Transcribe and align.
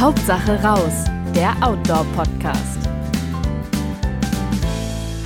Hauptsache 0.00 0.58
raus, 0.62 1.04
der 1.34 1.54
Outdoor-Podcast. 1.60 2.88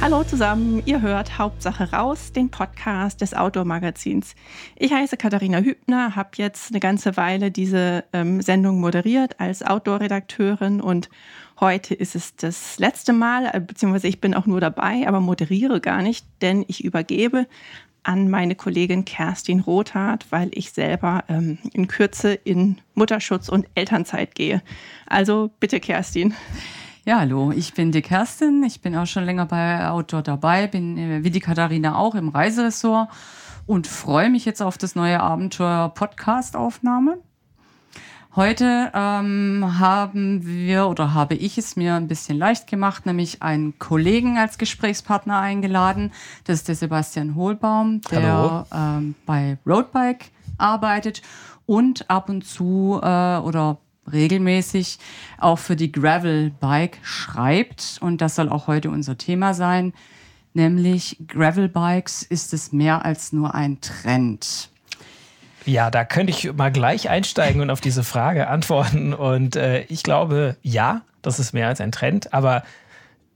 Hallo 0.00 0.24
zusammen, 0.24 0.82
ihr 0.84 1.00
hört 1.00 1.38
Hauptsache 1.38 1.93
raus, 1.93 2.32
den 2.32 2.50
Podcast 2.50 3.21
des 3.21 3.34
Outdoor-Magazins. 3.34 4.34
Ich 4.74 4.92
heiße 4.92 5.16
Katharina 5.16 5.60
Hübner, 5.60 6.16
habe 6.16 6.30
jetzt 6.38 6.73
eine 6.73 6.80
ganze 6.80 7.16
Weile 7.16 7.52
diese 7.52 8.02
ähm, 8.12 8.42
Sendung 8.42 8.80
moderiert 8.80 9.38
als 9.38 9.62
Outdoor-Redakteurin 9.62 10.80
und 10.80 11.09
heute 11.61 11.95
ist 11.95 12.16
es 12.16 12.34
das 12.34 12.80
letzte 12.80 13.12
Mal, 13.12 13.50
äh, 13.52 13.61
beziehungsweise 13.61 14.09
ich 14.09 14.20
bin 14.20 14.34
auch 14.34 14.46
nur 14.46 14.61
dabei, 14.61 15.06
aber 15.06 15.20
moderiere 15.20 15.80
gar 15.80 16.02
nicht, 16.02 16.27
denn 16.43 16.64
ich 16.66 16.82
übergebe 16.82 17.46
an 18.05 18.30
meine 18.30 18.55
Kollegin 18.55 19.05
Kerstin 19.05 19.61
Rothardt, 19.61 20.27
weil 20.30 20.50
ich 20.52 20.73
selber 20.73 21.25
ähm, 21.29 21.59
in 21.73 21.88
Kürze 21.88 22.33
in 22.33 22.78
Mutterschutz 22.95 23.48
und 23.48 23.66
Elternzeit 23.74 24.34
gehe. 24.34 24.62
Also 25.06 25.51
bitte, 25.59 25.80
Kerstin. 25.80 26.34
Ja, 27.06 27.20
hallo, 27.20 27.52
ich 27.52 27.75
bin 27.75 27.92
die 27.92 28.01
Kerstin. 28.02 28.62
Ich 28.64 28.80
bin 28.80 28.97
auch 28.97 29.06
schon 29.06 29.25
länger 29.25 29.47
bei 29.47 29.88
Outdoor 29.88 30.23
dabei, 30.23 30.66
bin 30.66 30.97
äh, 30.97 31.25
wie 31.25 31.30
die 31.30 31.41
Katharina 31.41 31.97
auch 31.97 32.14
im 32.14 32.28
Reiseressort 32.28 33.09
und 33.66 33.87
freue 33.87 34.30
mich 34.30 34.45
jetzt 34.45 34.62
auf 34.62 34.78
das 34.78 34.95
neue 34.95 35.20
Abenteuer 35.20 35.91
Podcast-Aufnahme. 35.95 37.19
Heute 38.37 38.91
ähm, 38.95 39.79
haben 39.79 40.45
wir 40.45 40.88
oder 40.88 41.15
habe 41.15 41.37
ich 41.37 41.56
es 41.56 41.77
mir 41.77 41.95
ein 41.95 42.09
bisschen 42.09 42.37
leicht 42.37 42.66
gemacht, 42.66 43.06
nämlich 43.06 43.42
einen 43.45 43.79
Kollegen 43.79 44.38
als 44.38 44.59
Gesprächspartner 44.59 45.38
eingeladen. 45.38 46.11
Das 46.42 46.56
ist 46.56 46.66
der 46.66 46.75
Sebastian 46.75 47.37
Hohlbaum, 47.37 48.01
der 48.11 48.66
ähm, 48.75 49.15
bei 49.25 49.56
Roadbike 49.65 50.33
arbeitet 50.59 51.23
und 51.66 52.11
ab 52.11 52.28
und 52.28 52.45
zu 52.45 52.98
äh, 53.01 53.39
oder 53.39 53.78
regelmäßig 54.12 54.98
auch 55.39 55.61
für 55.61 55.77
die 55.77 55.92
Gravel 55.92 56.51
Bike 56.51 56.98
schreibt. 57.05 57.98
Und 58.01 58.20
das 58.20 58.34
soll 58.34 58.48
auch 58.48 58.67
heute 58.67 58.91
unser 58.91 59.17
Thema 59.17 59.55
sein. 59.55 59.92
Nämlich 60.55 61.19
Gravel 61.28 61.69
Bikes 61.69 62.25
ist 62.25 62.53
es 62.53 62.73
mehr 62.73 63.05
als 63.05 63.33
nur 63.33 63.55
ein 63.55 63.80
Trend. 63.80 64.70
Ja, 65.67 65.91
da 65.91 66.05
könnte 66.05 66.31
ich 66.31 66.53
mal 66.53 66.70
gleich 66.70 67.09
einsteigen 67.09 67.61
und 67.61 67.70
auf 67.70 67.81
diese 67.81 68.05
Frage 68.05 68.48
antworten. 68.48 69.15
Und 69.15 69.57
äh, 69.57 69.83
ich 69.84 70.03
glaube, 70.03 70.57
ja, 70.62 71.03
das 71.23 71.39
ist 71.39 71.53
mehr 71.53 71.69
als 71.69 71.81
ein 71.81 71.93
Trend. 71.93 72.34
Aber 72.34 72.62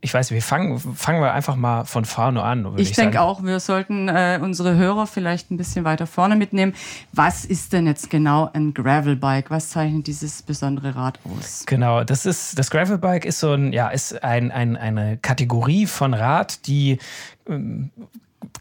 ich 0.00 0.14
weiß, 0.14 0.30
wir 0.30 0.42
fangen, 0.42 0.78
fangen 0.78 1.20
wir 1.20 1.32
einfach 1.32 1.56
mal 1.56 1.84
von 1.84 2.04
vorne 2.04 2.42
an. 2.42 2.72
Ich, 2.76 2.90
ich 2.90 2.96
denke 2.96 3.20
auch, 3.20 3.42
wir 3.42 3.58
sollten 3.58 4.08
äh, 4.08 4.38
unsere 4.40 4.76
Hörer 4.76 5.08
vielleicht 5.08 5.50
ein 5.50 5.56
bisschen 5.56 5.84
weiter 5.84 6.06
vorne 6.06 6.36
mitnehmen. 6.36 6.74
Was 7.12 7.44
ist 7.44 7.72
denn 7.72 7.86
jetzt 7.86 8.08
genau 8.08 8.48
ein 8.52 8.74
Gravelbike? 8.74 9.50
Was 9.50 9.70
zeichnet 9.70 10.06
dieses 10.06 10.42
besondere 10.42 10.94
Rad 10.94 11.18
aus? 11.24 11.64
Genau, 11.66 12.04
das 12.04 12.26
ist 12.26 12.58
das 12.58 12.70
Gravelbike 12.70 13.24
ist 13.24 13.40
so 13.40 13.52
ein, 13.52 13.72
ja, 13.72 13.88
ist 13.88 14.22
ein, 14.22 14.52
ein, 14.52 14.76
eine 14.76 15.16
Kategorie 15.16 15.86
von 15.86 16.14
Rad, 16.14 16.66
die 16.68 16.98
ähm, 17.48 17.90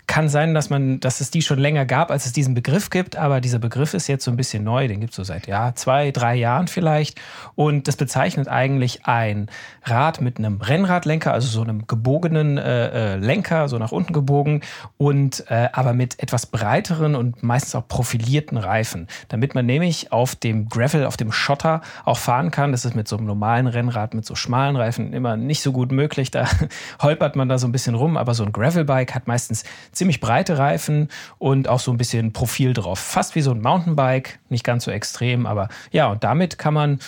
kann 0.08 0.30
sein, 0.30 0.54
dass 0.54 0.70
man, 0.70 1.00
dass 1.00 1.22
es 1.22 1.32
die 1.32 1.42
schon 1.42 1.60
länger 1.60 1.86
gab, 1.86 2.10
als 2.10 2.26
es 2.26 2.32
diesen 2.32 2.56
Begriff 2.56 2.90
gibt, 2.90 3.18
aber 3.18 3.42
dieser 3.42 3.60
Begriff 3.60 3.94
ist 3.94 4.08
jetzt 4.08 4.24
so 4.24 4.32
ein 4.32 4.38
bisschen 4.38 4.64
neu, 4.64 4.88
den 4.88 5.00
gibt 5.00 5.12
es 5.12 5.18
so 5.18 5.24
seit 5.24 5.48
ja, 5.48 5.76
zwei, 5.76 6.12
drei 6.12 6.36
Jahren 6.36 6.68
vielleicht. 6.68 7.20
Und 7.56 7.88
das 7.88 7.98
bezeichnet 7.98 8.48
eigentlich 8.48 9.06
ein 9.06 9.48
Rad 9.84 10.22
mit 10.22 10.40
einem 10.40 10.60
Rennradlenker, 10.62 11.34
also 11.34 11.48
so 11.48 11.62
einem 11.62 11.86
gebogenen 11.88 12.58
äh, 12.58 13.14
äh, 13.14 13.16
Lenker, 13.18 13.68
so 13.68 13.78
nach 13.78 13.92
unten 13.92 14.14
gebogen, 14.14 14.62
und 14.98 15.44
äh, 15.52 15.70
aber 15.74 15.94
mit 15.94 16.20
etwas 16.24 16.48
breiteren 16.48 17.14
und 17.16 17.44
meistens 17.44 17.76
auch 17.76 17.88
profilierten 17.88 18.58
Reifen, 18.58 19.08
damit 19.28 19.56
man 19.56 19.66
nämlich 19.66 20.12
auf 20.12 20.36
dem 20.36 20.70
Gravel, 20.70 21.06
auf 21.06 21.18
dem 21.18 21.32
Schotter 21.32 21.82
auch 22.06 22.18
fahren 22.18 22.50
kann. 22.50 22.72
Das 22.72 22.86
ist 22.86 22.96
mit 22.96 23.08
so 23.08 23.18
einem 23.18 23.28
normalen 23.28 23.68
Rennrad 23.68 24.14
mit 24.14 24.26
so 24.26 24.36
schmalen 24.36 24.78
Reifen 24.78 25.14
immer 25.14 25.38
nicht 25.38 25.62
so 25.62 25.72
gut 25.74 25.92
möglich. 25.92 26.32
Da 26.32 26.48
holpert 27.02 27.36
man 27.36 27.50
da 27.50 27.60
so 27.60 27.68
ein 27.68 27.72
bisschen 27.72 27.94
rum, 27.94 28.18
aber 28.18 28.34
so 28.34 28.44
ein 28.44 28.52
Gravelbike 28.52 29.14
hat 29.14 29.28
meistens 29.28 29.64
ziemlich 29.92 30.20
breite 30.20 30.58
Reifen 30.58 31.10
und 31.38 31.68
auch 31.68 31.80
so 31.80 31.92
ein 31.92 31.98
bisschen 31.98 32.34
Profil 32.34 32.74
drauf. 32.74 33.00
Fast 33.00 33.36
wie 33.36 33.42
so 33.42 33.52
ein 33.52 33.62
Mountainbike, 33.62 34.40
nicht 34.50 34.64
ganz 34.64 34.86
so 34.86 34.92
extrem, 34.92 35.46
aber 35.46 35.70
ja, 35.92 36.08
und 36.08 36.24
damit 36.24 36.58
kann 36.58 36.74
man 36.74 37.00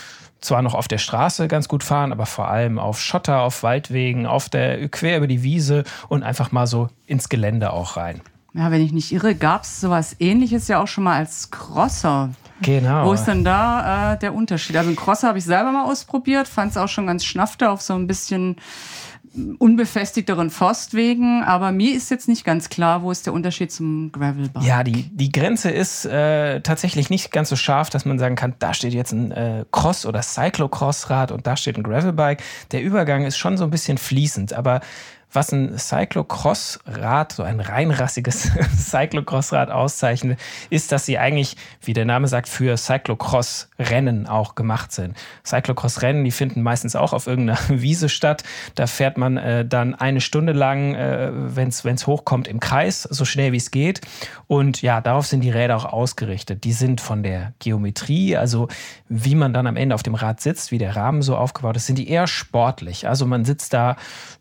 zwar 0.42 0.62
noch 0.62 0.74
auf 0.74 0.88
der 0.88 0.98
Straße 0.98 1.48
ganz 1.48 1.68
gut 1.68 1.84
fahren, 1.84 2.12
aber 2.12 2.26
vor 2.26 2.48
allem 2.48 2.80
auf 2.80 3.00
Schotter, 3.00 3.42
auf 3.42 3.64
Waldwegen, 3.64 4.26
auf 4.26 4.50
der 4.50 4.88
quer 4.90 5.18
über 5.18 5.28
die 5.28 5.44
Wiese 5.44 5.84
und 6.08 6.24
einfach 6.24 6.52
mal 6.52 6.68
so 6.68 6.90
ins 7.06 7.30
Gelände 7.30 7.74
auch 7.74 7.98
rein. 7.98 8.22
Ja, 8.54 8.72
wenn 8.72 8.84
ich 8.84 8.92
nicht 8.92 9.12
irre, 9.12 9.36
gab 9.36 9.64
es 9.64 9.80
sowas 9.80 10.16
ähnliches 10.20 10.68
ja 10.68 10.82
auch 10.82 10.88
schon 10.88 11.04
mal 11.04 11.18
als 11.18 11.52
Crosser. 11.52 12.32
Genau. 12.62 13.06
Wo 13.06 13.14
ist 13.14 13.26
denn 13.26 13.46
da 13.46 14.14
äh, 14.14 14.20
der 14.20 14.34
Unterschied? 14.34 14.76
Also 14.76 14.90
ein 14.90 14.96
Crosser 14.96 15.30
habe 15.30 15.38
ich 15.38 15.46
selber 15.46 15.72
mal 15.72 15.86
ausprobiert, 15.86 16.48
fand 16.48 16.72
es 16.72 16.78
auch 16.78 16.90
schon 16.90 17.08
ganz 17.08 17.24
schnaffte 17.24 17.70
auf 17.70 17.82
so 17.82 17.94
ein 17.94 18.08
bisschen 18.08 18.58
unbefestigteren 19.60 20.50
Forstwegen, 20.50 21.44
aber 21.44 21.72
mir 21.72 21.96
ist 21.96 22.10
jetzt 22.10 22.28
nicht 22.28 22.44
ganz 22.44 22.70
klar, 22.70 23.04
wo 23.04 23.12
ist 23.12 23.26
der 23.26 23.34
Unterschied 23.34 23.72
zum 23.72 24.12
Gravelbike. 24.12 24.64
Ja, 24.64 24.84
die, 24.84 25.04
die 25.04 25.32
Grenze 25.32 25.70
ist 25.70 26.06
äh, 26.06 26.62
tatsächlich 26.62 27.10
nicht 27.10 27.32
ganz 27.32 27.50
so 27.50 27.56
scharf, 27.56 27.90
dass 27.90 28.06
man 28.06 28.20
sagen 28.20 28.36
kann, 28.36 28.56
da 28.60 28.74
steht 28.74 28.94
jetzt 28.94 29.12
ein 29.12 29.32
äh, 29.32 29.66
Cross- 29.72 30.06
oder 30.06 30.22
Cyclocross-Rad 30.22 31.32
und 31.32 31.46
da 31.46 31.56
steht 31.56 31.78
ein 31.78 31.84
Gravelbike. 31.84 32.42
Der 32.72 32.82
Übergang 32.82 33.26
ist 33.26 33.38
schon 33.38 33.58
so 33.58 33.64
ein 33.64 33.70
bisschen 33.70 33.98
fließend, 33.98 34.54
aber 34.54 34.82
was 35.32 35.52
ein 35.52 35.78
Cyclocross-Rad, 35.78 37.34
so 37.34 37.44
ein 37.44 37.60
reinrassiges 37.60 38.52
Cyclocross-Rad 38.78 39.70
auszeichnet, 39.70 40.40
ist, 40.70 40.92
dass 40.92 41.06
sie 41.06 41.20
eigentlich, 41.20 41.56
wie 41.82 41.94
der 41.94 42.06
Name 42.06 42.28
sagt, 42.28 42.50
für 42.50 42.76
Cyclocross-Rennen 42.78 44.28
auch 44.28 44.56
gemacht 44.56 44.92
sind. 44.92 45.16
Cyclocross-Rennen, 45.46 46.24
die 46.24 46.32
finden 46.32 46.64
meistens 46.64 46.96
auch 46.96 47.14
auf 47.14 47.28
irgendeiner 47.28 47.60
Wiese 47.70 48.10
statt. 48.10 48.44
Da 48.76 48.88
fährt 48.88 49.18
man 49.18 49.38
äh, 49.38 49.66
dann 49.66 49.94
eine 49.94 50.22
Stunde 50.22 50.54
lang, 50.54 50.96
äh, 50.96 51.32
wenn 51.34 51.68
es 51.70 52.08
hochkommt, 52.08 52.48
im 52.48 52.60
Kreis, 52.60 53.04
so 53.04 53.26
schnell 53.26 53.52
wie 53.52 53.58
es 53.58 53.72
geht. 53.72 54.02
Und 54.48 54.82
ja, 54.82 55.00
darauf 55.00 55.28
sind 55.28 55.42
die 55.42 55.52
Räder 55.52 55.78
auch 55.78 55.86
ausgerichtet. 55.86 56.64
Die 56.64 56.74
sind 56.74 57.02
von 57.02 57.22
der 57.22 57.54
Geometrie, 57.60 58.36
also 58.36 58.68
wie 59.08 59.36
man 59.36 59.54
dann 59.54 59.68
am 59.68 59.76
Ende 59.76 59.94
auf 59.94 60.04
dem 60.04 60.16
Rad 60.16 60.42
sitzt, 60.42 60.72
wie 60.72 60.80
der 60.80 60.96
Rahmen 60.96 61.22
so 61.22 61.38
aufgebaut 61.38 61.76
ist, 61.76 61.86
sind 61.86 61.98
die 61.98 62.10
eher 62.10 62.26
sportlich. 62.26 63.08
Also 63.08 63.26
man 63.26 63.46
sitzt 63.46 63.74
da 63.74 63.96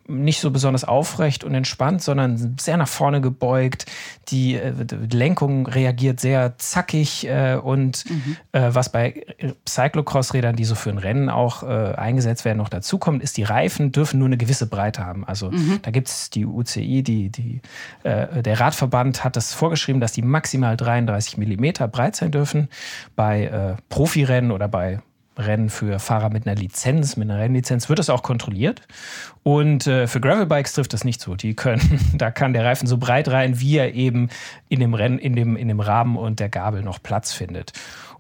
nicht 0.09 0.41
so 0.41 0.51
besonders 0.51 0.85
aufrecht 0.85 1.45
und 1.45 1.55
entspannt, 1.55 2.03
sondern 2.03 2.57
sehr 2.59 2.79
nach 2.79 2.89
vorne 2.89 3.21
gebeugt. 3.21 3.87
Die, 4.29 4.55
äh, 4.55 4.73
Lenkung 5.13 5.67
reagiert 5.67 6.19
sehr 6.19 6.57
zackig 6.59 7.27
äh, 7.29 7.57
und 7.63 8.05
mhm. 8.09 8.37
äh, 8.53 8.75
was 8.75 8.91
bei 8.91 9.23
Cyclocross-Rädern, 9.69 10.57
die 10.57 10.65
so 10.65 10.75
für 10.75 10.91
ein 10.91 10.99
Rennen 10.99 11.29
auch 11.29 11.63
äh, 11.63 11.67
eingesetzt 11.95 12.45
werden, 12.45 12.59
noch 12.59 12.71
dazukommt, 12.71 13.23
ist, 13.23 13.37
die 13.37 13.43
Reifen 13.43 13.93
dürfen 13.93 14.19
nur 14.19 14.29
eine 14.29 14.39
gewisse 14.39 14.67
Breite 14.67 15.05
haben. 15.05 15.25
Also 15.27 15.51
mhm. 15.51 15.81
da 15.83 15.91
gibt 15.91 16.09
es 16.09 16.31
die 16.31 16.47
UCI, 16.47 17.03
die, 17.03 17.29
die, 17.29 17.61
äh, 18.03 18.43
der 18.43 18.61
Radverband 18.61 19.25
hat 19.25 19.37
das 19.37 19.53
vorgeschrieben, 19.53 20.01
dass 20.01 20.13
die 20.13 20.23
maximal 20.23 20.77
33 20.77 21.37
Millimeter 21.37 21.87
breit 21.87 22.17
sein 22.17 22.31
dürfen. 22.31 22.69
Bei 23.15 23.45
äh, 23.45 23.77
Profirennen 23.91 24.53
oder 24.53 24.69
bei 24.69 25.01
Rennen 25.38 25.71
für 25.71 25.99
Fahrer 25.99 26.31
mit 26.31 26.47
einer 26.47 26.56
Lizenz, 26.56 27.16
mit 27.16 27.31
einer 27.31 27.41
Rennlizenz, 27.41 27.88
wird 27.88 27.99
das 27.99 28.10
auch 28.10 28.22
kontrolliert. 28.22 28.82
Und 29.43 29.87
äh, 29.87 30.06
für 30.06 30.21
Gravelbikes 30.21 30.75
trifft 30.75 30.93
das 30.93 31.04
nicht 31.04 31.21
so. 31.21 31.34
Die 31.34 31.54
können, 31.54 32.00
da 32.15 32.31
kann 32.31 32.53
der 32.53 32.65
Reifen 32.65 32.87
so 32.87 32.99
breit 32.99 33.28
rein, 33.28 33.60
wie 33.60 33.77
er 33.77 33.94
eben 33.94 34.28
in 34.69 34.81
dem 34.81 34.94
Rennen, 34.94 35.19
in 35.19 35.34
dem, 35.34 35.56
in 35.56 35.69
dem 35.69 35.81
Rahmen 35.81 36.16
und 36.16 36.41
der 36.41 36.48
Gabel 36.48 36.82
noch 36.82 37.03
Platz 37.03 37.32
findet. 37.32 37.72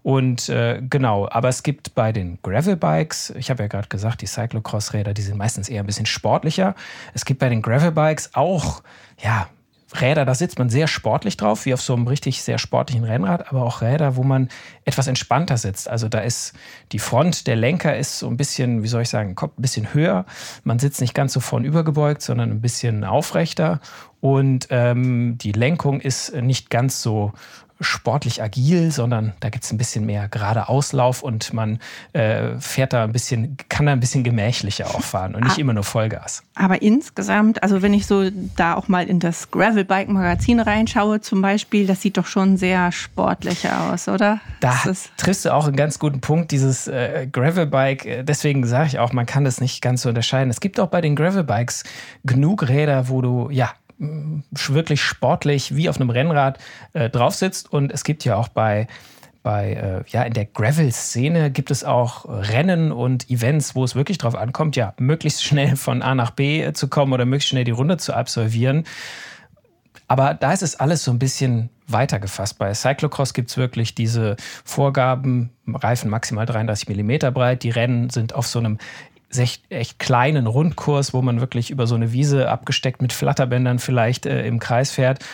Und 0.02 0.48
äh, 0.48 0.80
genau, 0.88 1.28
aber 1.30 1.48
es 1.48 1.62
gibt 1.62 1.94
bei 1.94 2.12
den 2.12 2.38
Gravelbikes, 2.42 3.34
ich 3.36 3.50
habe 3.50 3.64
ja 3.64 3.68
gerade 3.68 3.88
gesagt, 3.88 4.22
die 4.22 4.26
Cyclocross-Räder, 4.26 5.12
die 5.12 5.22
sind 5.22 5.36
meistens 5.36 5.68
eher 5.68 5.82
ein 5.82 5.86
bisschen 5.86 6.06
sportlicher. 6.06 6.74
Es 7.14 7.24
gibt 7.24 7.40
bei 7.40 7.48
den 7.48 7.62
Gravelbikes 7.62 8.30
auch, 8.34 8.82
ja, 9.20 9.48
Räder, 9.94 10.26
da 10.26 10.34
sitzt 10.34 10.58
man 10.58 10.68
sehr 10.68 10.86
sportlich 10.86 11.38
drauf, 11.38 11.64
wie 11.64 11.72
auf 11.72 11.80
so 11.80 11.94
einem 11.94 12.06
richtig 12.06 12.42
sehr 12.42 12.58
sportlichen 12.58 13.04
Rennrad, 13.04 13.48
aber 13.48 13.62
auch 13.62 13.80
Räder, 13.80 14.16
wo 14.16 14.22
man 14.22 14.48
etwas 14.84 15.06
entspannter 15.06 15.56
sitzt. 15.56 15.88
Also 15.88 16.08
da 16.08 16.20
ist 16.20 16.52
die 16.92 16.98
Front, 16.98 17.46
der 17.46 17.56
Lenker 17.56 17.96
ist 17.96 18.18
so 18.18 18.28
ein 18.28 18.36
bisschen, 18.36 18.82
wie 18.82 18.88
soll 18.88 19.02
ich 19.02 19.08
sagen, 19.08 19.34
kommt 19.34 19.58
ein 19.58 19.62
bisschen 19.62 19.94
höher. 19.94 20.26
Man 20.62 20.78
sitzt 20.78 21.00
nicht 21.00 21.14
ganz 21.14 21.32
so 21.32 21.40
vornübergebeugt, 21.40 22.20
sondern 22.20 22.50
ein 22.50 22.60
bisschen 22.60 23.02
aufrechter. 23.04 23.80
Und 24.20 24.66
ähm, 24.70 25.38
die 25.38 25.52
Lenkung 25.52 26.00
ist 26.00 26.34
nicht 26.34 26.68
ganz 26.68 27.00
so 27.00 27.32
sportlich 27.80 28.42
agil, 28.42 28.90
sondern 28.90 29.32
da 29.40 29.50
gibt 29.50 29.64
es 29.64 29.72
ein 29.72 29.78
bisschen 29.78 30.04
mehr 30.04 30.28
gerade 30.28 30.68
Auslauf 30.68 31.22
und 31.22 31.52
man 31.52 31.78
äh, 32.12 32.58
fährt 32.58 32.92
da 32.92 33.04
ein 33.04 33.12
bisschen, 33.12 33.56
kann 33.68 33.86
da 33.86 33.92
ein 33.92 34.00
bisschen 34.00 34.24
gemächlicher 34.24 34.86
auch 34.86 35.02
fahren 35.02 35.34
und 35.34 35.44
nicht 35.44 35.58
ah, 35.58 35.60
immer 35.60 35.72
nur 35.72 35.84
Vollgas. 35.84 36.42
Aber 36.54 36.82
insgesamt, 36.82 37.62
also 37.62 37.82
wenn 37.82 37.94
ich 37.94 38.06
so 38.06 38.30
da 38.56 38.74
auch 38.74 38.88
mal 38.88 39.06
in 39.06 39.20
das 39.20 39.50
Gravelbike-Magazin 39.50 40.60
reinschaue 40.60 41.20
zum 41.20 41.40
Beispiel, 41.40 41.86
das 41.86 42.02
sieht 42.02 42.16
doch 42.16 42.26
schon 42.26 42.56
sehr 42.56 42.90
sportlicher 42.90 43.92
aus, 43.92 44.08
oder? 44.08 44.40
Da 44.60 44.74
triffst 45.16 45.44
du 45.44 45.54
auch 45.54 45.66
einen 45.66 45.76
ganz 45.76 45.98
guten 45.98 46.20
Punkt, 46.20 46.50
dieses 46.50 46.88
äh, 46.88 47.28
Gravelbike. 47.30 48.06
Äh, 48.06 48.22
deswegen 48.24 48.66
sage 48.66 48.88
ich 48.88 48.98
auch, 48.98 49.12
man 49.12 49.26
kann 49.26 49.44
das 49.44 49.60
nicht 49.60 49.82
ganz 49.82 50.02
so 50.02 50.08
unterscheiden. 50.08 50.50
Es 50.50 50.60
gibt 50.60 50.80
auch 50.80 50.88
bei 50.88 51.00
den 51.00 51.14
Gravelbikes 51.14 51.84
genug 52.24 52.68
Räder, 52.68 53.08
wo 53.08 53.22
du 53.22 53.50
ja 53.50 53.70
wirklich 53.98 55.02
sportlich 55.02 55.74
wie 55.74 55.88
auf 55.88 55.96
einem 55.96 56.10
Rennrad 56.10 56.58
äh, 56.92 57.10
drauf 57.10 57.34
sitzt. 57.34 57.72
Und 57.72 57.92
es 57.92 58.04
gibt 58.04 58.24
ja 58.24 58.36
auch 58.36 58.48
bei 58.48 58.86
bei, 59.42 59.72
äh, 59.72 60.10
ja, 60.10 60.24
in 60.24 60.34
der 60.34 60.44
Gravel-Szene 60.44 61.50
gibt 61.50 61.70
es 61.70 61.82
auch 61.82 62.26
Rennen 62.28 62.92
und 62.92 63.30
Events, 63.30 63.74
wo 63.74 63.82
es 63.82 63.94
wirklich 63.94 64.18
darauf 64.18 64.34
ankommt, 64.34 64.76
ja, 64.76 64.92
möglichst 64.98 65.42
schnell 65.42 65.76
von 65.76 66.02
A 66.02 66.14
nach 66.14 66.32
B 66.32 66.62
äh, 66.62 66.72
zu 66.74 66.88
kommen 66.88 67.12
oder 67.12 67.24
möglichst 67.24 67.48
schnell 67.48 67.64
die 67.64 67.70
Runde 67.70 67.96
zu 67.96 68.14
absolvieren. 68.14 68.84
Aber 70.06 70.34
da 70.34 70.52
ist 70.52 70.62
es 70.62 70.76
alles 70.76 71.04
so 71.04 71.10
ein 71.12 71.18
bisschen 71.18 71.70
weiter 71.86 72.18
gefasst. 72.18 72.58
Bei 72.58 72.74
Cyclocross 72.74 73.32
gibt 73.32 73.50
es 73.50 73.56
wirklich 73.56 73.94
diese 73.94 74.36
Vorgaben, 74.64 75.50
Reifen 75.66 76.10
maximal 76.10 76.46
33 76.46 76.88
mm 76.88 77.32
breit. 77.32 77.62
Die 77.62 77.70
Rennen 77.70 78.10
sind 78.10 78.34
auf 78.34 78.46
so 78.46 78.58
einem 78.58 78.78
echt, 79.36 79.70
echt 79.70 79.98
kleinen 79.98 80.46
Rundkurs, 80.46 81.12
wo 81.12 81.20
man 81.20 81.40
wirklich 81.40 81.70
über 81.70 81.86
so 81.86 81.94
eine 81.94 82.12
Wiese 82.12 82.48
abgesteckt 82.48 83.02
mit 83.02 83.12
Flatterbändern 83.12 83.78
vielleicht 83.78 84.24
äh, 84.26 84.46
im 84.46 84.58
Kreis 84.58 84.90
fährt. 84.90 85.24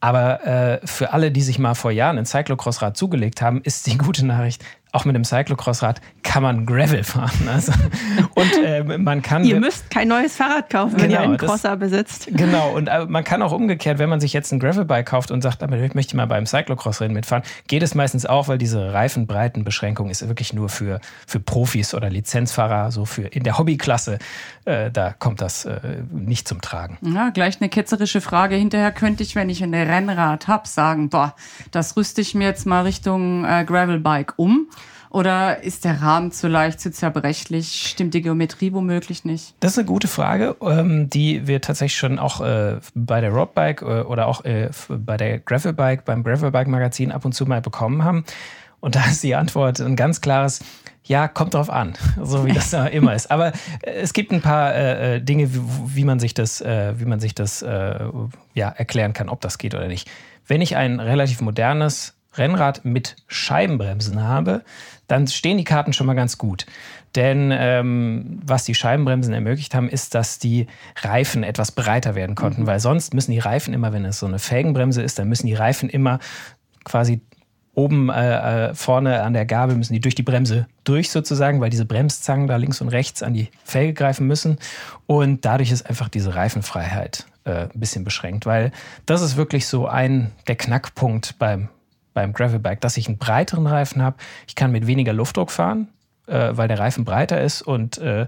Aber 0.00 0.46
äh, 0.46 0.86
für 0.86 1.12
alle, 1.12 1.30
die 1.32 1.42
sich 1.42 1.58
mal 1.58 1.74
vor 1.74 1.90
Jahren 1.90 2.18
ein 2.18 2.26
Cyclocross-Rad 2.26 2.96
zugelegt 2.96 3.42
haben, 3.42 3.62
ist 3.62 3.86
die 3.86 3.98
gute 3.98 4.24
Nachricht, 4.24 4.64
auch 4.92 5.04
mit 5.04 5.14
dem 5.14 5.24
Cyclocross-Rad 5.24 6.00
kann 6.22 6.42
man 6.42 6.66
Gravel 6.66 7.04
fahren. 7.04 7.48
Also, 7.48 7.72
und 8.34 8.64
äh, 8.64 8.98
man 8.98 9.22
kann. 9.22 9.44
Ihr 9.44 9.60
müsst 9.60 9.90
kein 9.90 10.08
neues 10.08 10.36
Fahrrad 10.36 10.70
kaufen, 10.70 10.96
genau, 10.96 11.02
wenn 11.02 11.10
ihr 11.10 11.16
genau, 11.16 11.28
einen 11.28 11.38
Crosser 11.38 11.76
das, 11.76 11.78
besitzt. 11.78 12.28
Genau, 12.32 12.70
und 12.74 12.88
äh, 12.88 13.06
man 13.06 13.24
kann 13.24 13.42
auch 13.42 13.52
umgekehrt, 13.52 13.98
wenn 13.98 14.08
man 14.08 14.20
sich 14.20 14.32
jetzt 14.32 14.52
ein 14.52 14.60
Gravelbike 14.60 15.06
kauft 15.06 15.30
und 15.30 15.42
sagt, 15.42 15.62
damit 15.62 15.94
möchte 15.94 16.10
ich 16.10 16.14
mal 16.14 16.26
beim 16.26 16.46
Cyclocross-Rennen 16.46 17.14
mitfahren, 17.14 17.42
geht 17.66 17.82
es 17.82 17.94
meistens 17.94 18.26
auch, 18.26 18.48
weil 18.48 18.58
diese 18.58 18.92
Reifenbreitenbeschränkung 18.92 20.10
ist 20.10 20.26
wirklich 20.26 20.52
nur 20.52 20.68
für, 20.68 21.00
für 21.26 21.40
Profis 21.40 21.94
oder 21.94 22.10
Lizenzfahrer, 22.10 22.90
so 22.90 23.04
für 23.04 23.22
in 23.22 23.42
der 23.42 23.58
Hobbyklasse. 23.58 24.18
Äh, 24.64 24.90
da 24.90 25.12
kommt 25.12 25.40
das 25.40 25.64
äh, 25.64 25.80
nicht 26.10 26.48
zum 26.48 26.60
Tragen. 26.60 26.98
Ja, 27.02 27.30
gleich 27.30 27.60
eine 27.60 27.68
ketzerische 27.68 28.20
Frage. 28.20 28.56
Hinterher 28.56 28.92
könnte 28.92 29.22
ich, 29.22 29.34
wenn 29.34 29.48
ich 29.50 29.62
ein 29.62 29.74
Rennrad 29.74 30.48
habe, 30.48 30.68
sagen, 30.68 31.08
boah, 31.08 31.34
das 31.70 31.96
rüste 31.96 32.20
ich 32.20 32.34
mir 32.34 32.46
jetzt 32.46 32.66
mal 32.66 32.82
Richtung 32.82 33.44
äh, 33.44 33.64
Gravelbike 33.64 34.34
um. 34.36 34.68
Oder 35.10 35.62
ist 35.62 35.84
der 35.84 36.02
Rahmen 36.02 36.32
zu 36.32 36.48
leicht, 36.48 36.80
zu 36.80 36.90
zerbrechlich? 36.90 37.88
Stimmt 37.88 38.14
die 38.14 38.22
Geometrie 38.22 38.72
womöglich 38.72 39.24
nicht? 39.24 39.54
Das 39.60 39.72
ist 39.72 39.78
eine 39.78 39.86
gute 39.86 40.08
Frage, 40.08 40.56
ähm, 40.60 41.08
die 41.08 41.46
wir 41.46 41.60
tatsächlich 41.60 41.98
schon 41.98 42.18
auch 42.18 42.40
äh, 42.40 42.78
bei 42.94 43.20
der 43.20 43.30
Roadbike 43.30 43.82
äh, 43.82 44.02
oder 44.02 44.26
auch 44.26 44.44
äh, 44.44 44.70
bei 44.88 45.16
der 45.16 45.38
Gravelbike, 45.38 46.04
beim 46.04 46.22
Gravelbike-Magazin 46.22 47.12
ab 47.12 47.24
und 47.24 47.32
zu 47.32 47.46
mal 47.46 47.60
bekommen 47.60 48.04
haben. 48.04 48.24
Und 48.80 48.94
da 48.94 49.04
ist 49.06 49.22
die 49.22 49.34
Antwort 49.34 49.80
ein 49.80 49.96
ganz 49.96 50.20
klares 50.20 50.60
ja, 51.08 51.26
kommt 51.26 51.54
drauf 51.54 51.70
an, 51.70 51.94
so 52.22 52.46
wie 52.46 52.52
das 52.52 52.72
immer 52.92 53.14
ist. 53.14 53.30
Aber 53.30 53.52
es 53.82 54.12
gibt 54.12 54.30
ein 54.30 54.42
paar 54.42 54.74
äh, 54.74 55.20
Dinge, 55.20 55.54
wie, 55.54 55.60
wie, 55.86 56.04
man 56.04 56.20
sich 56.20 56.34
das, 56.34 56.60
äh, 56.60 56.94
wie 57.00 57.06
man 57.06 57.18
sich 57.18 57.34
das 57.34 57.62
äh, 57.62 57.98
ja, 58.54 58.68
erklären 58.68 59.14
kann, 59.14 59.28
ob 59.28 59.40
das 59.40 59.58
geht 59.58 59.74
oder 59.74 59.88
nicht. 59.88 60.08
Wenn 60.46 60.60
ich 60.60 60.76
ein 60.76 61.00
relativ 61.00 61.40
modernes 61.40 62.17
Rennrad 62.34 62.84
mit 62.84 63.16
Scheibenbremsen 63.26 64.22
habe, 64.22 64.62
dann 65.06 65.26
stehen 65.26 65.56
die 65.56 65.64
Karten 65.64 65.92
schon 65.92 66.06
mal 66.06 66.14
ganz 66.14 66.38
gut. 66.38 66.66
Denn 67.14 67.50
ähm, 67.52 68.40
was 68.44 68.64
die 68.64 68.74
Scheibenbremsen 68.74 69.32
ermöglicht 69.32 69.74
haben, 69.74 69.88
ist, 69.88 70.14
dass 70.14 70.38
die 70.38 70.66
Reifen 71.00 71.42
etwas 71.42 71.72
breiter 71.72 72.14
werden 72.14 72.36
konnten. 72.36 72.62
Mhm. 72.62 72.66
Weil 72.66 72.80
sonst 72.80 73.14
müssen 73.14 73.32
die 73.32 73.38
Reifen 73.38 73.72
immer, 73.72 73.92
wenn 73.92 74.04
es 74.04 74.18
so 74.18 74.26
eine 74.26 74.38
Felgenbremse 74.38 75.02
ist, 75.02 75.18
dann 75.18 75.28
müssen 75.28 75.46
die 75.46 75.54
Reifen 75.54 75.88
immer 75.88 76.18
quasi 76.84 77.20
oben 77.78 78.10
äh, 78.10 78.70
äh, 78.70 78.74
vorne 78.74 79.22
an 79.22 79.34
der 79.34 79.46
Gabel 79.46 79.76
müssen 79.76 79.92
die 79.92 80.00
durch 80.00 80.16
die 80.16 80.24
Bremse 80.24 80.66
durch 80.82 81.10
sozusagen, 81.10 81.60
weil 81.60 81.70
diese 81.70 81.84
Bremszangen 81.84 82.48
da 82.48 82.56
links 82.56 82.80
und 82.80 82.88
rechts 82.88 83.22
an 83.22 83.34
die 83.34 83.50
Felge 83.62 83.94
greifen 83.94 84.26
müssen. 84.26 84.58
Und 85.06 85.44
dadurch 85.44 85.70
ist 85.70 85.88
einfach 85.88 86.08
diese 86.08 86.34
Reifenfreiheit 86.34 87.26
äh, 87.44 87.68
ein 87.72 87.80
bisschen 87.80 88.02
beschränkt, 88.02 88.46
weil 88.46 88.72
das 89.06 89.22
ist 89.22 89.36
wirklich 89.36 89.68
so 89.68 89.86
ein 89.86 90.32
der 90.48 90.56
Knackpunkt 90.56 91.38
beim 91.38 91.68
beim 92.18 92.32
Gravelbike, 92.32 92.80
dass 92.80 92.96
ich 92.96 93.06
einen 93.06 93.18
breiteren 93.18 93.68
Reifen 93.68 94.02
habe. 94.02 94.16
Ich 94.48 94.56
kann 94.56 94.72
mit 94.72 94.88
weniger 94.88 95.12
Luftdruck 95.12 95.52
fahren, 95.52 95.86
äh, 96.26 96.50
weil 96.52 96.66
der 96.66 96.80
Reifen 96.80 97.04
breiter 97.04 97.40
ist 97.40 97.62
und 97.62 97.98
äh, 97.98 98.26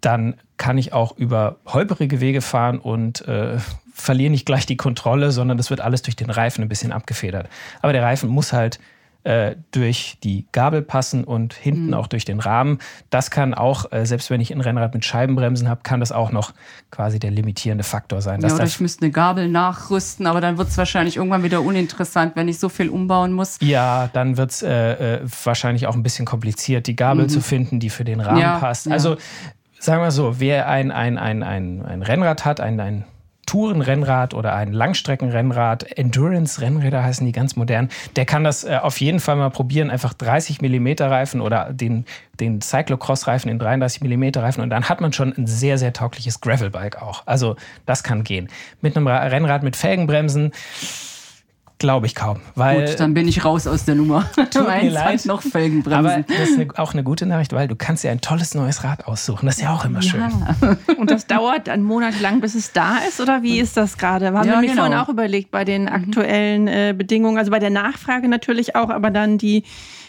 dann 0.00 0.36
kann 0.58 0.78
ich 0.78 0.92
auch 0.92 1.16
über 1.16 1.56
holperige 1.66 2.20
Wege 2.20 2.40
fahren 2.40 2.78
und 2.78 3.26
äh, 3.26 3.58
verliere 3.92 4.30
nicht 4.30 4.46
gleich 4.46 4.64
die 4.64 4.76
Kontrolle, 4.76 5.32
sondern 5.32 5.56
das 5.56 5.70
wird 5.70 5.80
alles 5.80 6.02
durch 6.02 6.14
den 6.14 6.30
Reifen 6.30 6.62
ein 6.62 6.68
bisschen 6.68 6.92
abgefedert. 6.92 7.48
Aber 7.82 7.92
der 7.92 8.04
Reifen 8.04 8.30
muss 8.30 8.52
halt 8.52 8.78
äh, 9.26 9.56
durch 9.72 10.18
die 10.22 10.46
Gabel 10.52 10.82
passen 10.82 11.24
und 11.24 11.52
hinten 11.52 11.88
mhm. 11.88 11.94
auch 11.94 12.06
durch 12.06 12.24
den 12.24 12.38
Rahmen. 12.38 12.78
Das 13.10 13.32
kann 13.32 13.54
auch, 13.54 13.90
äh, 13.90 14.06
selbst 14.06 14.30
wenn 14.30 14.40
ich 14.40 14.54
ein 14.54 14.60
Rennrad 14.60 14.94
mit 14.94 15.04
Scheibenbremsen 15.04 15.68
habe, 15.68 15.80
kann 15.82 15.98
das 15.98 16.12
auch 16.12 16.30
noch 16.30 16.54
quasi 16.92 17.18
der 17.18 17.32
limitierende 17.32 17.82
Faktor 17.82 18.22
sein. 18.22 18.40
Ja, 18.40 18.54
oder 18.54 18.62
ich 18.62 18.78
müsste 18.78 19.02
eine 19.02 19.10
Gabel 19.10 19.48
nachrüsten, 19.48 20.28
aber 20.28 20.40
dann 20.40 20.58
wird 20.58 20.68
es 20.68 20.78
wahrscheinlich 20.78 21.16
irgendwann 21.16 21.42
wieder 21.42 21.60
uninteressant, 21.62 22.36
wenn 22.36 22.46
ich 22.46 22.60
so 22.60 22.68
viel 22.68 22.88
umbauen 22.88 23.32
muss. 23.32 23.58
Ja, 23.60 24.08
dann 24.12 24.36
wird 24.36 24.52
es 24.52 24.62
äh, 24.62 25.16
äh, 25.16 25.20
wahrscheinlich 25.42 25.88
auch 25.88 25.96
ein 25.96 26.04
bisschen 26.04 26.24
kompliziert, 26.24 26.86
die 26.86 26.94
Gabel 26.94 27.24
mhm. 27.24 27.28
zu 27.28 27.40
finden, 27.40 27.80
die 27.80 27.90
für 27.90 28.04
den 28.04 28.20
Rahmen 28.20 28.40
ja, 28.40 28.60
passt. 28.60 28.88
Also 28.88 29.14
ja. 29.14 29.20
sagen 29.80 30.02
wir 30.02 30.12
so, 30.12 30.38
wer 30.38 30.68
ein, 30.68 30.92
ein, 30.92 31.18
ein, 31.18 31.42
ein, 31.42 31.84
ein 31.84 32.02
Rennrad 32.02 32.44
hat, 32.44 32.60
ein, 32.60 32.78
ein 32.78 33.04
Tourenrennrad 33.46 34.34
oder 34.34 34.54
ein 34.54 34.72
Langstreckenrennrad, 34.72 35.84
Endurance-Rennräder 35.96 37.02
heißen 37.02 37.24
die 37.24 37.32
ganz 37.32 37.56
modern, 37.56 37.88
der 38.16 38.26
kann 38.26 38.44
das 38.44 38.64
äh, 38.64 38.78
auf 38.82 39.00
jeden 39.00 39.20
Fall 39.20 39.36
mal 39.36 39.50
probieren. 39.50 39.90
Einfach 39.90 40.12
30 40.12 40.60
mm 40.60 40.88
Reifen 41.00 41.40
oder 41.40 41.72
den, 41.72 42.04
den 42.40 42.60
Cyclocross-Reifen 42.60 43.50
in 43.50 43.58
33 43.58 44.02
mm 44.02 44.30
Reifen 44.36 44.62
und 44.62 44.70
dann 44.70 44.88
hat 44.88 45.00
man 45.00 45.12
schon 45.12 45.32
ein 45.36 45.46
sehr, 45.46 45.78
sehr 45.78 45.92
taugliches 45.92 46.40
Gravelbike 46.40 47.00
auch. 47.00 47.22
Also 47.26 47.56
das 47.86 48.02
kann 48.02 48.24
gehen. 48.24 48.48
Mit 48.80 48.96
einem 48.96 49.06
Rennrad 49.06 49.62
mit 49.62 49.76
Felgenbremsen 49.76 50.52
Glaube 51.78 52.06
ich 52.06 52.14
kaum. 52.14 52.40
Weil 52.54 52.86
Gut, 52.86 53.00
dann 53.00 53.12
bin 53.12 53.28
ich 53.28 53.44
raus 53.44 53.66
aus 53.66 53.84
der 53.84 53.96
Nummer. 53.96 54.24
Tut 54.50 54.66
mir 54.66 54.90
leid. 54.90 55.26
noch 55.26 55.42
Felgenbremsen. 55.42 56.06
Aber 56.06 56.22
das 56.22 56.48
ist 56.48 56.58
eine, 56.58 56.68
auch 56.78 56.94
eine 56.94 57.04
gute 57.04 57.26
Nachricht, 57.26 57.52
weil 57.52 57.68
du 57.68 57.76
kannst 57.76 58.02
ja 58.02 58.10
ein 58.10 58.22
tolles 58.22 58.54
neues 58.54 58.82
Rad 58.82 59.06
aussuchen. 59.06 59.44
Das 59.44 59.56
ist 59.56 59.62
ja 59.62 59.74
auch 59.74 59.84
immer 59.84 60.00
ja. 60.00 60.10
schön. 60.10 60.76
Und 60.96 61.10
das 61.10 61.26
dauert 61.26 61.68
einen 61.68 61.82
Monat 61.82 62.18
lang, 62.20 62.40
bis 62.40 62.54
es 62.54 62.72
da 62.72 62.96
ist? 63.06 63.20
Oder 63.20 63.42
wie 63.42 63.58
ist 63.58 63.76
das 63.76 63.98
gerade? 63.98 64.32
Haben 64.32 64.48
ja, 64.48 64.54
wir 64.54 64.60
mir 64.60 64.68
genau. 64.68 64.84
vorhin 64.84 64.98
auch 64.98 65.10
überlegt 65.10 65.50
bei 65.50 65.64
den 65.66 65.82
mhm. 65.82 65.88
aktuellen 65.88 66.66
äh, 66.66 66.94
Bedingungen. 66.96 67.36
Also 67.36 67.50
bei 67.50 67.58
der 67.58 67.70
Nachfrage 67.70 68.28
natürlich 68.28 68.74
auch, 68.74 68.88
aber 68.88 69.10
dann 69.10 69.36
die 69.36 69.64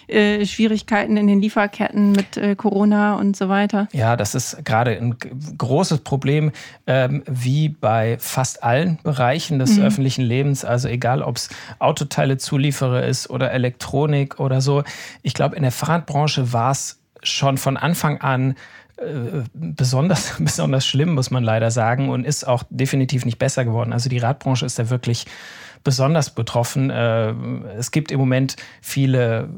äh, 0.07 0.45
Schwierigkeiten 0.45 1.17
in 1.17 1.27
den 1.27 1.41
Lieferketten 1.41 2.13
mit 2.13 2.37
äh, 2.37 2.55
Corona 2.55 3.15
und 3.15 3.35
so 3.35 3.49
weiter? 3.49 3.87
Ja, 3.91 4.15
das 4.15 4.35
ist 4.35 4.63
gerade 4.63 4.91
ein 4.91 5.15
großes 5.57 5.99
Problem, 5.99 6.51
ähm, 6.85 7.23
wie 7.27 7.69
bei 7.69 8.17
fast 8.19 8.63
allen 8.63 8.99
Bereichen 9.03 9.59
des 9.59 9.77
mhm. 9.77 9.83
öffentlichen 9.83 10.23
Lebens. 10.23 10.63
Also 10.63 10.87
egal, 10.87 11.21
ob 11.21 11.35
es 11.35 11.49
Autoteile-Zulieferer 11.79 13.03
ist 13.03 13.29
oder 13.29 13.51
Elektronik 13.51 14.39
oder 14.39 14.61
so. 14.61 14.83
Ich 15.23 15.33
glaube, 15.33 15.55
in 15.55 15.63
der 15.63 15.71
Fahrradbranche 15.71 16.53
war 16.53 16.71
es 16.71 16.99
schon 17.23 17.57
von 17.57 17.77
Anfang 17.77 18.21
an 18.21 18.55
äh, 18.97 19.43
besonders, 19.53 20.35
besonders 20.39 20.85
schlimm, 20.85 21.13
muss 21.13 21.31
man 21.31 21.43
leider 21.43 21.69
sagen, 21.69 22.09
und 22.09 22.25
ist 22.25 22.47
auch 22.47 22.63
definitiv 22.69 23.25
nicht 23.25 23.39
besser 23.39 23.65
geworden. 23.65 23.93
Also 23.93 24.09
die 24.09 24.17
Radbranche 24.17 24.65
ist 24.65 24.79
da 24.79 24.89
wirklich 24.89 25.25
besonders 25.83 26.31
betroffen. 26.31 26.89
Äh, 26.89 27.33
es 27.77 27.91
gibt 27.91 28.11
im 28.11 28.19
Moment 28.19 28.55
viele 28.81 29.49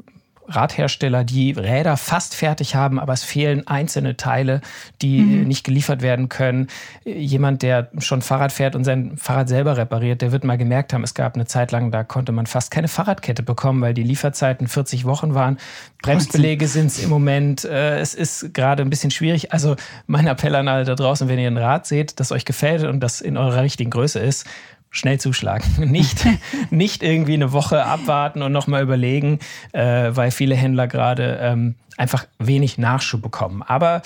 Radhersteller, 0.50 1.24
die 1.24 1.52
Räder 1.52 1.98
fast 1.98 2.36
fertig 2.36 2.76
haben, 2.76 3.00
aber 3.00 3.14
es 3.14 3.24
fehlen 3.24 3.68
einzelne 3.68 4.18
Teile, 4.18 4.62
die 5.02 5.22
mhm. 5.22 5.48
nicht 5.48 5.64
geliefert 5.64 6.02
werden 6.02 6.30
können. 6.30 6.68
Jemand, 7.06 7.62
der 7.62 7.90
schon 8.00 8.22
Fahrrad 8.22 8.52
fährt 8.52 8.76
und 8.76 8.84
sein 8.84 9.18
Fahrrad 9.18 9.50
selber 9.50 9.78
repariert, 9.78 10.22
der 10.22 10.32
wird 10.32 10.44
mal 10.44 10.58
gemerkt 10.58 10.94
haben, 10.94 11.04
es 11.04 11.14
gab 11.14 11.36
eine 11.36 11.46
Zeit 11.46 11.72
lang, 11.72 11.92
da 11.92 12.04
konnte 12.04 12.32
man 12.32 12.46
fast 12.46 12.72
keine 12.72 12.88
Fahrradkette 12.88 13.44
bekommen, 13.44 13.82
weil 13.82 13.94
die 13.94 14.04
Lieferzeiten 14.04 14.68
40 14.68 15.06
Wochen 15.06 15.34
waren. 15.34 15.58
Bremsbelege 16.02 16.68
sind 16.68 16.88
es 16.88 17.04
im 17.04 17.10
Moment. 17.10 17.66
Äh, 17.66 18.00
es 18.00 18.14
ist 18.14 18.54
gerade 18.54 18.84
ein 18.84 18.90
bisschen 18.90 19.12
schwierig. 19.12 19.52
Also 19.54 19.76
mein 20.08 20.28
Appell 20.28 20.56
an 20.56 20.68
alle 20.68 20.86
da 20.86 20.96
draußen, 20.96 21.28
wenn 21.28 21.40
ihr 21.40 21.48
ein 21.48 21.58
Rad 21.58 21.86
seht, 21.86 22.20
das 22.20 22.32
euch 22.32 22.46
gefällt 22.46 22.84
und 22.84 23.02
das 23.02 23.22
in 23.22 23.38
eurer 23.38 23.62
richtigen 23.62 23.90
Größe 23.90 24.20
ist, 24.20 24.46
schnell 24.90 25.20
zuschlagen. 25.20 25.66
Nicht, 25.92 26.26
nicht 26.72 27.04
irgendwie 27.04 27.34
eine 27.34 27.52
Woche 27.52 27.86
abwarten 27.86 28.42
und 28.42 28.52
nochmal 28.52 28.82
überlegen, 28.82 29.40
äh, 29.72 30.12
weil 30.12 30.32
viele 30.32 30.56
Händler 30.56 30.88
gerade 30.88 31.38
ähm, 31.42 31.76
einfach 31.98 32.26
wenig 32.40 32.78
Nachschub 32.78 33.22
bekommen. 33.22 33.62
Aber 33.62 34.02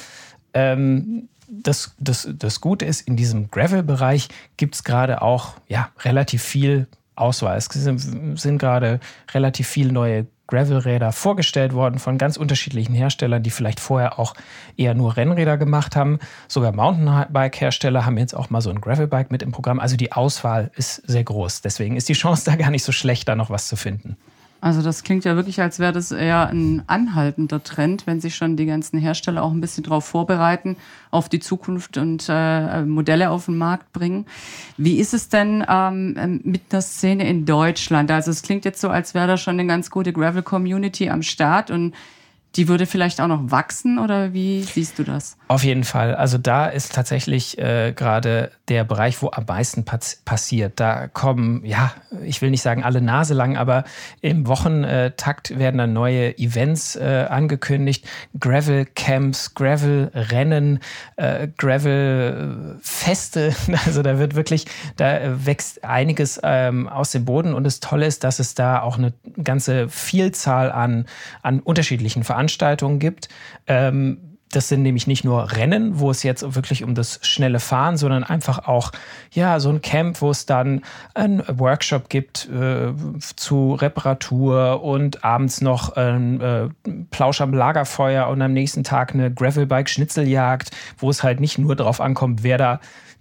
ähm, 0.53 1.29
das, 1.47 1.95
das, 1.99 2.27
das 2.31 2.61
Gute 2.61 2.85
ist, 2.85 3.07
in 3.07 3.15
diesem 3.15 3.49
Gravel-Bereich 3.49 4.27
gibt 4.57 4.75
es 4.75 4.83
gerade 4.83 5.21
auch 5.21 5.53
ja, 5.67 5.89
relativ 6.03 6.43
viel 6.43 6.87
Auswahl. 7.15 7.57
Es 7.57 7.65
sind, 7.65 7.99
sind 8.39 8.57
gerade 8.57 8.99
relativ 9.33 9.67
viele 9.67 9.91
neue 9.91 10.25
Gravelräder 10.47 11.11
vorgestellt 11.11 11.73
worden 11.73 11.99
von 11.99 12.17
ganz 12.17 12.37
unterschiedlichen 12.37 12.93
Herstellern, 12.93 13.43
die 13.43 13.49
vielleicht 13.49 13.79
vorher 13.79 14.19
auch 14.19 14.33
eher 14.75 14.93
nur 14.93 15.15
Rennräder 15.15 15.57
gemacht 15.57 15.95
haben. 15.95 16.19
Sogar 16.47 16.73
Mountainbike-Hersteller 16.73 18.05
haben 18.05 18.17
jetzt 18.17 18.35
auch 18.35 18.49
mal 18.49 18.61
so 18.61 18.69
ein 18.69 18.81
Gravelbike 18.81 19.31
mit 19.31 19.41
im 19.41 19.51
Programm. 19.51 19.79
Also 19.79 19.95
die 19.95 20.11
Auswahl 20.11 20.71
ist 20.75 20.95
sehr 21.07 21.23
groß. 21.23 21.61
Deswegen 21.61 21.95
ist 21.95 22.09
die 22.09 22.13
Chance 22.13 22.43
da 22.45 22.55
gar 22.55 22.71
nicht 22.71 22.83
so 22.83 22.91
schlecht, 22.91 23.27
da 23.27 23.35
noch 23.35 23.49
was 23.49 23.67
zu 23.67 23.75
finden. 23.75 24.17
Also 24.63 24.81
das 24.81 25.03
klingt 25.03 25.25
ja 25.25 25.35
wirklich, 25.35 25.59
als 25.59 25.79
wäre 25.79 25.91
das 25.91 26.13
eher 26.13 26.47
ein 26.47 26.83
anhaltender 26.87 27.61
Trend, 27.65 28.07
wenn 28.07 28.21
sich 28.21 28.33
schon 28.33 28.55
die 28.55 28.65
ganzen 28.65 28.97
Hersteller 28.97 29.43
auch 29.43 29.51
ein 29.51 29.59
bisschen 29.59 29.83
darauf 29.83 30.05
vorbereiten, 30.05 30.77
auf 31.11 31.27
die 31.27 31.41
Zukunft 31.41 31.97
und 31.97 32.27
äh, 32.29 32.83
Modelle 32.83 33.29
auf 33.29 33.47
den 33.47 33.57
Markt 33.57 33.91
bringen. 33.91 34.25
Wie 34.77 34.99
ist 34.99 35.13
es 35.13 35.27
denn 35.27 35.65
ähm, 35.67 36.39
mit 36.45 36.71
der 36.71 36.79
Szene 36.79 37.27
in 37.27 37.45
Deutschland? 37.45 38.09
Also 38.09 38.31
es 38.31 38.41
klingt 38.41 38.63
jetzt 38.63 38.79
so, 38.79 38.87
als 38.87 39.13
wäre 39.13 39.27
da 39.27 39.35
schon 39.35 39.59
eine 39.59 39.67
ganz 39.67 39.91
gute 39.91 40.13
Gravel-Community 40.13 41.09
am 41.09 41.23
Start 41.23 41.69
und 41.69 41.93
die 42.55 42.67
würde 42.67 42.85
vielleicht 42.85 43.19
auch 43.19 43.27
noch 43.27 43.49
wachsen 43.49 43.97
oder 43.97 44.33
wie 44.33 44.61
siehst 44.61 44.99
du 44.99 45.03
das? 45.03 45.37
Auf 45.47 45.63
jeden 45.63 45.83
Fall. 45.83 46.13
Also 46.13 46.37
da 46.37 46.67
ist 46.67 46.93
tatsächlich 46.93 47.57
äh, 47.57 47.93
gerade 47.93 48.51
der 48.67 48.83
Bereich, 48.83 49.21
wo 49.23 49.31
am 49.31 49.45
meisten 49.45 49.85
passiert. 49.85 50.79
Da 50.79 51.07
kommen, 51.07 51.65
ja, 51.65 51.93
ich 52.23 52.41
will 52.41 52.51
nicht 52.51 52.61
sagen 52.61 52.83
alle 52.83 53.01
Nase 53.01 53.33
lang, 53.33 53.57
aber 53.57 53.85
im 54.21 54.45
Wochentakt 54.45 55.57
werden 55.57 55.79
dann 55.79 55.93
neue 55.93 56.37
Events 56.37 56.95
äh, 56.95 57.25
angekündigt. 57.27 58.05
Gravel-Camps, 58.39 59.55
Gravel-Rennen, 59.55 60.79
äh, 61.15 61.47
Gravel-Feste. 61.57 63.55
Also 63.85 64.01
da 64.01 64.17
wird 64.17 64.35
wirklich, 64.35 64.65
da 64.97 65.45
wächst 65.45 65.83
einiges 65.83 66.39
ähm, 66.43 66.87
aus 66.87 67.11
dem 67.11 67.25
Boden 67.25 67.53
und 67.53 67.63
das 67.63 67.79
Tolle 67.79 68.05
ist, 68.05 68.23
dass 68.23 68.39
es 68.39 68.53
da 68.53 68.81
auch 68.81 68.97
eine 68.97 69.13
ganze 69.43 69.89
Vielzahl 69.89 70.71
an, 70.71 71.05
an 71.41 71.59
unterschiedlichen 71.59 72.23
Veranstaltungen 72.23 72.42
Veranstaltungen 72.43 72.99
gibt. 72.99 73.29
Ähm, 73.67 74.17
das 74.51 74.69
sind 74.69 74.83
nämlich 74.83 75.07
nicht 75.07 75.23
nur 75.23 75.51
Rennen, 75.53 75.99
wo 75.99 76.11
es 76.11 76.21
jetzt 76.21 76.53
wirklich 76.53 76.83
um 76.83 76.93
das 76.93 77.19
schnelle 77.23 77.59
Fahren, 77.59 77.97
sondern 77.97 78.23
einfach 78.23 78.67
auch 78.67 78.91
ja 79.31 79.59
so 79.59 79.69
ein 79.69 79.81
Camp, 79.81 80.21
wo 80.21 80.29
es 80.29 80.45
dann 80.45 80.83
einen 81.15 81.43
Workshop 81.47 82.07
gibt 82.07 82.47
äh, 82.49 82.93
zu 83.35 83.73
Reparatur 83.73 84.83
und 84.83 85.23
abends 85.23 85.61
noch 85.61 85.95
ein 85.95 86.39
äh, 86.39 86.69
Plausch 87.09 87.41
am 87.41 87.51
Lagerfeuer 87.51 88.27
und 88.27 88.43
am 88.43 88.53
nächsten 88.53 88.83
Tag 88.83 89.15
eine 89.15 89.33
Gravelbike-Schnitzeljagd, 89.33 90.69
wo 90.99 91.09
es 91.09 91.23
halt 91.23 91.39
nicht 91.39 91.57
nur 91.57 91.75
darauf 91.75 91.99
ankommt, 91.99 92.43
wer 92.43 92.59
da 92.59 92.79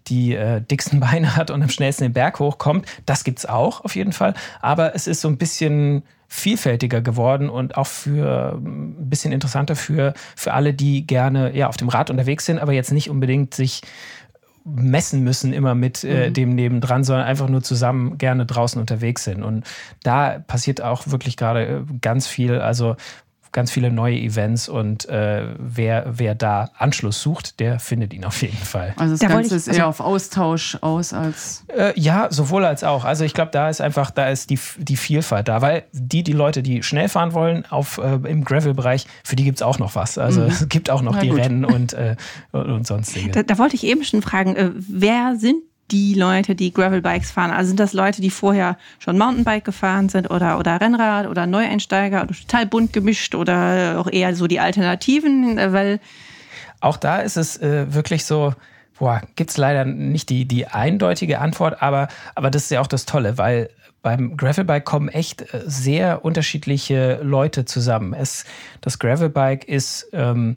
die 0.09 0.35
äh, 0.35 0.61
dicksten 0.61 1.01
Beine 1.01 1.35
hat 1.35 1.51
und 1.51 1.63
am 1.63 1.71
schnellsten 1.71 2.05
den 2.05 2.13
Berg 2.13 2.41
hochkommt. 2.41 2.85
Das 3.07 3.25
gibt 3.25 3.39
es 3.39 3.47
auch 3.47 3.85
auf 3.87 3.97
jeden 3.97 4.13
Fall. 4.13 4.35
Aber 4.61 4.95
es 4.95 5.07
ist 5.07 5.23
so 5.23 5.29
ein 5.29 5.39
bisschen 5.39 6.03
vielfältiger 6.33 7.03
geworden 7.03 7.51
und 7.51 7.77
auch 7.77 7.87
für 7.87 8.55
ein 8.57 9.11
bisschen 9.11 9.33
interessanter 9.33 9.77
für, 9.77 10.15
für 10.35 10.55
alle, 10.55 10.73
die 10.73 11.07
gerne 11.07 11.55
ja, 11.55 11.69
auf 11.69 11.77
dem 11.77 11.91
Rad 11.91 12.09
unterwegs 12.09 12.47
sind, 12.47 12.59
aber 12.59 12.73
jetzt 12.73 12.91
nicht 12.91 13.11
unbedingt 13.11 13.53
sich 13.53 13.83
messen 14.65 15.23
müssen 15.23 15.53
immer 15.53 15.75
mit 15.75 16.05
äh, 16.05 16.29
mhm. 16.29 16.33
dem 16.33 16.55
nebendran, 16.55 17.05
sondern 17.05 17.27
einfach 17.27 17.51
nur 17.51 17.63
zusammen 17.63 18.17
gerne 18.17 18.47
draußen 18.47 18.81
unterwegs 18.81 19.25
sind. 19.25 19.43
Und 19.43 19.67
da 20.05 20.39
passiert 20.39 20.81
auch 20.81 21.09
wirklich 21.09 21.37
gerade 21.37 21.67
äh, 21.67 21.81
ganz 22.01 22.27
viel. 22.27 22.59
Also 22.61 22.97
ganz 23.53 23.71
viele 23.71 23.91
neue 23.91 24.17
Events 24.17 24.69
und 24.69 25.09
äh, 25.09 25.47
wer, 25.59 26.07
wer 26.09 26.35
da 26.35 26.71
Anschluss 26.77 27.21
sucht, 27.21 27.61
der 27.61 27.79
findet 27.79 28.15
ihn 28.15 28.25
auf 28.25 28.41
jeden 28.43 28.57
Fall. 28.57 28.95
Also 28.97 29.13
das 29.13 29.21
da 29.21 29.29
Ganze 29.29 29.51
ich, 29.51 29.53
ist 29.53 29.69
eher 29.69 29.87
also, 29.87 29.89
auf 29.89 30.01
Austausch 30.01 30.79
aus 30.81 31.13
als. 31.13 31.65
Äh, 31.69 31.99
ja, 32.01 32.29
sowohl 32.31 32.65
als 32.65 32.83
auch. 32.83 33.05
Also 33.05 33.25
ich 33.25 33.35
glaube, 33.35 33.51
da 33.51 33.69
ist 33.69 33.81
einfach, 33.81 34.11
da 34.11 34.29
ist 34.29 34.51
die, 34.51 34.59
die 34.79 34.97
Vielfalt 34.97 35.49
da, 35.49 35.61
weil 35.61 35.85
die, 35.93 36.23
die 36.23 36.33
Leute, 36.33 36.63
die 36.63 36.83
schnell 36.83 37.09
fahren 37.09 37.35
wollen 37.35 37.67
auf, 37.71 37.99
äh, 37.99 38.15
im 38.27 38.45
Gravel-Bereich, 38.45 39.07
für 39.23 39.37
die 39.37 39.45
gibt 39.45 39.59
es 39.59 39.63
auch 39.63 39.79
noch 39.79 39.95
was. 39.95 40.19
Also 40.19 40.41
mhm. 40.43 40.47
es 40.49 40.69
gibt 40.69 40.91
auch 40.91 41.03
noch 41.03 41.15
Na 41.15 41.21
die 41.21 41.29
gut. 41.29 41.39
Rennen 41.39 41.65
und, 41.65 41.93
äh, 41.93 42.17
und, 42.53 42.71
und 42.71 42.87
sonstige. 42.87 43.31
Da, 43.31 43.43
da, 43.43 43.59
wollte 43.59 43.77
ich 43.77 43.85
eben 43.85 44.03
schon 44.03 44.23
fragen, 44.23 44.57
äh, 44.57 44.71
wer 44.75 45.37
sind 45.37 45.63
die 45.93 46.15
Leute, 46.15 46.55
die 46.55 46.73
Gravelbikes 46.73 47.31
fahren? 47.31 47.51
Also 47.51 47.69
sind 47.69 47.81
das 47.81 47.93
Leute, 47.93 48.21
die 48.21 48.31
vorher 48.31 48.77
schon 48.99 49.19
Mountainbike 49.19 49.65
gefahren 49.65 50.09
sind 50.09 50.31
oder, 50.31 50.59
oder 50.59 50.81
Rennrad 50.81 51.29
oder 51.29 51.47
Neueinsteiger 51.47 52.23
oder 52.23 52.35
total 52.35 52.67
bunt 52.67 52.93
gemischt 52.93 53.35
oder 53.35 54.01
auch 54.01 54.11
eher 54.11 54.35
so 54.35 54.47
die 54.47 54.59
Alternativen? 54.59 55.57
Weil 55.57 56.01
auch 56.81 56.97
da 56.97 57.19
ist 57.19 57.37
es 57.37 57.59
äh, 57.59 57.93
wirklich 57.95 58.25
so, 58.25 58.55
boah, 58.99 59.23
gibt 59.37 59.51
es 59.51 59.57
leider 59.57 59.85
nicht 59.85 60.31
die, 60.31 60.47
die 60.47 60.67
eindeutige 60.67 61.39
Antwort, 61.39 61.83
aber, 61.83 62.09
aber 62.35 62.51
das 62.51 62.65
ist 62.65 62.71
ja 62.71 62.81
auch 62.81 62.87
das 62.87 63.07
Tolle, 63.07 63.39
weil 63.39 63.71
beim 64.03 64.37
Gravelbike 64.37 64.85
kommen 64.85 65.09
echt 65.09 65.43
äh, 65.43 65.63
sehr 65.65 66.25
unterschiedliche 66.25 67.21
Leute 67.23 67.65
zusammen. 67.65 68.15
Es, 68.15 68.45
das 68.81 68.99
Gravelbike 68.99 69.65
ist 69.65 70.09
ähm, 70.13 70.57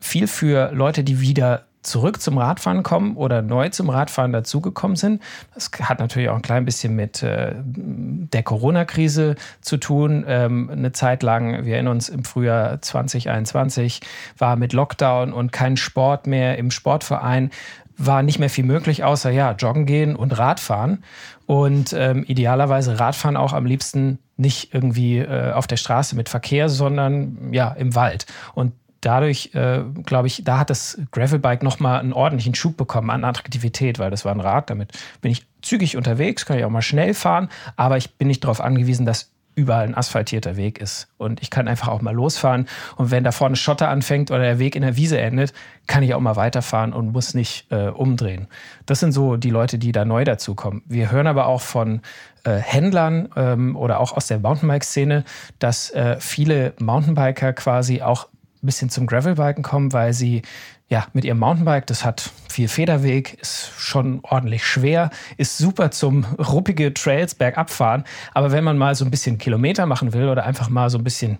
viel 0.00 0.26
für 0.26 0.72
Leute, 0.72 1.04
die 1.04 1.20
wieder 1.20 1.66
zurück 1.86 2.20
zum 2.20 2.38
Radfahren 2.38 2.82
kommen 2.82 3.16
oder 3.16 3.42
neu 3.42 3.68
zum 3.68 3.90
Radfahren 3.90 4.32
dazugekommen 4.32 4.96
sind. 4.96 5.22
Das 5.54 5.70
hat 5.80 6.00
natürlich 6.00 6.28
auch 6.28 6.36
ein 6.36 6.42
klein 6.42 6.64
bisschen 6.64 6.96
mit 6.96 7.22
äh, 7.22 7.54
der 7.56 8.42
Corona-Krise 8.42 9.36
zu 9.60 9.76
tun. 9.76 10.24
Ähm, 10.26 10.70
eine 10.70 10.92
Zeit 10.92 11.22
lang, 11.22 11.64
wir 11.64 11.74
erinnern 11.74 11.94
uns, 11.94 12.08
im 12.08 12.24
Frühjahr 12.24 12.80
2021 12.80 14.00
war 14.38 14.56
mit 14.56 14.72
Lockdown 14.72 15.32
und 15.32 15.52
kein 15.52 15.76
Sport 15.76 16.26
mehr 16.26 16.58
im 16.58 16.70
Sportverein 16.70 17.50
war 17.96 18.22
nicht 18.22 18.38
mehr 18.38 18.50
viel 18.50 18.64
möglich, 18.64 19.04
außer 19.04 19.30
ja, 19.30 19.52
joggen 19.52 19.86
gehen 19.86 20.16
und 20.16 20.36
Radfahren. 20.36 21.04
Und 21.46 21.92
ähm, 21.92 22.24
idealerweise 22.26 22.98
Radfahren 22.98 23.36
auch 23.36 23.52
am 23.52 23.66
liebsten 23.66 24.18
nicht 24.36 24.74
irgendwie 24.74 25.18
äh, 25.18 25.52
auf 25.52 25.66
der 25.66 25.76
Straße 25.76 26.16
mit 26.16 26.28
Verkehr, 26.28 26.68
sondern 26.68 27.52
ja, 27.52 27.70
im 27.70 27.94
Wald. 27.94 28.26
Und 28.54 28.72
dadurch, 29.04 29.50
äh, 29.54 29.82
glaube 30.04 30.26
ich, 30.26 30.42
da 30.44 30.58
hat 30.58 30.70
das 30.70 30.98
Gravelbike 31.12 31.62
nochmal 31.62 32.00
einen 32.00 32.12
ordentlichen 32.12 32.54
Schub 32.54 32.76
bekommen 32.76 33.10
an 33.10 33.24
Attraktivität, 33.24 33.98
weil 33.98 34.10
das 34.10 34.24
war 34.24 34.32
ein 34.32 34.40
Rad, 34.40 34.70
damit 34.70 34.92
bin 35.20 35.32
ich 35.32 35.46
zügig 35.62 35.96
unterwegs, 35.96 36.46
kann 36.46 36.58
ich 36.58 36.64
auch 36.64 36.70
mal 36.70 36.82
schnell 36.82 37.14
fahren, 37.14 37.48
aber 37.76 37.96
ich 37.96 38.16
bin 38.16 38.28
nicht 38.28 38.44
darauf 38.44 38.60
angewiesen, 38.60 39.06
dass 39.06 39.30
überall 39.56 39.84
ein 39.84 39.94
asphaltierter 39.94 40.56
Weg 40.56 40.78
ist. 40.80 41.08
Und 41.16 41.40
ich 41.42 41.50
kann 41.50 41.68
einfach 41.68 41.88
auch 41.88 42.02
mal 42.02 42.14
losfahren. 42.14 42.66
Und 42.96 43.10
wenn 43.10 43.24
da 43.24 43.32
vorne 43.32 43.56
Schotter 43.56 43.88
anfängt 43.88 44.30
oder 44.30 44.42
der 44.42 44.58
Weg 44.58 44.76
in 44.76 44.82
der 44.82 44.96
Wiese 44.96 45.18
endet, 45.18 45.52
kann 45.86 46.02
ich 46.02 46.14
auch 46.14 46.20
mal 46.20 46.36
weiterfahren 46.36 46.92
und 46.92 47.12
muss 47.12 47.34
nicht 47.34 47.70
äh, 47.70 47.88
umdrehen. 47.88 48.48
Das 48.86 49.00
sind 49.00 49.12
so 49.12 49.36
die 49.36 49.50
Leute, 49.50 49.78
die 49.78 49.92
da 49.92 50.04
neu 50.04 50.24
dazukommen. 50.24 50.82
Wir 50.86 51.10
hören 51.10 51.26
aber 51.26 51.46
auch 51.46 51.60
von 51.60 52.00
äh, 52.44 52.56
Händlern 52.56 53.28
ähm, 53.36 53.76
oder 53.76 54.00
auch 54.00 54.12
aus 54.12 54.26
der 54.26 54.38
Mountainbike-Szene, 54.38 55.24
dass 55.58 55.90
äh, 55.90 56.16
viele 56.18 56.74
Mountainbiker 56.80 57.52
quasi 57.52 58.02
auch 58.02 58.28
bisschen 58.66 58.90
zum 58.90 59.06
Gravelbiken 59.06 59.62
kommen, 59.62 59.92
weil 59.92 60.12
sie 60.12 60.42
ja 60.88 61.06
mit 61.12 61.24
ihrem 61.24 61.38
Mountainbike, 61.38 61.86
das 61.86 62.04
hat 62.04 62.30
viel 62.48 62.68
Federweg, 62.68 63.38
ist 63.40 63.72
schon 63.76 64.20
ordentlich 64.22 64.64
schwer, 64.66 65.10
ist 65.36 65.58
super 65.58 65.90
zum 65.90 66.24
ruppige 66.38 66.92
Trails 66.92 67.34
bergab 67.34 67.70
fahren. 67.70 68.04
Aber 68.34 68.52
wenn 68.52 68.64
man 68.64 68.76
mal 68.76 68.94
so 68.94 69.04
ein 69.04 69.10
bisschen 69.10 69.38
Kilometer 69.38 69.86
machen 69.86 70.12
will 70.12 70.28
oder 70.28 70.44
einfach 70.44 70.68
mal 70.68 70.90
so 70.90 70.98
ein 70.98 71.04
bisschen, 71.04 71.38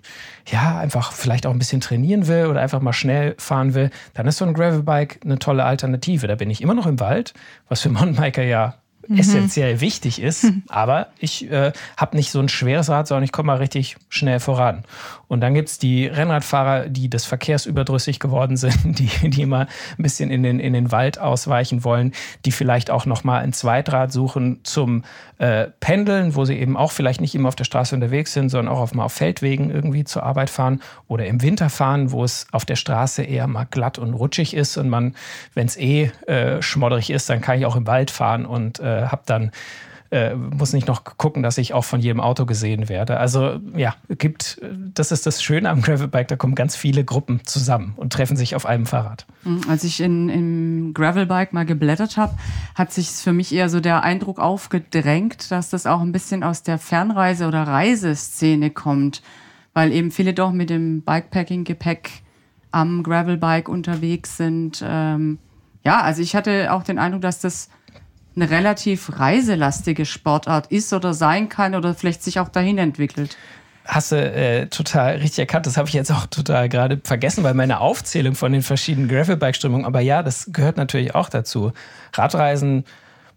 ja, 0.48 0.78
einfach 0.78 1.12
vielleicht 1.12 1.46
auch 1.46 1.52
ein 1.52 1.58
bisschen 1.58 1.80
trainieren 1.80 2.26
will 2.26 2.46
oder 2.46 2.60
einfach 2.60 2.80
mal 2.80 2.92
schnell 2.92 3.34
fahren 3.38 3.74
will, 3.74 3.90
dann 4.14 4.26
ist 4.26 4.38
so 4.38 4.44
ein 4.44 4.54
Gravelbike 4.54 5.20
eine 5.24 5.38
tolle 5.38 5.64
Alternative. 5.64 6.26
Da 6.26 6.36
bin 6.36 6.50
ich 6.50 6.62
immer 6.62 6.74
noch 6.74 6.86
im 6.86 6.98
Wald, 6.98 7.34
was 7.68 7.82
für 7.82 7.90
Mountainbiker 7.90 8.42
ja 8.42 8.74
mhm. 9.08 9.18
essentiell 9.18 9.80
wichtig 9.80 10.20
ist. 10.20 10.46
Aber 10.68 11.08
ich 11.18 11.50
äh, 11.50 11.72
habe 11.96 12.16
nicht 12.16 12.30
so 12.30 12.40
ein 12.40 12.48
schweres 12.48 12.88
Rad, 12.88 13.08
sondern 13.08 13.24
ich 13.24 13.32
komme 13.32 13.48
mal 13.48 13.58
richtig 13.58 13.96
schnell 14.08 14.40
voran. 14.40 14.84
Und 15.28 15.40
dann 15.40 15.54
gibt 15.54 15.68
es 15.68 15.78
die 15.78 16.06
Rennradfahrer, 16.06 16.88
die 16.88 17.08
des 17.08 17.24
Verkehrs 17.24 17.66
überdrüssig 17.66 18.20
geworden 18.20 18.56
sind, 18.56 18.98
die, 18.98 19.30
die 19.30 19.42
immer 19.42 19.66
ein 19.98 20.02
bisschen 20.02 20.30
in 20.30 20.42
den, 20.42 20.60
in 20.60 20.72
den 20.72 20.92
Wald 20.92 21.18
ausweichen 21.18 21.84
wollen, 21.84 22.12
die 22.44 22.52
vielleicht 22.52 22.90
auch 22.90 23.06
nochmal 23.06 23.42
ein 23.42 23.52
Zweitrad 23.52 24.12
suchen 24.12 24.60
zum 24.62 25.04
äh, 25.38 25.66
Pendeln, 25.80 26.34
wo 26.34 26.44
sie 26.44 26.58
eben 26.58 26.76
auch 26.76 26.92
vielleicht 26.92 27.20
nicht 27.20 27.34
immer 27.34 27.48
auf 27.48 27.56
der 27.56 27.64
Straße 27.64 27.94
unterwegs 27.94 28.32
sind, 28.32 28.50
sondern 28.50 28.72
auch 28.72 28.80
auf, 28.80 28.94
mal 28.94 29.04
auf 29.04 29.12
Feldwegen 29.12 29.70
irgendwie 29.70 30.04
zur 30.04 30.22
Arbeit 30.22 30.50
fahren 30.50 30.80
oder 31.08 31.26
im 31.26 31.42
Winter 31.42 31.70
fahren, 31.70 32.12
wo 32.12 32.24
es 32.24 32.46
auf 32.52 32.64
der 32.64 32.76
Straße 32.76 33.22
eher 33.22 33.46
mal 33.46 33.64
glatt 33.64 33.98
und 33.98 34.14
rutschig 34.14 34.54
ist 34.54 34.76
und 34.76 34.88
man, 34.88 35.14
wenn 35.54 35.66
es 35.66 35.76
eh 35.76 36.12
äh, 36.26 36.62
schmodderig 36.62 37.10
ist, 37.10 37.28
dann 37.28 37.40
kann 37.40 37.58
ich 37.58 37.66
auch 37.66 37.76
im 37.76 37.86
Wald 37.86 38.10
fahren 38.10 38.46
und 38.46 38.80
äh, 38.80 39.06
habe 39.06 39.22
dann 39.26 39.50
äh, 40.10 40.34
muss 40.34 40.72
nicht 40.72 40.86
noch 40.86 41.04
gucken, 41.04 41.42
dass 41.42 41.58
ich 41.58 41.74
auch 41.74 41.84
von 41.84 42.00
jedem 42.00 42.20
Auto 42.20 42.46
gesehen 42.46 42.88
werde. 42.88 43.18
Also 43.18 43.58
ja, 43.74 43.94
gibt, 44.08 44.60
das 44.94 45.12
ist 45.12 45.26
das 45.26 45.42
Schöne 45.42 45.70
am 45.70 45.82
Gravelbike, 45.82 46.28
da 46.28 46.36
kommen 46.36 46.54
ganz 46.54 46.76
viele 46.76 47.04
Gruppen 47.04 47.40
zusammen 47.44 47.94
und 47.96 48.12
treffen 48.12 48.36
sich 48.36 48.54
auf 48.54 48.66
einem 48.66 48.86
Fahrrad. 48.86 49.26
Mhm, 49.44 49.62
als 49.68 49.82
ich 49.84 50.00
in, 50.00 50.28
im 50.28 50.94
Gravelbike 50.94 51.52
mal 51.52 51.66
geblättert 51.66 52.16
habe, 52.16 52.34
hat 52.74 52.92
sich 52.92 53.08
für 53.08 53.32
mich 53.32 53.52
eher 53.52 53.68
so 53.68 53.80
der 53.80 54.02
Eindruck 54.02 54.38
aufgedrängt, 54.38 55.50
dass 55.50 55.70
das 55.70 55.86
auch 55.86 56.00
ein 56.00 56.12
bisschen 56.12 56.42
aus 56.42 56.62
der 56.62 56.78
Fernreise- 56.78 57.48
oder 57.48 57.64
Reiseszene 57.64 58.70
kommt, 58.70 59.22
weil 59.72 59.92
eben 59.92 60.10
viele 60.10 60.34
doch 60.34 60.52
mit 60.52 60.70
dem 60.70 61.02
Bikepacking-Gepäck 61.02 62.10
am 62.70 63.02
Gravelbike 63.02 63.68
unterwegs 63.68 64.36
sind. 64.36 64.84
Ähm, 64.86 65.38
ja, 65.84 66.00
also 66.00 66.22
ich 66.22 66.34
hatte 66.34 66.72
auch 66.72 66.82
den 66.82 66.98
Eindruck, 66.98 67.22
dass 67.22 67.40
das 67.40 67.68
eine 68.36 68.50
relativ 68.50 69.18
reiselastige 69.18 70.06
Sportart 70.06 70.66
ist 70.68 70.92
oder 70.92 71.14
sein 71.14 71.48
kann 71.48 71.74
oder 71.74 71.94
vielleicht 71.94 72.22
sich 72.22 72.40
auch 72.40 72.48
dahin 72.48 72.78
entwickelt. 72.78 73.36
Hast 73.86 74.12
du 74.12 74.16
äh, 74.16 74.66
total 74.68 75.16
richtig 75.16 75.40
erkannt. 75.40 75.66
Das 75.66 75.76
habe 75.76 75.88
ich 75.88 75.94
jetzt 75.94 76.10
auch 76.10 76.26
total 76.26 76.68
gerade 76.70 77.00
vergessen 77.04 77.42
bei 77.42 77.52
meiner 77.52 77.80
Aufzählung 77.82 78.34
von 78.34 78.50
den 78.52 78.62
verschiedenen 78.62 79.08
Gravelbike-Strömungen. 79.08 79.84
Aber 79.84 80.00
ja, 80.00 80.22
das 80.22 80.48
gehört 80.52 80.78
natürlich 80.78 81.14
auch 81.14 81.28
dazu. 81.28 81.72
Radreisen 82.14 82.84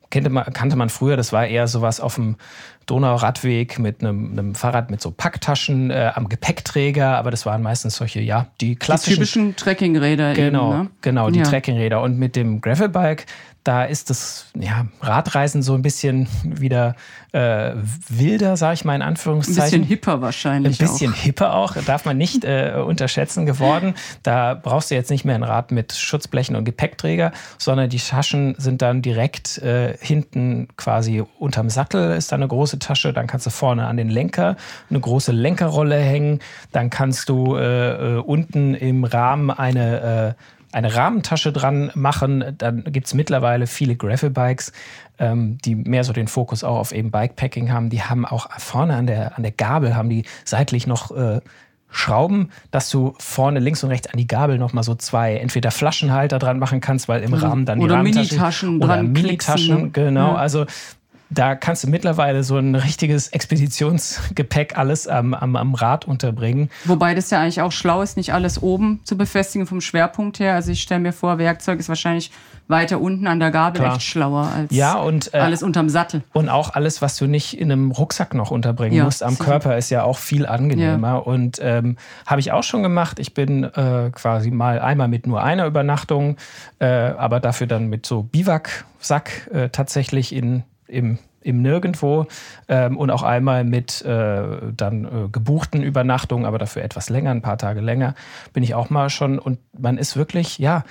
kannte 0.09 0.29
man, 0.29 0.45
kannte 0.53 0.75
man 0.77 0.89
früher, 0.89 1.17
das 1.17 1.33
war 1.33 1.47
eher 1.47 1.67
sowas 1.67 1.99
auf 1.99 2.15
dem 2.15 2.37
Donauradweg 2.85 3.79
mit 3.79 4.01
einem, 4.01 4.31
einem 4.31 4.55
Fahrrad 4.55 4.89
mit 4.89 5.01
so 5.01 5.11
Packtaschen 5.11 5.91
äh, 5.91 6.11
am 6.15 6.29
Gepäckträger, 6.29 7.17
aber 7.17 7.31
das 7.31 7.45
waren 7.45 7.61
meistens 7.61 7.97
solche, 7.97 8.21
ja, 8.21 8.47
die 8.61 8.75
klassischen. 8.77 9.11
Die 9.11 9.15
typischen 9.19 9.55
Trekkingräder. 9.57 10.33
Genau, 10.33 10.71
eben, 10.71 10.83
ne? 10.83 10.89
genau, 11.01 11.29
die 11.29 11.39
Ja. 11.39 11.45
Trekkingräder. 11.45 12.01
Und 12.01 12.17
mit 12.17 12.37
dem 12.37 12.61
Gravelbike, 12.61 13.25
da 13.67 13.83
ist 13.83 14.09
das 14.09 14.45
ja, 14.57 14.85
Radreisen 15.01 15.61
so 15.61 15.73
ein 15.73 15.81
bisschen 15.81 16.29
wieder 16.43 16.95
äh, 17.33 17.73
wilder, 18.07 18.55
sage 18.55 18.75
ich 18.75 18.85
mal 18.85 18.95
in 18.95 19.01
Ein 19.01 19.09
Anführungszeichen. 19.09 19.81
bisschen 19.81 19.83
hipper 19.83 20.21
wahrscheinlich. 20.21 20.79
Ein 20.79 20.87
bisschen 20.87 21.11
Auch. 21.11 21.17
hipper 21.17 21.53
auch, 21.53 21.75
darf 21.85 22.05
man 22.05 22.17
nicht 22.17 22.45
äh, 22.45 22.81
unterschätzen 22.85 23.45
geworden. 23.45 23.95
Da 24.23 24.53
brauchst 24.53 24.89
du 24.89 24.95
jetzt 24.95 25.09
nicht 25.09 25.25
mehr 25.25 25.35
ein 25.35 25.43
Rad 25.43 25.71
mit 25.71 25.91
Schutzblechen 25.91 26.55
und 26.55 26.63
Gepäckträger, 26.63 27.33
sondern 27.57 27.89
die 27.89 27.97
Taschen 27.97 28.55
sind 28.57 28.81
dann 28.81 29.01
direkt 29.01 29.57
äh, 29.57 29.97
hinten 29.99 30.69
quasi 30.77 31.23
unterm 31.37 31.69
Sattel 31.69 32.15
ist 32.15 32.31
da 32.31 32.37
eine 32.37 32.47
große 32.47 32.79
Tasche. 32.79 33.11
Dann 33.11 33.27
kannst 33.27 33.45
du 33.45 33.49
vorne 33.49 33.85
an 33.87 33.97
den 33.97 34.09
Lenker 34.09 34.55
eine 34.89 34.99
große 35.01 35.33
Lenkerrolle 35.33 35.97
hängen. 35.97 36.39
Dann 36.71 36.89
kannst 36.89 37.27
du 37.27 37.57
äh, 37.57 38.15
äh, 38.15 38.17
unten 38.19 38.75
im 38.75 39.03
Rahmen 39.03 39.51
eine 39.51 40.35
äh, 40.37 40.41
eine 40.71 40.93
Rahmentasche 40.95 41.51
dran 41.51 41.91
machen. 41.95 42.55
Dann 42.57 42.83
gibt 42.85 43.07
es 43.07 43.13
mittlerweile 43.13 43.67
viele 43.67 43.95
Gravelbikes, 43.95 44.71
ähm, 45.19 45.57
die 45.63 45.75
mehr 45.75 46.03
so 46.03 46.13
den 46.13 46.27
Fokus 46.27 46.63
auch 46.63 46.77
auf 46.77 46.91
eben 46.91 47.11
Bikepacking 47.11 47.71
haben. 47.71 47.89
Die 47.89 48.03
haben 48.03 48.25
auch 48.25 48.49
vorne 48.59 48.95
an 48.95 49.07
der, 49.07 49.37
an 49.37 49.43
der 49.43 49.51
Gabel, 49.51 49.95
haben 49.95 50.09
die 50.09 50.23
seitlich 50.45 50.85
noch 50.87 51.15
äh, 51.15 51.41
Schrauben, 51.89 52.51
dass 52.69 52.89
du 52.89 53.13
vorne 53.17 53.59
links 53.59 53.81
und 53.83 53.89
rechts 53.89 54.07
an 54.07 54.17
die 54.17 54.27
Gabel 54.27 54.57
noch 54.57 54.73
mal 54.73 54.83
so 54.83 54.93
zwei 54.95 55.37
entweder 55.37 55.71
Flaschenhalter 55.71 56.37
dran 56.37 56.59
machen 56.59 56.81
kannst, 56.81 57.07
weil 57.07 57.23
im 57.23 57.33
Rahmen 57.33 57.65
dann 57.65 57.79
die 57.79 57.85
Oder 57.85 57.95
Rahmentasche- 57.95 58.33
Minitaschen 58.33 58.77
oder 58.77 58.87
dran 58.87 59.11
Minitaschen, 59.13 59.75
klicksen, 59.75 59.93
genau. 59.93 60.33
Ja. 60.33 60.35
Also 60.35 60.65
da 61.29 61.55
kannst 61.55 61.83
du 61.83 61.89
mittlerweile 61.89 62.43
so 62.43 62.57
ein 62.57 62.75
richtiges 62.75 63.29
Expeditionsgepäck 63.29 64.77
alles 64.77 65.07
am, 65.07 65.33
am, 65.33 65.55
am 65.55 65.73
Rad 65.75 66.05
unterbringen. 66.05 66.69
Wobei 66.85 67.15
das 67.15 67.29
ja 67.29 67.41
eigentlich 67.41 67.61
auch 67.61 67.71
schlau 67.71 68.01
ist, 68.01 68.17
nicht 68.17 68.33
alles 68.33 68.61
oben 68.61 69.01
zu 69.03 69.17
befestigen 69.17 69.67
vom 69.67 69.81
Schwerpunkt 69.81 70.39
her. 70.39 70.55
Also 70.55 70.71
ich 70.71 70.81
stelle 70.81 71.01
mir 71.01 71.13
vor, 71.13 71.37
Werkzeug 71.37 71.79
ist 71.79 71.89
wahrscheinlich 71.89 72.31
weiter 72.69 72.99
unten 72.99 73.27
an 73.27 73.39
der 73.39 73.51
Gabel 73.51 73.81
Klar. 73.81 73.95
echt 73.95 74.03
schlauer 74.03 74.51
als 74.53 74.75
Ja, 74.75 74.95
und 74.95 75.33
äh, 75.33 75.37
alles 75.37 75.63
unterm 75.63 75.89
Sattel. 75.89 76.23
Und 76.33 76.49
auch 76.49 76.73
alles, 76.73 77.01
was 77.01 77.15
du 77.17 77.25
nicht 77.25 77.57
in 77.57 77.71
einem 77.71 77.91
Rucksack 77.91 78.33
noch 78.33 78.51
unterbringen 78.51 78.95
Ja, 78.95 79.05
musst 79.05 79.23
am 79.23 79.31
sicher. 79.31 79.45
Körper, 79.45 79.77
ist 79.77 79.89
ja 79.89 80.03
auch 80.03 80.17
viel 80.17 80.45
angenehmer. 80.45 81.25
Und 81.25 81.59
ähm, 81.61 81.97
habe 82.25 82.41
ich 82.41 82.51
auch 82.51 82.63
schon 82.63 82.83
gemacht. 82.83 83.19
Ich 83.19 83.33
bin 83.33 83.63
äh, 83.63 84.11
quasi 84.13 84.51
mal 84.51 84.79
einmal 84.79 85.07
mit 85.07 85.27
nur 85.27 85.41
einer 85.41 85.65
Übernachtung, 85.65 86.37
äh, 86.79 86.85
aber 86.85 87.39
dafür 87.39 87.67
dann 87.67 87.87
mit 87.87 88.05
so 88.05 88.23
Biwaksack 88.23 89.49
äh, 89.53 89.69
tatsächlich 89.69 90.33
in, 90.33 90.63
im, 90.87 91.17
im 91.41 91.61
Nirgendwo 91.61 92.27
ähm, 92.67 92.97
und 92.97 93.09
auch 93.09 93.23
einmal 93.23 93.63
mit 93.63 94.01
äh, 94.03 94.43
dann 94.75 95.05
äh, 95.05 95.29
gebuchten 95.31 95.83
Übernachtungen, 95.83 96.45
aber 96.45 96.57
dafür 96.57 96.83
etwas 96.83 97.09
länger, 97.09 97.31
ein 97.31 97.41
paar 97.41 97.57
Tage 97.57 97.81
länger, 97.81 98.15
bin 98.53 98.63
ich 98.63 98.75
auch 98.75 98.89
mal 98.89 99.09
schon. 99.09 99.39
Und 99.39 99.59
man 99.77 99.97
ist 99.97 100.17
wirklich, 100.17 100.57
ja, 100.59 100.83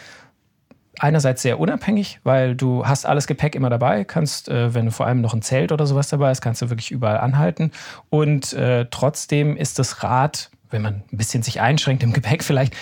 einerseits 0.98 1.42
sehr 1.42 1.60
unabhängig, 1.60 2.20
weil 2.24 2.54
du 2.54 2.86
hast 2.86 3.06
alles 3.06 3.26
Gepäck 3.26 3.54
immer 3.54 3.70
dabei, 3.70 4.04
kannst, 4.04 4.48
äh, 4.48 4.74
wenn 4.74 4.86
du 4.86 4.92
vor 4.92 5.06
allem 5.06 5.20
noch 5.20 5.34
ein 5.34 5.42
Zelt 5.42 5.72
oder 5.72 5.86
sowas 5.86 6.08
dabei 6.08 6.30
hast, 6.30 6.40
kannst 6.40 6.62
du 6.62 6.70
wirklich 6.70 6.90
überall 6.90 7.18
anhalten. 7.18 7.72
Und 8.08 8.52
äh, 8.54 8.86
trotzdem 8.90 9.56
ist 9.56 9.78
das 9.78 10.02
Rad, 10.02 10.50
wenn 10.70 10.82
man 10.82 11.02
ein 11.12 11.16
bisschen 11.16 11.42
sich 11.42 11.60
einschränkt 11.60 12.02
im 12.02 12.12
Gepäck 12.12 12.42
vielleicht, 12.42 12.74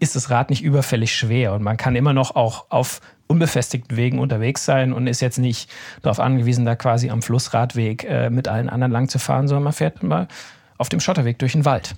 ist 0.00 0.16
das 0.16 0.30
Rad 0.30 0.50
nicht 0.50 0.62
überfällig 0.62 1.14
schwer 1.14 1.54
und 1.54 1.62
man 1.62 1.76
kann 1.76 1.94
immer 1.94 2.12
noch 2.12 2.34
auch 2.34 2.66
auf 2.68 3.00
unbefestigten 3.28 3.96
Wegen 3.96 4.18
unterwegs 4.18 4.64
sein 4.64 4.92
und 4.92 5.06
ist 5.06 5.20
jetzt 5.20 5.38
nicht 5.38 5.70
darauf 6.02 6.18
angewiesen, 6.18 6.64
da 6.64 6.74
quasi 6.74 7.10
am 7.10 7.22
Flussradweg 7.22 8.04
äh, 8.04 8.30
mit 8.30 8.48
allen 8.48 8.68
anderen 8.68 8.92
lang 8.92 9.08
zu 9.08 9.18
fahren, 9.18 9.46
sondern 9.46 9.64
man 9.64 9.72
fährt 9.72 10.02
mal 10.02 10.26
auf 10.78 10.88
dem 10.88 11.00
Schotterweg 11.00 11.38
durch 11.38 11.52
den 11.52 11.64
Wald. 11.64 11.94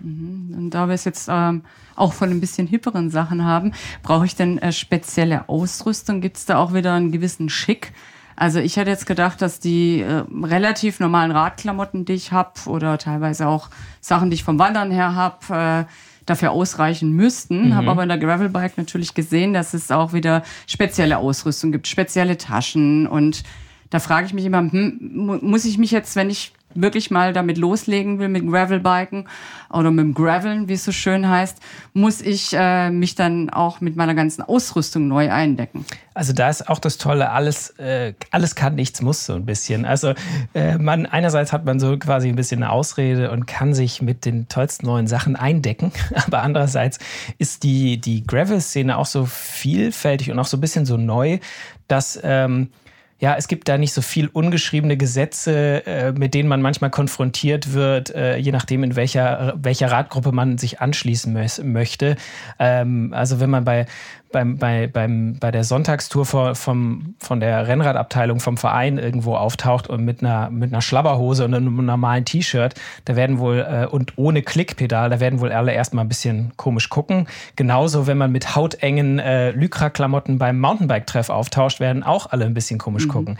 Und 0.00 0.70
da 0.70 0.86
wir 0.86 0.94
es 0.94 1.04
jetzt 1.04 1.28
ähm, 1.30 1.62
auch 1.96 2.12
von 2.12 2.30
ein 2.30 2.40
bisschen 2.40 2.66
hipperen 2.66 3.10
Sachen 3.10 3.44
haben, 3.44 3.72
brauche 4.02 4.26
ich 4.26 4.36
denn 4.36 4.58
äh, 4.58 4.72
spezielle 4.72 5.48
Ausrüstung? 5.48 6.20
Gibt 6.20 6.36
es 6.36 6.46
da 6.46 6.58
auch 6.58 6.72
wieder 6.72 6.94
einen 6.94 7.10
gewissen 7.10 7.48
Schick? 7.48 7.92
Also 8.36 8.60
ich 8.60 8.76
hätte 8.76 8.90
jetzt 8.90 9.06
gedacht, 9.06 9.42
dass 9.42 9.58
die 9.58 10.00
äh, 10.00 10.22
relativ 10.44 11.00
normalen 11.00 11.32
Radklamotten, 11.32 12.04
die 12.04 12.12
ich 12.12 12.30
habe, 12.30 12.52
oder 12.66 12.96
teilweise 12.98 13.48
auch 13.48 13.68
Sachen, 14.00 14.30
die 14.30 14.34
ich 14.34 14.44
vom 14.44 14.60
Wandern 14.60 14.92
her 14.92 15.16
habe, 15.16 15.86
äh, 15.88 15.92
dafür 16.30 16.50
ausreichen 16.52 17.10
müssten. 17.12 17.74
Habe 17.74 17.90
aber 17.90 18.02
in 18.02 18.08
der 18.08 18.18
Gravelbike 18.18 18.76
natürlich 18.78 19.14
gesehen, 19.14 19.52
dass 19.52 19.74
es 19.74 19.90
auch 19.90 20.12
wieder 20.12 20.42
spezielle 20.66 21.18
Ausrüstung 21.18 21.72
gibt, 21.72 21.86
spezielle 21.88 22.36
Taschen. 22.38 23.06
Und 23.06 23.42
da 23.90 23.98
frage 24.00 24.26
ich 24.26 24.34
mich 24.34 24.44
immer, 24.44 24.58
hm, 24.58 24.98
mu- 25.14 25.38
muss 25.40 25.64
ich 25.64 25.78
mich 25.78 25.90
jetzt, 25.90 26.14
wenn 26.16 26.30
ich 26.30 26.52
wirklich 26.74 27.10
mal 27.10 27.32
damit 27.32 27.58
loslegen 27.58 28.18
will 28.18 28.28
mit 28.28 28.46
Gravelbiken 28.46 29.26
oder 29.70 29.90
mit 29.90 30.04
dem 30.04 30.14
Graveln, 30.14 30.68
wie 30.68 30.74
es 30.74 30.84
so 30.84 30.92
schön 30.92 31.28
heißt, 31.28 31.58
muss 31.92 32.20
ich 32.20 32.50
äh, 32.52 32.90
mich 32.90 33.14
dann 33.14 33.50
auch 33.50 33.80
mit 33.80 33.96
meiner 33.96 34.14
ganzen 34.14 34.42
Ausrüstung 34.42 35.08
neu 35.08 35.30
eindecken. 35.30 35.84
Also 36.14 36.32
da 36.32 36.48
ist 36.48 36.68
auch 36.68 36.78
das 36.78 36.98
Tolle, 36.98 37.30
alles, 37.30 37.70
äh, 37.78 38.14
alles 38.30 38.54
kann, 38.54 38.74
nichts 38.74 39.02
muss 39.02 39.24
so 39.24 39.34
ein 39.34 39.46
bisschen. 39.46 39.84
Also 39.84 40.14
äh, 40.54 40.78
man 40.78 41.06
einerseits 41.06 41.52
hat 41.52 41.64
man 41.64 41.80
so 41.80 41.96
quasi 41.98 42.28
ein 42.28 42.36
bisschen 42.36 42.62
eine 42.62 42.72
Ausrede 42.72 43.30
und 43.30 43.46
kann 43.46 43.74
sich 43.74 44.02
mit 44.02 44.24
den 44.24 44.48
tollsten 44.48 44.86
neuen 44.86 45.06
Sachen 45.06 45.36
eindecken, 45.36 45.92
aber 46.26 46.42
andererseits 46.42 46.98
ist 47.38 47.62
die, 47.62 48.00
die 48.00 48.26
Gravel-Szene 48.26 48.96
auch 48.96 49.06
so 49.06 49.26
vielfältig 49.26 50.30
und 50.30 50.38
auch 50.38 50.46
so 50.46 50.56
ein 50.56 50.60
bisschen 50.60 50.86
so 50.86 50.96
neu, 50.96 51.38
dass 51.88 52.18
ähm, 52.22 52.70
ja, 53.20 53.34
es 53.36 53.48
gibt 53.48 53.68
da 53.68 53.78
nicht 53.78 53.92
so 53.92 54.00
viel 54.00 54.28
ungeschriebene 54.28 54.96
Gesetze, 54.96 55.84
äh, 55.86 56.12
mit 56.12 56.34
denen 56.34 56.48
man 56.48 56.62
manchmal 56.62 56.90
konfrontiert 56.90 57.72
wird, 57.72 58.14
äh, 58.14 58.36
je 58.36 58.52
nachdem, 58.52 58.84
in 58.84 58.94
welcher, 58.94 59.54
welcher 59.60 59.90
Radgruppe 59.90 60.30
man 60.30 60.56
sich 60.56 60.80
anschließen 60.80 61.36
mö- 61.36 61.64
möchte. 61.64 62.14
Ähm, 62.60 63.12
also 63.12 63.40
wenn 63.40 63.50
man 63.50 63.64
bei, 63.64 63.86
beim, 64.30 64.58
bei, 64.58 64.86
beim, 64.86 65.36
bei 65.40 65.50
der 65.50 65.64
Sonntagstour 65.64 66.26
vor, 66.26 66.54
vom, 66.54 67.14
von 67.18 67.40
der 67.40 67.66
Rennradabteilung 67.66 68.38
vom 68.40 68.56
Verein 68.56 68.98
irgendwo 68.98 69.34
auftaucht 69.34 69.88
und 69.88 70.04
mit 70.04 70.22
einer, 70.22 70.50
mit 70.50 70.70
einer 70.72 70.82
Schlabberhose 70.82 71.44
und 71.44 71.54
einem 71.54 71.84
normalen 71.84 72.24
T-Shirt, 72.24 72.74
da 73.06 73.16
werden 73.16 73.38
wohl, 73.38 73.66
äh, 73.68 73.86
und 73.86 74.12
ohne 74.16 74.42
Klickpedal, 74.42 75.10
da 75.10 75.18
werden 75.18 75.40
wohl 75.40 75.50
alle 75.50 75.72
erstmal 75.72 76.04
ein 76.04 76.08
bisschen 76.08 76.52
komisch 76.56 76.88
gucken. 76.88 77.26
Genauso, 77.56 78.06
wenn 78.06 78.18
man 78.18 78.30
mit 78.30 78.54
hautengen 78.54 79.18
äh, 79.18 79.50
Lycra-Klamotten 79.50 80.38
beim 80.38 80.60
Mountainbike-Treff 80.60 81.30
auftaucht, 81.30 81.80
werden 81.80 82.04
auch 82.04 82.30
alle 82.30 82.44
ein 82.44 82.54
bisschen 82.54 82.78
komisch 82.78 83.07
gucken. 83.08 83.38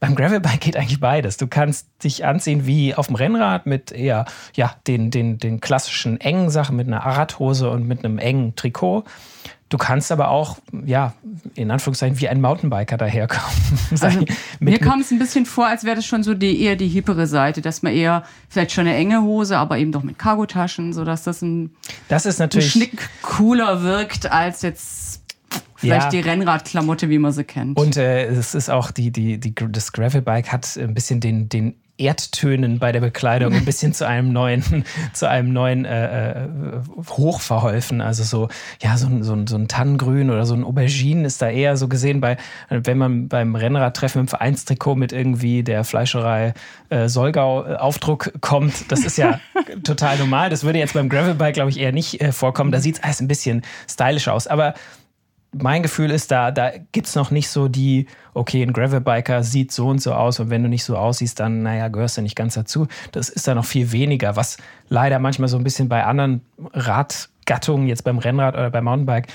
Beim 0.00 0.14
Gravelbike 0.14 0.60
geht 0.60 0.76
eigentlich 0.76 1.00
beides. 1.00 1.38
Du 1.38 1.48
kannst 1.48 1.88
dich 2.04 2.24
anziehen 2.24 2.66
wie 2.66 2.94
auf 2.94 3.08
dem 3.08 3.16
Rennrad 3.16 3.66
mit 3.66 3.90
eher 3.90 4.26
ja, 4.54 4.74
den, 4.86 5.10
den, 5.10 5.38
den 5.38 5.60
klassischen 5.60 6.20
engen 6.20 6.50
Sachen, 6.50 6.76
mit 6.76 6.86
einer 6.86 6.98
Radhose 6.98 7.68
und 7.70 7.86
mit 7.88 8.04
einem 8.04 8.18
engen 8.18 8.54
Trikot. 8.54 9.04
Du 9.70 9.76
kannst 9.76 10.10
aber 10.12 10.28
auch, 10.30 10.56
ja, 10.86 11.12
in 11.54 11.70
Anführungszeichen, 11.70 12.18
wie 12.20 12.28
ein 12.28 12.40
Mountainbiker 12.40 12.96
daherkommen. 12.96 13.42
Also, 14.00 14.20
Mit- 14.20 14.30
mir 14.60 14.78
kam 14.78 15.00
es 15.00 15.10
ein 15.10 15.18
bisschen 15.18 15.44
vor, 15.44 15.66
als 15.66 15.84
wäre 15.84 15.96
das 15.96 16.06
schon 16.06 16.22
so 16.22 16.32
die 16.32 16.62
eher 16.62 16.76
die 16.76 16.88
hippere 16.88 17.26
Seite, 17.26 17.60
dass 17.60 17.82
man 17.82 17.92
eher 17.92 18.22
vielleicht 18.48 18.72
schon 18.72 18.86
eine 18.86 18.96
enge 18.96 19.22
Hose, 19.22 19.58
aber 19.58 19.76
eben 19.78 19.92
doch 19.92 20.02
mit 20.02 20.18
Cargotaschen, 20.18 20.92
sodass 20.92 21.24
das 21.24 21.42
ein, 21.42 21.74
das 22.08 22.24
ist 22.24 22.40
ein 22.40 22.44
natürlich. 22.44 22.70
Schnick 22.70 23.10
cooler 23.20 23.82
wirkt 23.82 24.30
als 24.30 24.62
jetzt 24.62 24.97
vielleicht 25.76 26.04
Ja. 26.04 26.10
die 26.10 26.20
Rennradklamotte, 26.20 27.08
wie 27.08 27.18
man 27.18 27.32
sie 27.32 27.44
kennt. 27.44 27.78
Und 27.78 27.96
äh, 27.96 28.26
es 28.26 28.54
ist 28.54 28.70
auch 28.70 28.90
die, 28.90 29.10
die, 29.10 29.38
die, 29.38 29.54
das 29.54 29.92
Gravelbike 29.92 30.52
hat 30.52 30.76
ein 30.76 30.94
bisschen 30.94 31.20
den, 31.20 31.48
den 31.48 31.74
Erdtönen 32.00 32.78
bei 32.78 32.92
der 32.92 33.00
Bekleidung 33.00 33.52
ein 33.52 33.64
bisschen 33.64 33.92
zu 33.92 34.06
einem 34.06 34.32
neuen, 34.32 34.62
zu 35.12 35.28
einem 35.28 35.52
neuen 35.52 35.84
äh, 35.84 36.44
äh, 36.44 36.48
Hoch 37.10 37.40
verholfen. 37.40 38.00
Also 38.00 38.22
so, 38.22 38.48
ja, 38.80 38.96
so 38.96 39.08
ein, 39.08 39.24
so, 39.24 39.32
ein, 39.32 39.48
so 39.48 39.56
ein 39.56 39.66
Tannengrün 39.66 40.30
oder 40.30 40.46
so 40.46 40.54
ein 40.54 40.62
Aubergine 40.62 41.26
ist 41.26 41.42
da 41.42 41.48
eher 41.50 41.76
so 41.76 41.88
gesehen 41.88 42.20
bei, 42.20 42.36
wenn 42.68 42.98
man 42.98 43.28
beim 43.28 43.56
Rennradtreffen 43.56 44.20
im 44.20 44.28
Vereinstrikot 44.28 44.94
mit 44.94 45.12
irgendwie 45.12 45.64
der 45.64 45.82
Fleischerei 45.82 46.54
äh, 46.88 47.08
Solgau 47.08 47.64
Aufdruck 47.64 48.32
kommt. 48.40 48.92
Das 48.92 49.00
ist 49.00 49.18
ja 49.18 49.40
total 49.82 50.18
normal. 50.18 50.50
Das 50.50 50.62
würde 50.62 50.78
jetzt 50.78 50.94
beim 50.94 51.08
Gravelbike, 51.08 51.54
glaube 51.54 51.70
ich, 51.70 51.80
eher 51.80 51.90
nicht 51.90 52.20
äh, 52.20 52.30
vorkommen. 52.30 52.70
Da 52.70 52.80
sieht 52.80 52.98
es 52.98 53.02
alles 53.02 53.20
ein 53.20 53.26
bisschen 53.26 53.62
stylisch 53.90 54.28
aus. 54.28 54.46
Aber 54.46 54.74
mein 55.52 55.82
Gefühl 55.82 56.10
ist, 56.10 56.30
da, 56.30 56.50
da 56.50 56.72
gibt 56.92 57.06
es 57.06 57.14
noch 57.14 57.30
nicht 57.30 57.48
so 57.48 57.68
die, 57.68 58.06
okay, 58.34 58.62
ein 58.62 58.72
Gravelbiker 58.72 59.42
sieht 59.42 59.72
so 59.72 59.88
und 59.88 60.00
so 60.02 60.12
aus 60.12 60.40
und 60.40 60.50
wenn 60.50 60.62
du 60.62 60.68
nicht 60.68 60.84
so 60.84 60.96
aussiehst, 60.96 61.40
dann, 61.40 61.62
naja, 61.62 61.88
gehörst 61.88 62.18
du 62.18 62.22
nicht 62.22 62.36
ganz 62.36 62.54
dazu. 62.54 62.86
Das 63.12 63.28
ist 63.28 63.48
da 63.48 63.54
noch 63.54 63.64
viel 63.64 63.92
weniger, 63.92 64.36
was 64.36 64.58
leider 64.88 65.18
manchmal 65.18 65.48
so 65.48 65.56
ein 65.56 65.64
bisschen 65.64 65.88
bei 65.88 66.04
anderen 66.04 66.42
Radgattungen, 66.72 67.88
jetzt 67.88 68.04
beim 68.04 68.18
Rennrad 68.18 68.54
oder 68.54 68.70
beim 68.70 68.84
Mountainbike, 68.84 69.28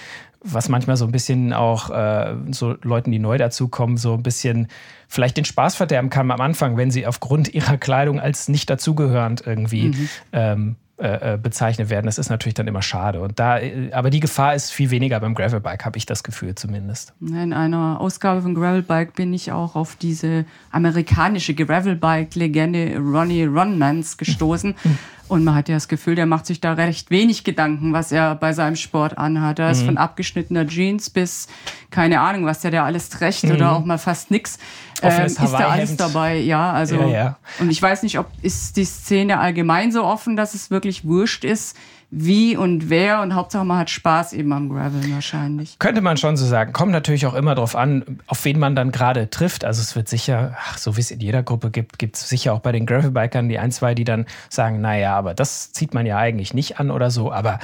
was 0.44 0.70
manchmal 0.70 0.98
so 0.98 1.06
ein 1.06 1.12
bisschen 1.12 1.52
auch 1.52 1.90
äh, 1.90 2.36
so 2.52 2.76
Leuten, 2.84 3.12
die 3.12 3.20
neu 3.20 3.38
dazukommen, 3.38 3.98
so 3.98 4.14
ein 4.14 4.24
bisschen 4.24 4.68
vielleicht 5.08 5.38
den 5.38 5.46
Spaß 5.46 5.76
verderben 5.76 6.10
kann 6.10 6.30
am 6.30 6.42
Anfang, 6.42 6.78
wenn 6.78 6.92
sie 6.92 7.08
aufgrund 7.08 7.54
ihrer 7.54 7.78
Kleidung 7.78 8.20
als 8.20 8.50
nicht 8.50 8.70
dazugehörend 8.70 9.44
irgendwie 9.46 9.92
ähm, 10.32 10.76
äh, 11.00 11.34
äh, 11.34 11.38
bezeichnet 11.38 11.90
werden. 11.90 12.06
Das 12.06 12.20
ist 12.20 12.30
natürlich 12.30 12.54
dann 12.54 12.68
immer 12.68 12.84
schade. 12.84 13.20
Und 13.22 13.40
da, 13.40 13.58
äh, 13.58 13.92
aber 13.94 14.12
die 14.12 14.20
Gefahr 14.20 14.54
ist 14.54 14.70
viel 14.70 14.92
weniger 14.92 15.20
beim 15.20 15.34
Gravelbike, 15.34 15.86
habe 15.86 15.98
ich 15.98 16.06
das 16.06 16.24
Gefühl 16.24 16.54
zumindest. 16.54 17.14
In 17.20 17.52
einer 17.52 18.00
Ausgabe 18.00 18.44
von 18.44 18.54
Gravelbike 18.54 19.16
bin 19.16 19.34
ich 19.34 19.52
auch 19.52 19.76
auf 19.76 19.96
diese 19.96 20.46
amerikanische 20.70 21.56
Gravelbike-Legende 21.56 22.98
Ronnie 23.00 23.46
Ronmans 23.46 24.18
gestoßen. 24.18 24.76
Und 25.28 25.44
man 25.44 25.56
hat 25.56 25.70
ja 25.70 25.76
das 25.76 25.88
Gefühl, 25.88 26.16
der 26.16 26.26
macht 26.26 26.46
sich 26.46 26.60
da 26.60 26.74
recht 26.74 27.10
wenig 27.10 27.44
Gedanken, 27.44 27.94
was 27.94 28.12
er 28.12 28.36
bei 28.36 28.54
seinem 28.54 28.76
Sport 28.76 29.18
anhat. 29.18 29.60
Er 29.60 29.72
ist 29.72 29.82
mhm. 29.82 29.88
von 29.88 29.98
abgeschnittener 29.98 30.68
Jeans 30.68 31.10
bis 31.10 31.48
keine 31.90 32.20
Ahnung, 32.22 32.46
was 32.46 32.62
der 32.62 32.72
da 32.72 32.84
alles 32.84 33.10
trägt 33.10 33.44
mhm. 33.44 33.52
oder 33.52 33.72
auch 33.72 33.86
mal 33.86 33.98
fast 33.98 34.32
nix. 34.32 34.58
Ähm, 35.02 35.26
ist 35.26 35.40
da 35.40 35.70
alles 35.70 35.96
dabei, 35.98 36.38
ja. 36.38 36.72
Also 36.72 36.96
ja, 36.96 37.08
ja. 37.08 37.38
und 37.60 37.70
ich 37.70 37.82
weiß 37.82 38.04
nicht, 38.04 38.20
ob 38.20 38.28
ist 38.42 38.78
die 38.78 38.86
Szene 38.86 39.40
allgemein 39.40 39.92
so 39.92 40.04
offen, 40.04 40.36
dass 40.36 40.54
es 40.54 40.72
wirklich 40.72 41.06
wurscht 41.06 41.44
ist, 41.44 41.78
wie 42.16 42.56
und 42.56 42.90
wer 42.90 43.22
und 43.22 43.34
Hauptsache 43.34 43.66
man 43.66 43.80
hat 43.80 43.90
Spaß 43.90 44.34
eben 44.34 44.54
am 44.54 44.70
Graveln 44.70 45.12
wahrscheinlich. 45.14 45.80
Könnte 45.80 46.02
man 46.02 46.18
schon 46.18 46.38
so 46.38 46.46
sagen. 46.46 46.72
Kommt 46.72 46.92
natürlich 46.92 47.26
auch 47.26 47.34
immer 47.34 47.56
darauf 47.56 47.76
an, 47.76 48.20
auf 48.28 48.46
wen 48.46 48.60
man 48.60 48.76
dann 48.76 48.92
gerade 48.92 49.30
trifft. 49.30 49.66
Also 49.66 49.82
es 49.82 49.96
wird 49.96 50.08
sicher, 50.08 50.56
ach, 50.60 50.78
so 50.78 50.96
wie 50.96 51.02
es 51.02 51.10
in 51.10 51.20
jeder 51.20 51.42
Gruppe 51.42 51.72
gibt, 51.72 51.98
gibt 51.98 52.16
es 52.16 52.30
sicher 52.30 52.54
auch 52.54 52.60
bei 52.60 52.72
den 52.72 52.86
Gravelbikern 52.86 53.50
die 53.50 53.58
ein, 53.58 53.72
zwei, 53.72 53.96
die 53.96 54.04
dann 54.04 54.28
sagen, 54.50 54.80
naja, 54.80 55.16
aber 55.16 55.34
das 55.34 55.72
zieht 55.72 55.94
man 55.94 56.06
ja 56.06 56.18
eigentlich 56.18 56.54
nicht 56.54 56.80
an 56.80 56.92
oder 56.92 57.10
so. 57.10 57.32
Aber 57.32 57.60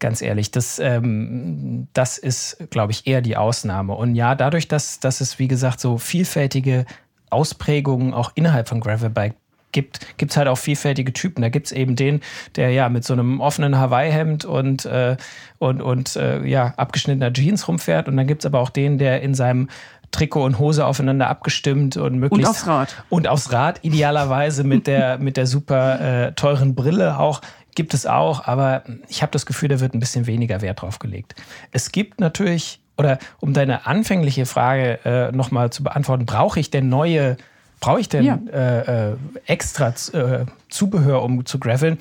ganz 0.00 0.20
ehrlich, 0.20 0.50
das, 0.50 0.78
ähm, 0.78 1.88
das 1.94 2.18
ist, 2.18 2.58
glaube 2.70 2.92
ich, 2.92 3.06
eher 3.06 3.22
die 3.22 3.38
Ausnahme. 3.38 3.94
Und 3.94 4.14
ja, 4.14 4.34
dadurch, 4.34 4.68
dass, 4.68 5.00
dass 5.00 5.22
es, 5.22 5.38
wie 5.38 5.48
gesagt, 5.48 5.80
so 5.80 5.96
vielfältige 5.96 6.84
Ausprägungen 7.30 8.12
auch 8.12 8.32
innerhalb 8.34 8.68
von 8.68 8.80
Gravelbike 8.80 9.34
gibt, 9.74 10.16
gibt 10.16 10.30
es 10.30 10.38
halt 10.38 10.48
auch 10.48 10.56
vielfältige 10.56 11.12
Typen. 11.12 11.42
Da 11.42 11.50
gibt 11.50 11.66
es 11.66 11.72
eben 11.72 11.96
den, 11.96 12.22
der 12.56 12.70
ja 12.70 12.88
mit 12.88 13.04
so 13.04 13.12
einem 13.12 13.40
offenen 13.42 13.76
Hawaii-Hemd 13.76 14.46
und, 14.46 14.86
äh, 14.86 15.18
und, 15.58 15.82
und 15.82 16.16
äh, 16.16 16.42
ja, 16.46 16.72
abgeschnittener 16.78 17.30
Jeans 17.34 17.68
rumfährt. 17.68 18.08
Und 18.08 18.16
dann 18.16 18.26
gibt 18.26 18.42
es 18.42 18.46
aber 18.46 18.60
auch 18.60 18.70
den, 18.70 18.96
der 18.96 19.20
in 19.20 19.34
seinem 19.34 19.68
Trikot 20.10 20.44
und 20.44 20.58
Hose 20.58 20.86
aufeinander 20.86 21.28
abgestimmt 21.28 21.96
und 21.96 22.18
möglichst. 22.18 22.48
Und 22.48 22.50
aufs 22.50 22.66
Rad. 22.66 23.04
Und 23.10 23.28
aufs 23.28 23.52
Rad, 23.52 23.80
idealerweise 23.82 24.64
mit 24.64 24.86
der, 24.86 25.18
mit 25.20 25.36
der 25.36 25.46
super 25.46 26.00
äh, 26.28 26.32
teuren 26.32 26.74
Brille 26.74 27.18
auch. 27.18 27.42
Gibt 27.74 27.92
es 27.92 28.06
auch, 28.06 28.46
aber 28.46 28.84
ich 29.08 29.22
habe 29.22 29.32
das 29.32 29.46
Gefühl, 29.46 29.68
da 29.68 29.80
wird 29.80 29.94
ein 29.94 29.98
bisschen 29.98 30.28
weniger 30.28 30.62
Wert 30.62 30.82
drauf 30.82 31.00
gelegt. 31.00 31.34
Es 31.72 31.90
gibt 31.90 32.20
natürlich, 32.20 32.80
oder 32.96 33.18
um 33.40 33.52
deine 33.52 33.86
anfängliche 33.86 34.46
Frage 34.46 35.04
äh, 35.04 35.32
nochmal 35.32 35.70
zu 35.70 35.82
beantworten, 35.82 36.24
brauche 36.24 36.60
ich 36.60 36.70
denn 36.70 36.88
neue 36.88 37.36
brauche 37.84 38.00
ich 38.00 38.08
denn 38.08 38.24
ja. 38.24 38.38
äh, 38.50 39.10
äh, 39.10 39.16
extra 39.46 39.88
äh, 39.88 40.46
Zubehör, 40.70 41.22
um 41.22 41.44
zu 41.44 41.58
graveln? 41.58 41.98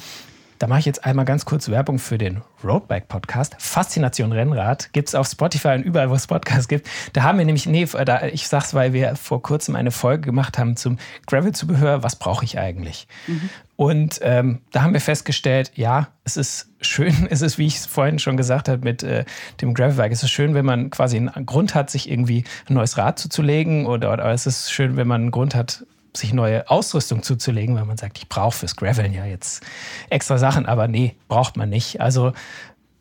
Da 0.64 0.70
mache 0.70 0.80
ich 0.80 0.86
jetzt 0.86 1.04
einmal 1.04 1.26
ganz 1.26 1.44
kurz 1.44 1.68
Werbung 1.68 2.00
für 2.00 2.18
den 2.18 2.40
Roadbike 2.64 3.10
Podcast. 3.10 3.54
Faszination 3.60 4.32
Rennrad 4.32 4.94
gibt 4.94 5.10
es 5.10 5.14
auf 5.14 5.28
Spotify 5.28 5.74
und 5.76 5.84
überall, 5.84 6.10
wo 6.10 6.16
es 6.16 6.26
Podcasts 6.26 6.70
gibt. 6.70 6.88
Da 7.12 7.24
haben 7.24 7.38
wir 7.38 7.44
nämlich, 7.44 7.66
nee, 7.66 7.86
da, 7.86 8.28
ich 8.28 8.48
sag's, 8.48 8.74
weil 8.74 8.94
wir 8.94 9.18
vor 9.18 9.42
kurzem 9.42 9.76
eine 9.76 9.92
Folge 9.92 10.22
gemacht 10.22 10.58
haben 10.58 10.78
zum 10.78 11.00
Gravel-Zubehör. 11.28 12.02
Was 12.02 12.16
brauche 12.16 12.46
ich 12.46 12.60
eigentlich? 12.60 13.10
Mhm. 13.28 13.50
Und 13.76 14.20
ähm, 14.22 14.62
da 14.72 14.84
haben 14.84 14.94
wir 14.94 15.02
festgestellt, 15.02 15.74
ja, 15.76 16.08
es 16.24 16.38
ist 16.38 16.70
schön, 16.80 17.14
es 17.30 17.42
ist, 17.42 17.58
wie 17.58 17.68
ich 17.68 17.76
es 17.76 17.86
vorhin 17.86 18.18
schon 18.18 18.38
gesagt 18.38 18.70
habe, 18.70 18.86
mit 18.86 19.04
äh, 19.04 19.26
dem 19.60 19.74
Gravelbike, 19.74 20.14
es 20.14 20.24
ist 20.24 20.32
schön, 20.32 20.54
wenn 20.54 20.66
man 20.66 20.92
quasi 20.92 21.18
einen 21.18 21.46
Grund 21.46 21.76
hat, 21.76 21.90
sich 21.90 22.10
irgendwie 22.10 22.46
ein 22.70 22.76
neues 22.76 22.98
Rad 22.98 23.20
zuzulegen 23.20 23.86
oder, 23.86 24.14
oder 24.14 24.32
es 24.32 24.46
ist 24.46 24.72
schön, 24.72 24.96
wenn 24.96 25.10
man 25.10 25.24
einen 25.24 25.32
Grund 25.32 25.56
hat, 25.56 25.86
sich 26.16 26.34
neue 26.34 26.70
Ausrüstung 26.70 27.24
zuzulegen, 27.24 27.76
weil 27.76 27.86
man 27.86 27.98
sagt, 27.98 28.18
ich 28.18 28.30
brauche 28.30 28.58
fürs 28.58 28.76
Graveln 28.76 29.14
ja 29.14 29.26
jetzt 29.26 29.64
extra 30.10 30.38
Sachen, 30.38 30.66
aber 30.66 30.88
nee, 30.88 31.16
braucht 31.28 31.58
man 31.58 31.70
nicht. 31.70 32.02
Also 32.02 32.34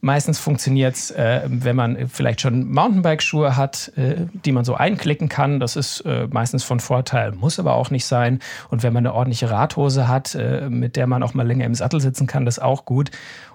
meistens 0.03 0.39
funktioniert 0.39 0.95
es, 0.95 1.11
äh, 1.13 1.43
wenn 1.47 1.77
man 1.77 2.09
vielleicht 2.09 2.43
schon 2.43 2.71
Mountainbike-Schuhe 2.71 3.57
hat, 3.57 3.93
äh, 3.97 4.27
die 4.45 4.53
man 4.53 4.65
so 4.65 4.75
einklicken 4.75 5.29
kann. 5.29 5.61
Das 5.61 5.77
ist 5.77 6.01
äh, 6.01 6.27
meistens 6.31 6.65
von 6.65 6.81
Vorteil, 6.81 7.33
muss 7.33 7.59
aber 7.59 7.75
auch 7.75 7.91
nicht 7.91 8.05
sein. 8.05 8.41
Und 8.69 8.83
wenn 8.83 8.93
man 8.93 9.07
eine 9.07 9.15
ordentliche 9.15 9.51
Radhose 9.51 10.09
hat, 10.09 10.35
äh, 10.35 10.69
mit 10.69 10.97
der 10.97 11.07
man 11.07 11.23
auch 11.23 11.35
mal 11.35 11.47
länger 11.47 11.65
im 11.65 11.75
Sattel 11.75 12.01
sitzen 12.01 12.27
kann, 12.27 12.45
das 12.45 12.59
ist 12.59 12.65
auch 12.65 12.85
gut. 12.85 13.11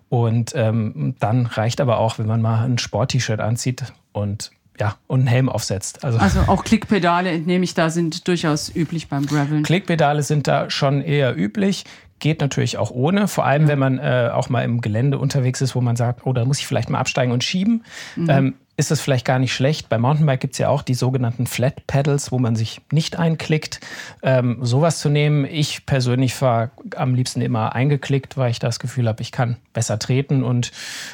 Und 0.10 0.54
ähm, 0.56 1.16
dann 1.20 1.46
reicht 1.46 1.82
aber 1.82 2.00
auch, 2.00 2.18
wenn 2.18 2.28
man 2.28 2.42
mal 2.42 2.64
ein 2.64 2.78
Sport-T-Shirt 2.78 3.42
anzieht 3.42 3.84
und 4.14 4.52
ja, 4.80 4.96
und 5.08 5.22
einen 5.22 5.28
Helm 5.28 5.50
aufsetzt. 5.50 6.04
Also, 6.04 6.20
also 6.20 6.42
auch 6.48 6.64
Klickpedale, 6.66 7.32
entnehme 7.32 7.64
ich 7.64 7.74
da, 7.74 7.90
sind 7.90 8.28
durchaus 8.28 8.74
üblich 8.74 9.10
beim 9.10 9.26
Graveln. 9.26 9.64
Klickpedale 9.64 10.24
sind 10.24 10.48
da 10.48 10.70
schon 10.70 11.02
eher 11.02 11.36
üblich. 11.36 11.86
Geht 12.20 12.42
natürlich 12.42 12.78
auch 12.78 12.92
ohne, 12.92 13.28
vor 13.28 13.46
allem 13.46 13.64
ja. 13.64 13.68
wenn 13.70 13.80
man 13.80 14.00
äh, 14.00 14.30
auch 14.34 14.50
mal 14.50 14.64
im 14.64 14.82
Gelände 14.82 15.20
unterwegs 15.20 15.62
ist, 15.62 15.76
wo 15.76 15.82
man 15.82 15.96
sagt, 15.96 16.26
oh, 16.26 16.34
da 16.34 16.46
muss 16.46 16.60
ich 16.60 16.68
vielleicht 16.68 16.90
mal 16.90 17.00
absteigen 17.00 17.32
und 17.32 17.44
schieben. 17.44 17.84
Mhm. 18.16 18.30
Ähm, 18.30 18.54
ist 18.80 18.92
das 18.92 19.02
vielleicht 19.02 19.26
gar 19.26 19.40
nicht 19.40 19.54
schlecht. 19.54 19.90
Bei 19.90 19.98
Mountainbike 19.98 20.40
gibt 20.40 20.54
es 20.54 20.60
ja 20.60 20.70
auch 20.70 20.84
die 20.84 20.94
sogenannten 20.94 21.48
Flat 21.48 21.88
Pedals, 21.88 22.32
wo 22.32 22.38
man 22.38 22.56
sich 22.56 22.80
nicht 22.92 23.18
einklickt. 23.18 23.80
Ähm, 24.22 24.60
sowas 24.62 25.00
zu 25.00 25.10
nehmen, 25.10 25.46
ich 25.46 25.88
persönlich 25.88 26.36
fahre 26.36 26.70
am 26.96 27.16
liebsten 27.16 27.42
immer 27.42 27.74
eingeklickt, 27.74 28.38
weil 28.38 28.52
ich 28.52 28.60
das 28.60 28.78
Gefühl 28.78 29.08
habe, 29.08 29.24
ich 29.24 29.32
kann 29.32 29.58
besser 29.74 29.98
treten 29.98 30.44
und 30.44 30.72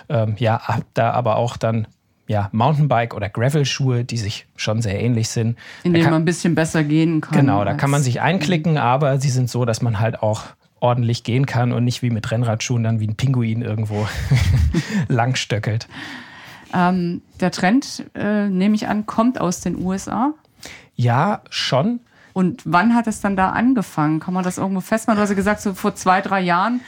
ähm, 0.10 0.36
ja, 0.38 0.62
da 0.93 1.12
aber 1.12 1.38
auch 1.38 1.56
dann 1.56 1.88
ja, 2.28 2.50
Mountainbike- 2.54 3.14
oder 3.14 3.30
Gravel-Schuhe, 3.30 4.06
die 4.06 4.18
sich 4.18 4.48
schon 4.56 4.82
sehr 4.82 5.00
ähnlich 5.00 5.30
sind. 5.30 5.58
In 5.84 5.94
denen 5.94 6.06
man 6.06 6.22
ein 6.22 6.26
bisschen 6.26 6.56
besser 6.56 6.84
gehen 6.84 7.22
kann. 7.22 7.38
Genau, 7.38 7.66
da 7.66 7.74
kann 7.74 7.90
man 7.90 8.02
sich 8.02 8.22
einklicken, 8.22 8.78
aber 8.78 9.20
sie 9.20 9.30
sind 9.30 9.50
so, 9.50 9.66
dass 9.66 9.82
man 9.82 10.00
halt 10.00 10.22
auch 10.22 10.44
ordentlich 10.80 11.24
gehen 11.24 11.46
kann 11.46 11.72
und 11.72 11.84
nicht 11.86 12.02
wie 12.02 12.10
mit 12.10 12.30
Rennradschuhen 12.30 12.84
dann 12.84 13.00
wie 13.00 13.08
ein 13.08 13.16
Pinguin 13.16 13.62
irgendwo 13.62 14.08
langstöckelt. 15.08 15.88
Ähm, 16.74 17.22
der 17.40 17.52
Trend, 17.52 18.06
äh, 18.16 18.50
nehme 18.50 18.76
ich 18.76 18.88
an, 18.88 19.06
kommt 19.06 19.40
aus 19.40 19.62
den 19.62 19.78
USA? 19.78 20.34
Ja, 20.96 21.42
schon. 21.50 22.00
Und 22.34 22.64
wann 22.66 22.96
hat 22.96 23.08
es 23.08 23.22
dann 23.22 23.36
da 23.36 23.50
angefangen? 23.50 24.20
Kann 24.20 24.34
man 24.34 24.44
das 24.44 24.58
irgendwo 24.58 24.82
festmachen? 24.82 25.18
Du 25.18 25.22
hast 25.22 25.30
ja 25.30 25.36
gesagt, 25.36 25.62
so 25.62 25.74
vor 25.74 25.96
zwei, 25.96 26.20
drei 26.22 26.42
Jahren 26.42 26.82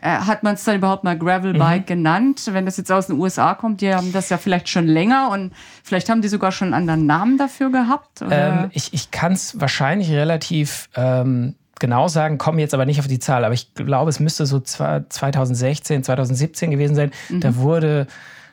äh, 0.00 0.08
hat 0.08 0.42
man 0.42 0.54
es 0.54 0.64
dann 0.64 0.76
überhaupt 0.76 1.04
mal 1.04 1.16
Gravelbike 1.16 1.82
mhm. 1.82 1.86
genannt. 1.86 2.42
Wenn 2.52 2.64
das 2.64 2.76
jetzt 2.76 2.90
aus 2.90 3.08
den 3.08 3.18
USA 3.18 3.54
kommt, 3.54 3.80
die 3.80 3.94
haben 3.94 4.12
das 4.12 4.28
ja 4.28 4.38
vielleicht 4.38 4.68
schon 4.68 4.86
länger 4.86 5.30
und 5.30 5.52
vielleicht 5.82 6.08
haben 6.08 6.22
die 6.22 6.28
sogar 6.28 6.52
schon 6.52 6.68
einen 6.68 6.88
anderen 6.88 7.06
Namen 7.06 7.38
dafür 7.38 7.70
gehabt. 7.70 8.22
Ähm, 8.28 8.70
ich 8.72 8.92
ich 8.94 9.10
kann 9.10 9.32
es 9.32 9.60
wahrscheinlich 9.60 10.10
relativ 10.10 10.88
ähm, 10.94 11.54
genau 11.78 12.08
sagen, 12.08 12.38
komme 12.38 12.60
jetzt 12.60 12.74
aber 12.74 12.86
nicht 12.86 13.00
auf 13.00 13.08
die 13.08 13.18
Zahl, 13.18 13.44
aber 13.44 13.54
ich 13.54 13.74
glaube, 13.74 14.08
es 14.08 14.20
müsste 14.20 14.46
so 14.46 14.60
2016, 14.60 16.04
2017 16.04 16.70
gewesen 16.70 16.94
sein. 16.94 17.10
Mhm. 17.28 17.40
Da 17.40 17.56
wurde 17.56 18.06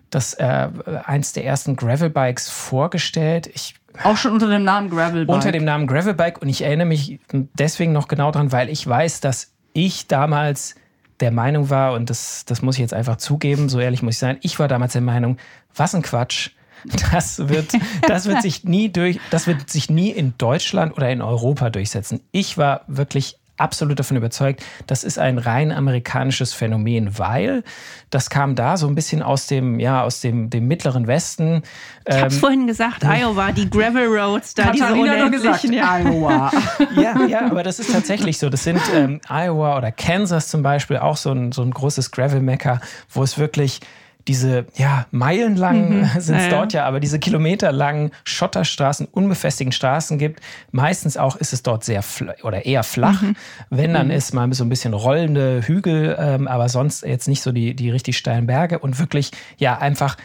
das 0.10 0.34
äh, 0.34 0.70
eins 1.06 1.34
der 1.34 1.46
ersten 1.46 1.76
Gravelbikes 1.76 2.50
vorgestellt. 2.50 3.48
Ich 3.54 3.76
auch 4.04 4.18
schon 4.18 4.32
unter 4.32 4.48
dem 4.48 4.64
Namen 4.64 4.90
Gravelbike. 4.90 5.34
Unter 5.34 5.52
dem 5.52 5.66
Namen 5.66 5.88
Gravelbike 5.88 6.42
und 6.42 6.50
ich 6.50 6.64
erinnere 6.64 6.88
mich 6.88 7.20
deswegen 7.32 7.92
noch 7.92 8.08
genau 8.08 8.32
dran, 8.32 8.52
weil 8.52 8.70
ich 8.70 8.86
weiß, 8.86 9.20
dass 9.22 9.54
ich 9.74 10.08
damals 10.08 10.76
der 11.20 11.32
Meinung 11.32 11.70
war, 11.70 11.94
und 11.94 12.10
das, 12.10 12.46
das 12.46 12.62
muss 12.62 12.76
ich 12.76 12.82
jetzt 12.82 12.94
einfach 12.94 13.18
zugeben, 13.18 13.70
so 13.70 13.80
ehrlich 13.80 14.02
muss 14.02 14.16
ich 14.16 14.20
sein, 14.20 14.38
ich 14.42 14.60
war 14.60 14.68
damals 14.68 14.94
der 14.94 15.02
Meinung, 15.02 15.38
was 15.76 15.96
ein 15.96 16.02
Quatsch. 16.02 16.52
Das 17.12 17.50
wird, 17.50 17.74
das 18.08 18.26
wird 18.26 18.42
sich 18.42 18.64
nie 18.64 18.88
durch, 18.88 19.20
das 19.32 19.48
wird 19.48 19.70
sich 19.70 19.90
nie 19.90 20.12
in 20.12 20.36
Deutschland 20.38 20.96
oder 20.96 21.10
in 21.10 21.22
Europa 21.22 21.70
durchsetzen. 21.70 22.22
Ich 22.32 22.58
war 22.58 22.86
wirklich 22.88 23.39
absolut 23.60 24.00
davon 24.00 24.18
überzeugt, 24.18 24.64
das 24.88 25.04
ist 25.04 25.20
ein 25.20 25.38
rein 25.38 25.72
amerikanisches 25.72 26.54
Phänomen, 26.54 27.18
weil 27.18 27.64
das 28.10 28.30
kam 28.30 28.56
da 28.56 28.78
so 28.78 28.88
ein 28.88 28.96
bisschen 28.96 29.22
aus 29.22 29.48
dem, 29.48 29.80
ja, 29.80 30.04
aus 30.04 30.22
dem, 30.22 30.50
dem 30.50 30.68
mittleren 30.68 31.08
Westen. 31.08 31.64
Ich 32.08 32.16
ähm, 32.16 32.32
vorhin 32.32 32.68
gesagt, 32.68 33.04
Iowa, 33.04 33.52
die 33.52 33.70
Gravel 33.70 34.08
Roads, 34.08 34.54
da 34.54 34.64
Katharina 34.64 35.30
diese 35.30 35.32
gesagt, 35.32 35.66
Iowa. 35.66 36.52
ja, 36.96 37.26
ja, 37.26 37.46
aber 37.46 37.64
das 37.64 37.80
ist 37.80 37.92
tatsächlich 37.92 38.38
so. 38.38 38.50
Das 38.50 38.64
sind 38.64 38.82
ähm, 38.94 39.22
Iowa 39.30 39.78
oder 39.78 39.92
Kansas 39.92 40.48
zum 40.48 40.64
Beispiel 40.64 40.98
auch 40.98 41.18
so 41.18 41.32
ein, 41.32 41.52
so 41.52 41.62
ein 41.62 41.72
großes 41.72 42.12
Gravel-Mecker, 42.12 42.82
wo 43.12 43.24
es 43.24 43.38
wirklich 43.38 43.82
diese, 44.30 44.68
ja, 44.76 45.08
meilenlang 45.10 46.02
mhm. 46.02 46.10
sind 46.20 46.36
es 46.36 46.46
ja, 46.46 46.50
dort 46.50 46.72
ja, 46.74 46.86
aber 46.86 47.00
diese 47.00 47.18
kilometerlangen 47.18 48.12
Schotterstraßen, 48.24 49.08
unbefestigten 49.08 49.72
Straßen 49.72 50.20
gibt. 50.20 50.40
Meistens 50.72 51.18
auch 51.18 51.36
ist 51.36 51.52
es 51.52 51.64
dort 51.64 51.84
sehr 51.84 52.04
oder 52.44 52.66
eher 52.66 52.84
flach. 52.84 53.24
Mhm. 53.24 53.36
Wenn, 53.72 53.94
dann 53.94 54.08
mhm. 54.08 54.14
ist 54.14 54.34
mal 54.34 54.54
so 54.54 54.64
ein 54.64 54.70
bisschen 54.70 54.94
rollende 54.94 55.64
Hügel, 55.64 56.16
ähm, 56.20 56.48
aber 56.48 56.70
sonst 56.70 57.04
jetzt 57.04 57.28
nicht 57.28 57.42
so 57.42 57.52
die, 57.52 57.74
die 57.76 57.90
richtig 57.90 58.18
steilen 58.20 58.46
Berge 58.46 58.78
und 58.78 59.00
wirklich, 59.00 59.32
ja, 59.58 59.80
einfach 59.80 60.16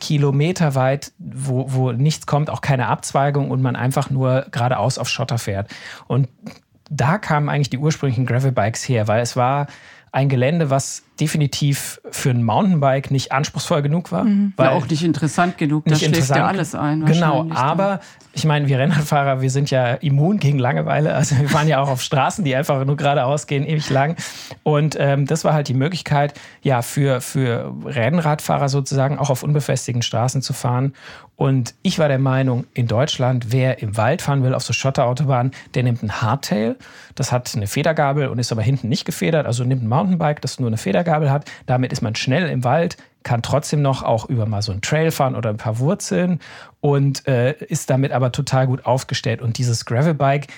kilometerweit, 0.00 1.12
wo, 1.18 1.66
wo 1.68 1.92
nichts 1.92 2.26
kommt, 2.26 2.50
auch 2.50 2.62
keine 2.62 2.88
Abzweigung 2.88 3.52
und 3.52 3.62
man 3.62 3.76
einfach 3.76 4.10
nur 4.10 4.46
geradeaus 4.50 4.98
auf 4.98 5.08
Schotter 5.08 5.38
fährt. 5.38 5.70
Und 6.08 6.28
da 6.90 7.18
kamen 7.18 7.48
eigentlich 7.48 7.70
die 7.70 7.78
ursprünglichen 7.78 8.26
Gravelbikes 8.26 8.88
her, 8.88 9.06
weil 9.06 9.22
es 9.22 9.36
war 9.36 9.68
ein 10.10 10.28
Gelände, 10.28 10.68
was 10.68 11.04
definitiv 11.22 12.00
für 12.10 12.30
ein 12.30 12.42
Mountainbike 12.42 13.12
nicht 13.12 13.30
anspruchsvoll 13.30 13.80
genug 13.80 14.10
war. 14.10 14.24
Mhm. 14.24 14.54
Weil 14.56 14.70
ja, 14.70 14.72
auch 14.72 14.88
nicht 14.88 15.04
interessant 15.04 15.56
genug, 15.56 15.84
da 15.86 15.94
schläft 15.94 16.30
ja 16.30 16.46
alles 16.46 16.74
ein. 16.74 17.04
Genau, 17.04 17.46
aber 17.50 18.00
ich 18.34 18.44
meine, 18.44 18.66
wir 18.66 18.78
Rennradfahrer, 18.78 19.40
wir 19.40 19.50
sind 19.50 19.70
ja 19.70 19.94
immun 19.94 20.38
gegen 20.38 20.58
Langeweile. 20.58 21.14
Also 21.14 21.38
wir 21.38 21.48
fahren 21.48 21.68
ja 21.68 21.80
auch 21.80 21.88
auf 21.88 22.02
Straßen, 22.02 22.44
die 22.44 22.56
einfach 22.56 22.84
nur 22.84 22.96
geradeaus 22.96 23.46
gehen, 23.46 23.64
ewig 23.64 23.88
lang. 23.90 24.16
Und 24.64 24.96
ähm, 24.98 25.26
das 25.26 25.44
war 25.44 25.52
halt 25.52 25.68
die 25.68 25.74
Möglichkeit, 25.74 26.34
ja, 26.62 26.82
für, 26.82 27.20
für 27.20 27.72
Rennradfahrer 27.84 28.68
sozusagen 28.68 29.18
auch 29.18 29.30
auf 29.30 29.44
unbefestigten 29.44 30.02
Straßen 30.02 30.42
zu 30.42 30.54
fahren. 30.54 30.94
Und 31.36 31.74
ich 31.82 31.98
war 31.98 32.08
der 32.08 32.18
Meinung, 32.18 32.66
in 32.72 32.86
Deutschland, 32.86 33.46
wer 33.50 33.82
im 33.82 33.96
Wald 33.96 34.22
fahren 34.22 34.44
will, 34.44 34.54
auf 34.54 34.62
so 34.62 34.72
Schotterautobahnen, 34.72 35.52
der 35.74 35.82
nimmt 35.82 36.02
ein 36.02 36.22
Hardtail. 36.22 36.76
Das 37.14 37.32
hat 37.32 37.52
eine 37.54 37.66
Federgabel 37.66 38.28
und 38.28 38.38
ist 38.38 38.52
aber 38.52 38.62
hinten 38.62 38.88
nicht 38.88 39.04
gefedert. 39.04 39.46
Also 39.46 39.64
nimmt 39.64 39.82
ein 39.82 39.88
Mountainbike, 39.88 40.40
das 40.40 40.58
nur 40.58 40.68
eine 40.68 40.78
Federgabel 40.78 41.11
hat. 41.12 41.50
Damit 41.66 41.92
ist 41.92 42.02
man 42.02 42.14
schnell 42.14 42.48
im 42.48 42.64
Wald, 42.64 42.96
kann 43.22 43.42
trotzdem 43.42 43.82
noch 43.82 44.02
auch 44.02 44.28
über 44.28 44.46
mal 44.46 44.62
so 44.62 44.72
einen 44.72 44.80
Trail 44.80 45.10
fahren 45.10 45.36
oder 45.36 45.50
ein 45.50 45.56
paar 45.56 45.78
Wurzeln 45.78 46.40
und 46.80 47.26
äh, 47.28 47.52
ist 47.52 47.90
damit 47.90 48.12
aber 48.12 48.32
total 48.32 48.66
gut 48.66 48.86
aufgestellt. 48.86 49.42
Und 49.42 49.58
dieses 49.58 49.84
Gravelbike 49.84 50.48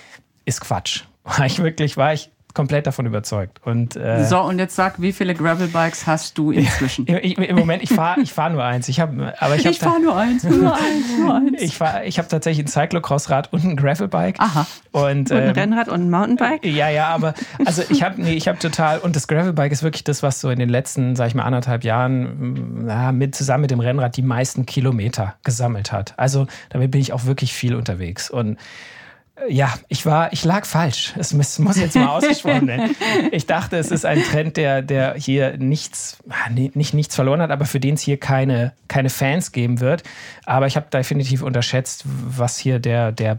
ist 0.44 0.60
Quatsch. 0.60 1.04
War 1.24 1.46
ich 1.46 1.62
wirklich, 1.62 1.96
war 1.96 2.12
ich 2.12 2.30
komplett 2.54 2.86
davon 2.86 3.04
überzeugt. 3.04 3.60
Und, 3.64 3.96
äh, 3.96 4.24
so, 4.24 4.40
und 4.40 4.58
jetzt 4.58 4.76
sag, 4.76 5.02
wie 5.02 5.12
viele 5.12 5.34
Gravelbikes 5.34 6.06
hast 6.06 6.38
du 6.38 6.52
inzwischen? 6.52 7.06
ich, 7.08 7.36
Im 7.36 7.56
Moment, 7.56 7.82
ich 7.82 7.90
fahre 7.90 8.20
ich 8.20 8.32
fahr 8.32 8.48
nur 8.48 8.62
eins. 8.62 8.88
Ich, 8.88 9.00
hab, 9.00 9.10
aber 9.40 9.56
ich, 9.56 9.66
ich 9.66 9.80
fahre 9.80 10.00
nur 10.00 10.16
eins, 10.16 10.44
nur 10.44 10.72
eins, 10.74 11.18
nur 11.18 11.34
eins. 11.34 11.60
Ich, 11.60 11.80
ich 12.04 12.18
habe 12.18 12.28
tatsächlich 12.28 12.64
ein 12.64 12.68
Cyclocross-Rad 12.68 13.52
und 13.52 13.64
ein 13.64 13.76
Gravelbike. 13.76 14.38
Aha. 14.38 14.66
Und, 14.92 15.02
und 15.02 15.32
ein 15.32 15.48
ähm, 15.48 15.50
Rennrad 15.50 15.88
und 15.88 16.02
ein 16.02 16.10
Mountainbike? 16.10 16.64
Ja, 16.64 16.88
ja, 16.88 17.08
aber 17.08 17.34
also 17.64 17.82
ich 17.88 18.02
habe 18.04 18.22
nee, 18.22 18.38
hab 18.38 18.60
total, 18.60 19.00
und 19.00 19.16
das 19.16 19.26
Gravelbike 19.26 19.72
ist 19.72 19.82
wirklich 19.82 20.04
das, 20.04 20.22
was 20.22 20.40
so 20.40 20.50
in 20.50 20.60
den 20.60 20.68
letzten, 20.68 21.16
sag 21.16 21.26
ich 21.26 21.34
mal, 21.34 21.42
anderthalb 21.42 21.82
Jahren 21.82 22.84
na, 22.86 23.10
mit, 23.10 23.34
zusammen 23.34 23.62
mit 23.62 23.72
dem 23.72 23.80
Rennrad 23.80 24.16
die 24.16 24.22
meisten 24.22 24.64
Kilometer 24.64 25.34
gesammelt 25.42 25.90
hat. 25.90 26.14
Also 26.16 26.46
damit 26.70 26.92
bin 26.92 27.00
ich 27.00 27.12
auch 27.12 27.24
wirklich 27.24 27.52
viel 27.52 27.74
unterwegs. 27.74 28.30
Und 28.30 28.58
ja, 29.48 29.74
ich 29.88 30.06
war, 30.06 30.32
ich 30.32 30.44
lag 30.44 30.64
falsch. 30.64 31.12
Es 31.18 31.34
muss 31.34 31.76
jetzt 31.76 31.96
mal 31.96 32.06
ausgesprochen 32.06 32.68
werden. 32.68 32.96
Ich 33.32 33.46
dachte, 33.46 33.76
es 33.76 33.90
ist 33.90 34.06
ein 34.06 34.22
Trend, 34.22 34.56
der, 34.56 34.80
der 34.80 35.14
hier 35.14 35.56
nichts, 35.56 36.18
nicht 36.50 36.94
nichts 36.94 37.14
verloren 37.14 37.40
hat, 37.40 37.50
aber 37.50 37.64
für 37.64 37.80
den 37.80 37.94
es 37.94 38.00
hier 38.00 38.18
keine, 38.18 38.72
keine 38.86 39.10
Fans 39.10 39.50
geben 39.50 39.80
wird. 39.80 40.04
Aber 40.46 40.66
ich 40.66 40.76
habe 40.76 40.86
definitiv 40.92 41.42
unterschätzt, 41.42 42.04
was 42.04 42.58
hier 42.58 42.78
der, 42.78 43.12
der, 43.12 43.38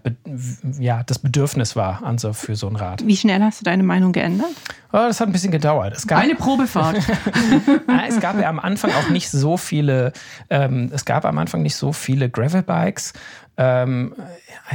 ja, 0.79 1.03
das 1.03 1.19
Bedürfnis 1.19 1.75
war 1.75 2.03
an 2.03 2.17
so, 2.17 2.33
für 2.33 2.55
so 2.55 2.67
ein 2.67 2.75
Rad. 2.75 3.05
Wie 3.05 3.15
schnell 3.15 3.41
hast 3.41 3.61
du 3.61 3.63
deine 3.63 3.83
Meinung 3.83 4.11
geändert? 4.11 4.49
Oh, 4.91 4.97
das 4.97 5.19
hat 5.19 5.27
ein 5.27 5.33
bisschen 5.33 5.51
gedauert. 5.51 5.93
Es 5.95 6.07
gab, 6.07 6.21
Eine 6.21 6.35
Probefahrt. 6.35 6.97
es 8.07 8.19
gab 8.19 8.39
ja 8.39 8.47
am 8.47 8.59
Anfang 8.59 8.91
auch 8.91 9.09
nicht 9.09 9.29
so 9.29 9.57
viele, 9.57 10.13
ähm, 10.49 10.89
es 10.93 11.03
gab 11.05 11.25
am 11.25 11.37
Anfang 11.37 11.63
nicht 11.63 11.75
so 11.75 11.91
viele 11.91 12.29
Gravelbikes. 12.29 13.13
Ähm, 13.57 14.15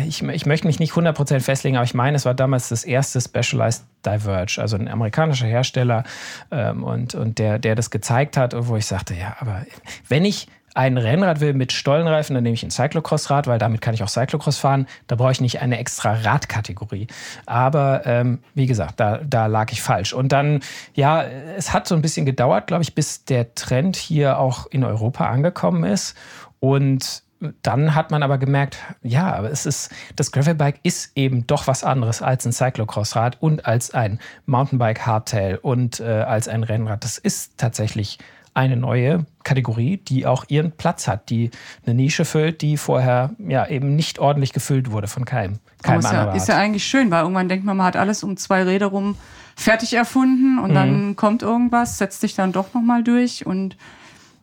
ich, 0.07 0.23
ich, 0.23 0.47
möchte 0.47 0.67
mich 0.67 0.79
nicht 0.79 0.93
100% 0.93 1.41
festlegen, 1.41 1.77
aber 1.77 1.85
ich 1.85 1.95
meine, 1.95 2.17
es 2.17 2.25
war 2.25 2.35
damals 2.35 2.69
das 2.71 2.85
erste 2.85 3.21
Specialized 3.21 3.85
Diverge, 4.05 4.59
also 4.61 4.77
ein 4.77 4.89
amerikanischer 4.89 5.47
Hersteller 5.47 6.05
ähm, 6.51 6.83
und, 6.83 7.15
und 7.15 7.39
der, 7.39 7.59
der 7.59 7.75
das 7.75 7.91
gezeigt 7.91 8.37
hat, 8.37 8.55
wo 8.57 8.77
ich 8.77 8.87
sagte, 8.87 9.15
ja, 9.15 9.37
aber 9.41 9.67
wenn 10.09 10.25
ich 10.25 10.49
ein 10.75 10.97
Rennrad 10.97 11.41
will 11.41 11.53
mit 11.53 11.73
Stollenreifen, 11.73 12.35
dann 12.35 12.45
nehme 12.45 12.55
ich 12.55 12.63
ein 12.63 12.71
Cyclocross-Rad, 12.71 13.47
weil 13.47 13.59
damit 13.59 13.81
kann 13.81 13.95
ich 13.95 14.03
auch 14.03 14.09
Cyclocross 14.09 14.59
fahren. 14.59 14.87
Da 15.09 15.17
brauche 15.17 15.33
ich 15.33 15.41
nicht 15.41 15.61
eine 15.61 15.79
extra 15.79 16.13
Radkategorie. 16.13 17.09
Aber 17.47 18.03
ähm, 18.07 18.39
wie 18.55 18.67
gesagt, 18.67 19.01
da, 19.01 19.19
da 19.19 19.47
lag 19.47 19.73
ich 19.73 19.83
falsch. 19.83 20.13
Und 20.13 20.31
dann, 20.31 20.61
ja, 20.95 21.23
es 21.25 21.73
hat 21.73 21.89
so 21.89 21.95
ein 21.95 22.03
bisschen 22.03 22.25
gedauert, 22.25 22.69
glaube 22.69 22.83
ich, 22.83 22.95
bis 22.95 23.25
der 23.25 23.55
Trend 23.55 23.97
hier 23.97 24.39
auch 24.39 24.67
in 24.67 24.85
Europa 24.85 25.29
angekommen 25.29 25.85
ist. 25.85 26.17
Und 26.61 27.25
dann 27.63 27.95
hat 27.95 28.11
man 28.11 28.23
aber 28.23 28.39
gemerkt, 28.39 28.79
ja, 29.03 29.33
aber 29.35 29.51
es 29.51 29.67
ist, 29.67 29.91
das 30.17 30.31
Gravelbike 30.31 30.81
ist 30.83 31.13
eben 31.17 31.47
doch 31.47 31.67
was 31.67 31.85
anderes 31.85 32.23
als 32.23 32.47
ein 32.47 32.53
Cyclocross-Rad 32.53 33.39
und 33.41 33.67
als 33.67 33.93
ein 33.93 34.19
Mountainbike 34.47 35.07
Hardtail 35.07 35.59
und 35.61 36.01
äh, 36.01 36.05
als 36.05 36.49
ein 36.49 36.63
Rennrad. 36.63 37.03
Das 37.03 37.19
ist 37.19 37.57
tatsächlich 37.57 38.19
eine 38.53 38.77
neue 38.77 39.27
Kategorie, 39.45 39.97
die 39.97 40.27
auch 40.27 40.45
ihren 40.49 40.73
Platz 40.73 41.09
hat, 41.09 41.31
die 41.31 41.51
eine 41.87 41.95
Nische 41.95 42.25
füllt, 42.25 42.61
die 42.61 42.77
vorher 42.77 43.31
ja 43.39 43.67
eben 43.67 43.97
nicht 43.97 44.19
ordentlich 44.19 44.53
gefüllt 44.53 44.91
wurde 44.91 45.07
von 45.07 45.25
keinem, 45.25 45.61
keinem 45.83 46.01
ist 46.01 46.13
ja, 46.13 46.33
ist 46.33 46.49
ja 46.49 46.57
eigentlich 46.57 46.85
schön, 46.85 47.11
weil 47.11 47.23
irgendwann 47.23 47.49
denkt 47.49 47.65
man, 47.65 47.77
man 47.77 47.87
hat 47.87 47.97
alles 47.97 48.23
um 48.23 48.37
zwei 48.37 48.65
Räder 48.65 48.87
rum 48.87 49.17
fertig 49.57 49.95
erfunden 49.95 50.59
und 50.59 50.71
mhm. 50.71 50.75
dann 50.75 51.17
kommt 51.17 51.43
irgendwas, 51.43 51.99
setzt 51.99 52.21
sich 52.21 52.35
dann 52.35 52.53
doch 52.53 52.75
nochmal 52.75 53.05
durch 53.05 53.47
und 53.47 53.77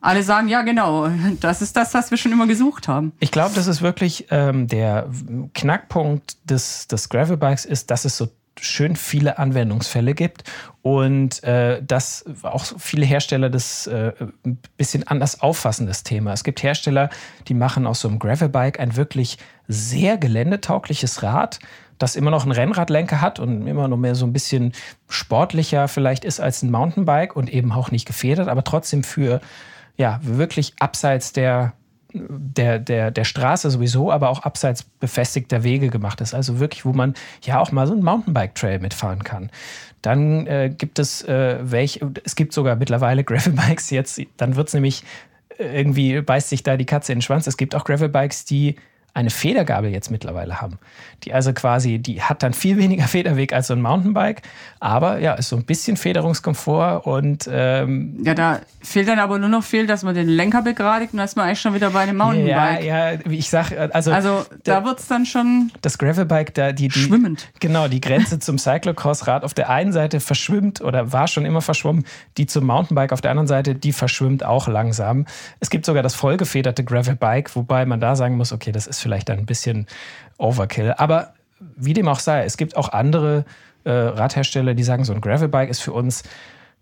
alle 0.00 0.22
sagen, 0.22 0.48
ja, 0.48 0.62
genau, 0.62 1.08
das 1.40 1.62
ist 1.62 1.76
das, 1.76 1.94
was 1.94 2.10
wir 2.10 2.18
schon 2.18 2.32
immer 2.32 2.46
gesucht 2.46 2.88
haben. 2.88 3.12
Ich 3.20 3.30
glaube, 3.30 3.54
das 3.54 3.66
ist 3.66 3.82
wirklich 3.82 4.26
ähm, 4.30 4.68
der 4.68 5.08
Knackpunkt 5.54 6.36
des, 6.48 6.86
des 6.86 7.08
Gravelbikes 7.08 7.64
ist, 7.64 7.90
dass 7.90 8.04
es 8.04 8.16
so 8.16 8.28
schön 8.60 8.96
viele 8.96 9.38
Anwendungsfälle 9.38 10.14
gibt 10.14 10.44
und 10.82 11.42
äh, 11.44 11.82
dass 11.82 12.24
auch 12.42 12.64
viele 12.78 13.06
Hersteller 13.06 13.50
das 13.50 13.86
äh, 13.86 14.12
ein 14.44 14.58
bisschen 14.76 15.06
anders 15.06 15.40
auffassen, 15.40 15.86
das 15.86 16.02
Thema. 16.02 16.32
Es 16.32 16.44
gibt 16.44 16.62
Hersteller, 16.62 17.10
die 17.46 17.54
machen 17.54 17.86
aus 17.86 18.00
so 18.00 18.08
einem 18.08 18.18
Gravelbike 18.18 18.80
ein 18.80 18.96
wirklich 18.96 19.38
sehr 19.68 20.16
geländetaugliches 20.16 21.22
Rad, 21.22 21.60
das 21.98 22.16
immer 22.16 22.30
noch 22.30 22.44
einen 22.44 22.52
Rennradlenker 22.52 23.20
hat 23.20 23.38
und 23.40 23.66
immer 23.66 23.88
noch 23.88 23.96
mehr 23.96 24.14
so 24.14 24.26
ein 24.26 24.32
bisschen 24.32 24.72
sportlicher 25.08 25.88
vielleicht 25.88 26.24
ist 26.24 26.40
als 26.40 26.62
ein 26.62 26.70
Mountainbike 26.70 27.34
und 27.34 27.52
eben 27.52 27.72
auch 27.72 27.90
nicht 27.90 28.06
gefedert, 28.06 28.48
aber 28.48 28.64
trotzdem 28.64 29.02
für 29.02 29.40
ja, 29.98 30.20
wirklich 30.22 30.72
abseits 30.78 31.32
der, 31.32 31.74
der, 32.12 32.78
der, 32.78 33.10
der 33.10 33.24
Straße 33.24 33.70
sowieso, 33.70 34.10
aber 34.10 34.30
auch 34.30 34.44
abseits 34.44 34.84
befestigter 34.84 35.64
Wege 35.64 35.90
gemacht 35.90 36.20
ist. 36.20 36.34
Also 36.34 36.60
wirklich, 36.60 36.84
wo 36.84 36.92
man 36.92 37.14
ja 37.42 37.60
auch 37.60 37.72
mal 37.72 37.86
so 37.86 37.92
einen 37.92 38.04
Mountainbike-Trail 38.04 38.78
mitfahren 38.78 39.24
kann. 39.24 39.50
Dann 40.00 40.46
äh, 40.46 40.72
gibt 40.76 41.00
es 41.00 41.22
äh, 41.22 41.58
welche, 41.60 42.10
es 42.24 42.36
gibt 42.36 42.52
sogar 42.52 42.76
mittlerweile 42.76 43.24
Gravelbikes 43.24 43.90
jetzt, 43.90 44.20
dann 44.36 44.56
wird 44.56 44.68
es 44.68 44.74
nämlich 44.74 45.02
äh, 45.58 45.78
irgendwie, 45.78 46.20
beißt 46.20 46.48
sich 46.48 46.62
da 46.62 46.76
die 46.76 46.86
Katze 46.86 47.12
in 47.12 47.18
den 47.18 47.22
Schwanz. 47.22 47.48
Es 47.48 47.56
gibt 47.56 47.74
auch 47.74 47.84
Gravelbikes, 47.84 48.44
die 48.44 48.76
eine 49.14 49.30
Federgabel 49.30 49.90
jetzt 49.90 50.10
mittlerweile 50.10 50.60
haben. 50.60 50.78
Die 51.24 51.32
also 51.32 51.52
quasi, 51.52 51.98
die 51.98 52.22
hat 52.22 52.42
dann 52.42 52.52
viel 52.52 52.76
weniger 52.78 53.08
Federweg 53.08 53.52
als 53.52 53.68
so 53.68 53.74
ein 53.74 53.82
Mountainbike, 53.82 54.42
aber 54.80 55.18
ja, 55.18 55.34
ist 55.34 55.48
so 55.48 55.56
ein 55.56 55.64
bisschen 55.64 55.96
Federungskomfort 55.96 57.06
und 57.06 57.48
ähm, 57.50 58.20
ja, 58.22 58.34
da 58.34 58.60
fehlt 58.80 59.08
dann 59.08 59.18
aber 59.18 59.38
nur 59.38 59.48
noch 59.48 59.64
viel, 59.64 59.86
dass 59.86 60.02
man 60.02 60.14
den 60.14 60.28
Lenker 60.28 60.62
begradigt 60.62 61.12
und 61.12 61.18
dann 61.18 61.24
ist 61.24 61.36
man 61.36 61.46
eigentlich 61.46 61.60
schon 61.60 61.74
wieder 61.74 61.90
bei 61.90 62.00
einem 62.00 62.16
Mountainbike. 62.16 62.84
Ja, 62.84 63.12
ja, 63.12 63.18
wie 63.24 63.38
ich 63.38 63.50
sag, 63.50 63.72
also 63.92 64.12
also 64.12 64.44
da, 64.64 64.80
da 64.80 64.84
wird 64.84 65.00
es 65.00 65.06
dann 65.06 65.26
schon 65.26 65.72
das 65.82 65.98
Gravelbike 65.98 66.54
da 66.54 66.72
die, 66.72 66.88
die 66.88 66.98
schwimmend. 66.98 67.48
Genau, 67.60 67.88
die 67.88 68.00
Grenze 68.00 68.38
zum 68.38 68.58
Cyclocross-Rad 68.58 69.44
auf 69.44 69.54
der 69.54 69.70
einen 69.70 69.92
Seite 69.92 70.20
verschwimmt 70.20 70.80
oder 70.80 71.12
war 71.12 71.28
schon 71.28 71.44
immer 71.44 71.60
verschwommen, 71.60 72.04
die 72.36 72.46
zum 72.46 72.66
Mountainbike 72.66 73.12
auf 73.12 73.20
der 73.20 73.32
anderen 73.32 73.48
Seite, 73.48 73.74
die 73.74 73.92
verschwimmt 73.92 74.44
auch 74.44 74.68
langsam. 74.68 75.26
Es 75.60 75.70
gibt 75.70 75.84
sogar 75.84 76.02
das 76.02 76.14
vollgefederte 76.14 76.84
Gravelbike, 76.84 77.54
wobei 77.56 77.84
man 77.86 78.00
da 78.00 78.16
sagen 78.16 78.36
muss, 78.36 78.52
okay, 78.52 78.72
das 78.72 78.86
ist 78.86 78.97
vielleicht 79.00 79.30
ein 79.30 79.46
bisschen 79.46 79.86
Overkill. 80.38 80.94
Aber 80.96 81.34
wie 81.76 81.92
dem 81.92 82.08
auch 82.08 82.20
sei, 82.20 82.44
es 82.44 82.56
gibt 82.56 82.76
auch 82.76 82.90
andere 82.90 83.44
äh, 83.84 83.90
Radhersteller, 83.90 84.74
die 84.74 84.84
sagen, 84.84 85.04
so 85.04 85.12
ein 85.12 85.20
Gravelbike 85.20 85.70
ist 85.70 85.80
für 85.80 85.92
uns 85.92 86.22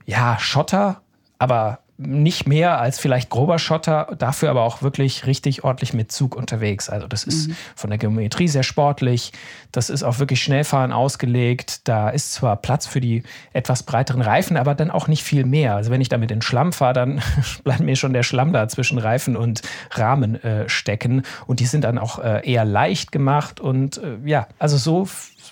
ja 0.04 0.38
Schotter, 0.38 1.00
aber 1.38 1.80
nicht 1.98 2.46
mehr 2.46 2.78
als 2.78 2.98
vielleicht 2.98 3.30
grober 3.30 3.58
Schotter, 3.58 4.14
dafür 4.18 4.50
aber 4.50 4.62
auch 4.62 4.82
wirklich 4.82 5.26
richtig 5.26 5.64
ordentlich 5.64 5.94
mit 5.94 6.12
Zug 6.12 6.36
unterwegs. 6.36 6.90
Also 6.90 7.06
das 7.06 7.24
ist 7.24 7.48
mhm. 7.48 7.56
von 7.74 7.90
der 7.90 7.98
Geometrie 7.98 8.48
sehr 8.48 8.62
sportlich, 8.62 9.32
das 9.72 9.90
ist 9.90 10.02
auch 10.02 10.18
wirklich 10.18 10.42
Schnellfahren 10.42 10.90
ausgelegt. 10.90 11.86
Da 11.88 12.08
ist 12.08 12.32
zwar 12.32 12.56
Platz 12.56 12.86
für 12.86 13.00
die 13.00 13.22
etwas 13.52 13.82
breiteren 13.82 14.22
Reifen, 14.22 14.56
aber 14.56 14.74
dann 14.74 14.90
auch 14.90 15.06
nicht 15.06 15.22
viel 15.22 15.44
mehr. 15.44 15.74
Also 15.74 15.90
wenn 15.90 16.00
ich 16.00 16.08
damit 16.08 16.30
in 16.30 16.40
Schlamm 16.40 16.72
fahre, 16.72 16.94
dann 16.94 17.22
bleibt 17.64 17.80
mir 17.80 17.96
schon 17.96 18.14
der 18.14 18.22
Schlamm 18.22 18.52
da 18.54 18.68
zwischen 18.68 18.98
Reifen 18.98 19.36
und 19.36 19.62
Rahmen 19.90 20.42
äh, 20.42 20.68
stecken. 20.68 21.22
Und 21.46 21.60
die 21.60 21.66
sind 21.66 21.84
dann 21.84 21.98
auch 21.98 22.18
äh, 22.18 22.40
eher 22.50 22.64
leicht 22.64 23.12
gemacht. 23.12 23.60
Und 23.60 23.98
äh, 23.98 24.16
ja, 24.24 24.48
also 24.58 24.78
so 24.78 25.06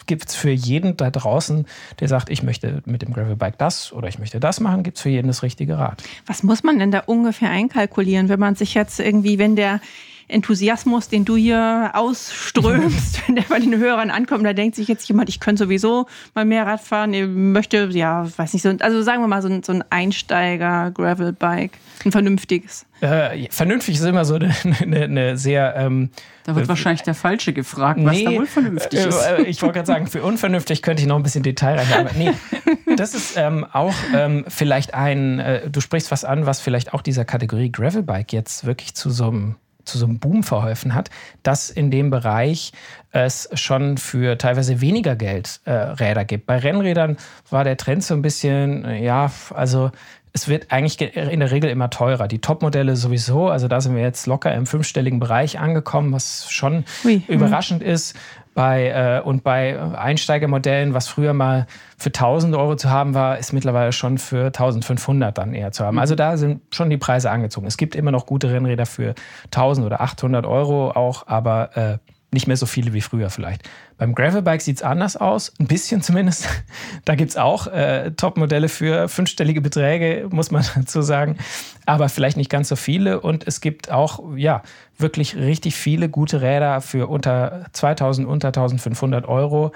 gibt 0.07 0.29
es 0.29 0.35
für 0.35 0.51
jeden 0.51 0.97
da 0.97 1.11
draußen, 1.11 1.67
der 2.01 2.09
sagt, 2.09 2.31
ich 2.31 2.43
möchte 2.43 2.83
mit 2.85 3.03
dem 3.03 3.13
Gravelbike 3.13 3.59
das 3.59 3.93
oder 3.93 4.09
ich 4.09 4.19
möchte 4.19 4.41
das 4.41 4.61
machen, 4.61 4.83
gibt 4.83 4.97
es 4.97 5.03
für 5.03 5.11
jeden 5.11 5.29
das 5.29 5.43
richtige 5.43 5.79
Rad. 5.79 6.03
Was 6.27 6.43
muss 6.43 6.63
man 6.63 6.79
denn 6.79 6.91
da 6.91 7.01
ungefähr 7.01 7.51
einkalkulieren, 7.51 8.29
wenn 8.29 8.41
man 8.41 8.55
sich 8.55 8.75
jetzt 8.75 9.01
irgendwie, 9.01 9.39
wenn 9.39 9.57
der 9.57 9.81
Enthusiasmus, 10.29 11.09
den 11.09 11.25
du 11.25 11.37
hier 11.37 11.91
ausströmst, 11.95 13.23
wenn 13.27 13.37
der 13.37 13.45
bei 13.49 13.59
den 13.59 13.77
Hörern 13.77 14.11
ankommt, 14.11 14.45
da 14.45 14.53
denkt 14.53 14.77
sich 14.77 14.89
jetzt 14.89 15.09
jemand, 15.09 15.29
ich 15.29 15.41
könnte 15.41 15.65
sowieso 15.65 16.07
mal 16.35 16.45
mehr 16.45 16.67
Rad 16.67 16.81
fahren, 16.81 17.13
ich 17.15 17.27
möchte, 17.27 17.89
ja, 17.93 18.27
weiß 18.37 18.53
nicht, 18.53 18.63
so, 18.63 18.71
also 18.81 19.03
sagen 19.03 19.23
wir 19.23 19.29
mal 19.29 19.43
so 19.43 19.49
ein, 19.49 19.63
so 19.63 19.73
ein 19.73 19.85
Einsteiger-Gravel-Bike, 19.91 21.73
ein 22.05 22.13
vernünftiges. 22.13 22.87
Äh, 23.01 23.49
vernünftig 23.51 23.97
ist 23.97 24.05
immer 24.05 24.25
so 24.25 24.35
eine, 24.37 24.55
eine, 24.81 25.03
eine 25.03 25.37
sehr. 25.37 25.75
Ähm, 25.77 26.11
da 26.45 26.55
wird 26.55 26.67
äh, 26.67 26.69
wahrscheinlich 26.69 27.03
der 27.03 27.15
Falsche 27.15 27.53
gefragt, 27.53 28.01
was 28.03 28.17
nee, 28.17 28.25
da 28.25 28.33
wohl 28.33 28.47
vernünftig 28.47 29.01
äh, 29.01 29.09
ist. 29.09 29.23
Äh, 29.23 29.43
ich 29.43 29.61
wollte 29.63 29.75
gerade 29.75 29.87
sagen, 29.87 30.07
für 30.07 30.23
unvernünftig 30.23 30.83
könnte 30.83 31.03
ich 31.03 31.09
noch 31.09 31.17
ein 31.17 31.23
bisschen 31.23 31.43
Detail 31.43 31.79
rein. 31.79 32.09
nee, 32.17 32.31
das 32.97 33.15
ist 33.15 33.37
ähm, 33.37 33.67
auch 33.71 33.95
ähm, 34.15 34.45
vielleicht 34.49 34.95
ein, 34.95 35.39
äh, 35.39 35.71
du 35.71 35.81
sprichst 35.81 36.11
was 36.11 36.25
an, 36.25 36.47
was 36.47 36.61
vielleicht 36.61 36.95
auch 36.95 37.03
dieser 37.03 37.25
Kategorie 37.25 37.71
Gravelbike 37.71 38.33
jetzt 38.33 38.65
wirklich 38.65 38.95
zu 38.95 39.11
so 39.11 39.29
einem 39.29 39.57
zu 39.85 39.99
so 39.99 40.07
einem 40.07 40.19
Boom 40.19 40.43
verholfen 40.43 40.95
hat, 40.95 41.11
dass 41.43 41.71
in 41.71 41.91
dem 41.91 42.11
Bereich 42.11 42.73
es 43.11 43.49
schon 43.55 43.99
für 43.99 44.39
teilweise 44.39 44.81
weniger 44.81 45.17
Geld 45.17 45.61
äh, 45.65 45.73
Räder 45.73 46.25
gibt. 46.25 46.47
Bei 46.47 46.59
Rennrädern 46.59 47.17
war 47.51 47.65
der 47.65 47.77
Trend 47.77 48.03
so 48.03 48.15
ein 48.15 48.23
bisschen, 48.23 49.03
ja, 49.03 49.31
also 49.55 49.91
es 50.35 50.49
wird 50.49 50.73
eigentlich 50.73 51.01
in 51.01 51.39
der 51.39 51.53
Regel 51.53 51.71
immer 51.71 51.91
teurer. 51.91 52.27
Die 52.27 52.41
Topmodelle 52.41 52.97
sowieso, 52.97 53.51
also 53.51 53.69
da 53.69 53.81
sind 53.81 53.95
wir 53.95 54.03
jetzt 54.03 54.27
locker 54.27 54.53
im 54.53 54.67
fünfstelligen 54.67 55.21
Bereich 55.21 55.61
angekommen, 55.61 56.13
was 56.13 56.51
schon 56.51 56.85
Ui, 57.05 57.23
hm. 57.25 57.35
überraschend 57.35 57.85
ist. 57.85 58.17
Bei, 58.55 58.89
äh, 58.89 59.21
und 59.21 59.43
bei 59.43 59.81
Einsteigermodellen, 59.97 60.95
was 60.95 61.09
früher 61.09 61.33
mal 61.33 61.67
für 61.99 62.11
1000 62.11 62.55
Euro 62.55 62.77
zu 62.77 62.89
haben 62.89 63.15
war, 63.15 63.39
ist 63.39 63.53
mittlerweile 63.53 63.93
schon 63.93 64.19
für 64.19 64.47
1500 64.47 65.37
dann 65.37 65.55
eher 65.55 65.73
zu 65.73 65.85
haben. 65.85 65.99
Also 65.99 66.15
da 66.15 66.37
sind 66.37 66.63
schon 66.73 66.89
die 66.89 66.97
Preise 66.97 67.31
angezogen. 67.31 67.67
Es 67.67 67.77
gibt 67.77 67.97
immer 67.97 68.13
noch 68.13 68.27
gute 68.27 68.51
Rennräder 68.51 68.87
für 68.87 69.15
1000 69.47 69.87
oder 69.87 70.01
800 70.01 70.47
Euro 70.47 70.91
auch, 70.91 71.27
aber 71.27 71.77
äh, 71.77 71.99
nicht 72.35 72.47
mehr 72.47 72.57
so 72.59 72.67
viele 72.67 72.93
wie 72.93 73.01
früher 73.01 73.31
vielleicht. 73.31 73.63
Beim 73.97 74.15
Gravelbike 74.15 74.61
sieht 74.61 74.77
es 74.77 74.83
anders 74.83 75.17
aus, 75.17 75.53
ein 75.59 75.67
bisschen 75.67 76.03
zumindest. 76.03 76.49
Da 77.07 77.15
gibt 77.15 77.31
es 77.31 77.37
auch 77.37 77.67
äh, 77.67 78.13
Top-Modelle 78.13 78.69
für 78.69 79.09
fünfstellige 79.09 79.61
Beträge, 79.61 80.29
muss 80.31 80.51
man 80.51 80.65
dazu 80.75 81.03
sagen, 81.03 81.39
aber 81.87 82.09
vielleicht 82.09 82.37
nicht 82.37 82.51
ganz 82.51 82.69
so 82.69 82.77
viele. 82.77 83.21
Und 83.21 83.47
es 83.47 83.61
gibt 83.61 83.91
auch, 83.91 84.37
ja, 84.37 84.63
wirklich 84.99 85.37
richtig 85.37 85.75
viele 85.75 86.09
gute 86.09 86.41
Räder 86.41 86.81
für 86.81 87.09
unter 87.09 87.67
2000, 87.73 88.27
unter 88.27 88.49
1500 88.49 89.27
Euro. 89.27 89.73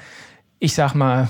Ich 0.58 0.74
sag 0.74 0.94
mal, 0.94 1.28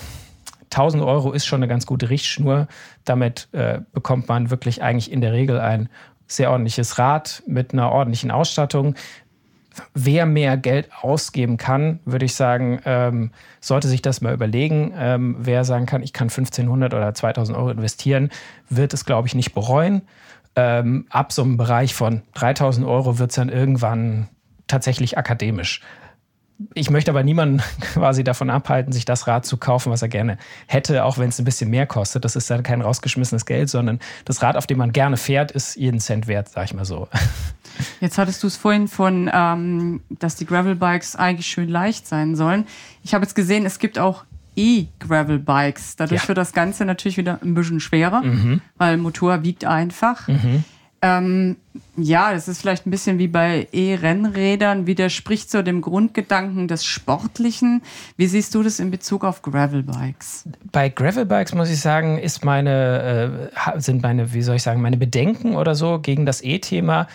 1000 0.71 1.03
Euro 1.03 1.33
ist 1.33 1.47
schon 1.47 1.61
eine 1.61 1.69
ganz 1.69 1.87
gute 1.87 2.11
Richtschnur. 2.11 2.69
Damit 3.05 3.49
äh, 3.53 3.81
bekommt 3.93 4.29
man 4.29 4.51
wirklich 4.51 4.83
eigentlich 4.83 5.11
in 5.11 5.21
der 5.21 5.33
Regel 5.33 5.61
ein 5.61 5.89
sehr 6.27 6.51
ordentliches 6.51 6.99
Rad 6.99 7.43
mit 7.47 7.73
einer 7.73 7.91
ordentlichen 7.91 8.31
Ausstattung 8.31 8.95
wer 9.95 10.27
mehr 10.27 10.57
Geld 10.57 10.89
ausgeben 11.01 11.57
kann, 11.57 12.01
würde 12.05 12.25
ich 12.25 12.35
sagen, 12.35 12.81
ähm, 12.85 13.31
sollte 13.61 13.89
sich 13.89 14.03
das 14.03 14.21
mal 14.21 14.35
überlegen. 14.35 14.93
Ähm, 14.97 15.37
wer 15.39 15.65
sagen 15.65 15.87
kann, 15.87 16.03
ich 16.03 16.13
kann 16.13 16.29
1500 16.29 16.95
oder 16.95 17.15
2000 17.15 17.57
Euro 17.57 17.71
investieren, 17.71 18.31
wird 18.69 18.95
es, 18.95 19.05
glaube 19.05 19.29
ich, 19.29 19.35
nicht 19.35 19.55
bereuen. 19.55 20.03
Ähm, 20.57 21.07
ab 21.11 21.33
so 21.33 21.43
einem 21.43 21.57
Bereich 21.57 21.95
von 21.95 22.23
3000 22.35 22.87
Euro 22.87 23.19
wird 23.19 23.31
es 23.31 23.37
dann 23.37 23.49
irgendwann 23.49 24.29
tatsächlich 24.67 25.19
akademisch. 25.19 25.81
Ich 26.75 26.91
möchte 26.91 27.11
aber 27.11 27.23
niemanden 27.23 27.63
quasi 27.81 28.25
davon 28.25 28.51
abhalten, 28.51 28.93
sich 28.93 29.05
das 29.05 29.27
Rad 29.27 29.47
zu 29.47 29.57
kaufen, 29.57 29.93
was 29.93 30.03
er 30.03 30.09
gerne 30.09 30.39
hätte, 30.67 31.05
auch 31.05 31.19
wenn 31.19 31.29
es 31.29 31.39
ein 31.39 31.45
bisschen 31.45 31.71
mehr 31.71 31.87
kostet. 31.87 32.25
Das 32.25 32.37
ist 32.37 32.51
dann 32.51 32.63
kein 32.63 32.81
rausgeschmissenes 32.81 33.47
Geld, 33.47 33.69
sondern 33.69 34.01
das 34.25 34.43
Rad, 34.43 34.57
auf 34.57 34.67
dem 34.67 34.79
man 34.79 34.93
gerne 34.93 35.17
fährt, 35.17 35.53
ist 35.53 35.77
jeden 35.77 36.01
Cent 36.01 36.27
wert, 36.27 36.49
sag 36.49 36.65
ich 36.65 36.75
mal 36.75 36.85
so. 36.85 37.09
Jetzt 38.01 38.19
hattest 38.19 38.43
du 38.43 38.49
es 38.49 38.57
vorhin 38.57 38.89
von, 38.89 39.31
ähm, 39.33 40.01
dass 40.09 40.35
die 40.35 40.47
Gravelbikes 40.47 41.15
eigentlich 41.15 41.47
schön 41.47 41.69
leicht 41.69 42.09
sein 42.09 42.35
sollen. 42.35 42.67
Ich 43.05 43.15
habe 43.15 43.25
jetzt 43.25 43.37
gesehen, 43.37 43.65
es 43.67 43.79
gibt 43.79 44.01
auch 44.01 44.25
E-Gravel-Bikes. 44.57 45.95
Dadurch 45.95 46.23
ja. 46.23 46.29
wird 46.29 46.39
das 46.39 46.53
Ganze 46.53 46.85
natürlich 46.85 47.17
wieder 47.17 47.39
ein 47.43 47.55
bisschen 47.55 47.79
schwerer, 47.79 48.23
mhm. 48.23 48.61
weil 48.77 48.97
Motor 48.97 49.45
wiegt 49.45 49.65
einfach. 49.65 50.27
Mhm. 50.27 50.65
Ähm, 51.01 51.57
ja, 51.97 52.33
das 52.33 52.49
ist 52.49 52.61
vielleicht 52.61 52.87
ein 52.87 52.91
bisschen 52.91 53.19
wie 53.19 53.29
bei 53.29 53.69
E-Rennrädern, 53.71 54.87
widerspricht 54.87 55.49
so 55.49 55.63
dem 55.63 55.81
Grundgedanken 55.81 56.67
des 56.67 56.85
Sportlichen. 56.85 57.83
Wie 58.17 58.27
siehst 58.27 58.55
du 58.55 58.65
das 58.65 58.81
in 58.81 58.91
Bezug 58.91 59.25
auf 59.25 59.43
Gravelbikes? 59.43 60.49
Bei 60.73 60.89
Gravelbikes 60.89 61.55
muss 61.55 61.71
ich 61.71 61.81
sagen, 61.81 62.19
ist 62.19 62.45
meine, 62.45 63.51
äh, 63.75 63.81
sind 63.81 64.03
meine, 64.03 64.33
wie 64.33 64.43
soll 64.43 64.57
ich 64.57 64.63
sagen, 64.63 64.83
meine 64.83 64.97
Bedenken 64.97 65.55
oder 65.55 65.77
so 65.77 66.01
gegen 66.01 66.27
das 66.27 66.43
E-Thema 66.43 67.07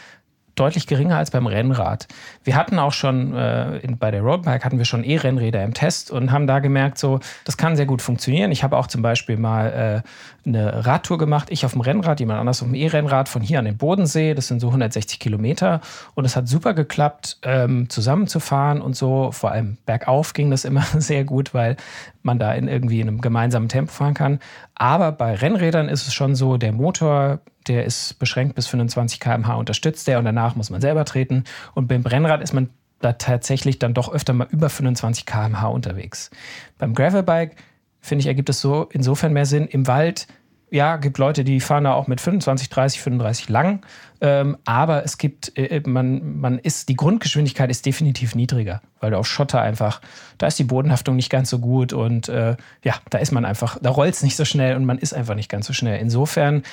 deutlich 0.55 0.87
geringer 0.87 1.17
als 1.17 1.31
beim 1.31 1.47
Rennrad. 1.47 2.07
Wir 2.43 2.55
hatten 2.55 2.77
auch 2.79 2.93
schon 2.93 3.33
äh, 3.33 3.77
in, 3.77 3.97
bei 3.97 4.11
der 4.11 4.21
Roadbike 4.21 4.63
hatten 4.63 4.77
wir 4.77 4.85
schon 4.85 5.03
E-Rennräder 5.03 5.63
im 5.63 5.73
Test 5.73 6.11
und 6.11 6.31
haben 6.31 6.47
da 6.47 6.59
gemerkt, 6.59 6.97
so 6.97 7.19
das 7.45 7.57
kann 7.57 7.75
sehr 7.75 7.85
gut 7.85 8.01
funktionieren. 8.01 8.51
Ich 8.51 8.63
habe 8.63 8.77
auch 8.77 8.87
zum 8.87 9.01
Beispiel 9.01 9.37
mal 9.37 10.03
äh, 10.45 10.47
eine 10.47 10.85
Radtour 10.85 11.17
gemacht, 11.17 11.47
ich 11.49 11.65
auf 11.65 11.71
dem 11.71 11.81
Rennrad, 11.81 12.19
jemand 12.19 12.39
anders 12.39 12.61
auf 12.61 12.67
dem 12.67 12.75
E-Rennrad 12.75 13.29
von 13.29 13.41
hier 13.41 13.59
an 13.59 13.65
den 13.65 13.77
Bodensee. 13.77 14.33
Das 14.33 14.47
sind 14.47 14.59
so 14.59 14.67
160 14.67 15.19
Kilometer 15.19 15.81
und 16.13 16.25
es 16.25 16.35
hat 16.35 16.47
super 16.47 16.73
geklappt, 16.73 17.39
ähm, 17.43 17.89
zusammenzufahren 17.89 18.81
und 18.81 18.95
so. 18.95 19.31
Vor 19.31 19.51
allem 19.51 19.77
bergauf 19.85 20.33
ging 20.33 20.51
das 20.51 20.65
immer 20.65 20.83
sehr 20.97 21.23
gut, 21.23 21.53
weil 21.53 21.77
man 22.21 22.39
da 22.39 22.53
in 22.53 22.67
irgendwie 22.67 23.01
in 23.01 23.07
einem 23.07 23.21
gemeinsamen 23.21 23.69
Tempo 23.69 23.91
fahren 23.91 24.13
kann. 24.13 24.39
Aber 24.75 25.11
bei 25.11 25.33
Rennrädern 25.33 25.89
ist 25.89 26.07
es 26.07 26.13
schon 26.13 26.35
so, 26.35 26.57
der 26.57 26.73
Motor 26.73 27.39
der 27.67 27.85
ist 27.85 28.19
beschränkt 28.19 28.55
bis 28.55 28.67
25 28.67 29.19
km/h 29.19 29.55
unterstützt 29.55 30.07
der 30.07 30.19
und 30.19 30.25
danach 30.25 30.55
muss 30.55 30.69
man 30.69 30.81
selber 30.81 31.05
treten. 31.05 31.43
Und 31.73 31.87
beim 31.87 32.03
Brennrad 32.03 32.41
ist 32.41 32.53
man 32.53 32.69
da 32.99 33.13
tatsächlich 33.13 33.79
dann 33.79 33.93
doch 33.93 34.11
öfter 34.11 34.33
mal 34.33 34.47
über 34.49 34.69
25 34.69 35.25
km/h 35.25 35.67
unterwegs. 35.67 36.31
Beim 36.77 36.93
Gravelbike, 36.93 37.55
finde 37.99 38.21
ich, 38.21 38.27
ergibt 38.27 38.49
es 38.49 38.61
so 38.61 38.89
insofern 38.91 39.33
mehr 39.33 39.45
Sinn. 39.45 39.67
Im 39.67 39.87
Wald, 39.87 40.27
ja, 40.73 40.97
gibt 40.97 41.19
Leute, 41.19 41.43
die 41.43 41.59
fahren 41.59 41.83
da 41.83 41.93
auch 41.93 42.07
mit 42.07 42.19
25, 42.19 42.67
30, 42.67 43.01
35 43.01 43.47
lang. 43.49 43.85
Ähm, 44.21 44.57
aber 44.65 45.05
es 45.05 45.19
gibt, 45.19 45.55
äh, 45.55 45.81
man, 45.85 46.39
man 46.39 46.57
ist, 46.57 46.89
die 46.89 46.95
Grundgeschwindigkeit 46.95 47.69
ist 47.69 47.85
definitiv 47.85 48.33
niedriger, 48.33 48.81
weil 48.99 49.11
du 49.11 49.19
auf 49.19 49.27
Schotter 49.27 49.61
einfach, 49.61 50.01
da 50.39 50.47
ist 50.47 50.57
die 50.57 50.63
Bodenhaftung 50.63 51.15
nicht 51.15 51.29
ganz 51.29 51.51
so 51.51 51.59
gut 51.59 51.93
und 51.93 52.27
äh, 52.27 52.55
ja, 52.83 52.95
da 53.11 53.19
ist 53.19 53.31
man 53.31 53.45
einfach, 53.45 53.77
da 53.81 53.91
rollt 53.91 54.15
es 54.15 54.23
nicht 54.23 54.35
so 54.35 54.45
schnell 54.45 54.75
und 54.75 54.85
man 54.85 54.97
ist 54.97 55.13
einfach 55.13 55.35
nicht 55.35 55.49
ganz 55.49 55.67
so 55.67 55.73
schnell. 55.73 55.99
Insofern 55.99 56.63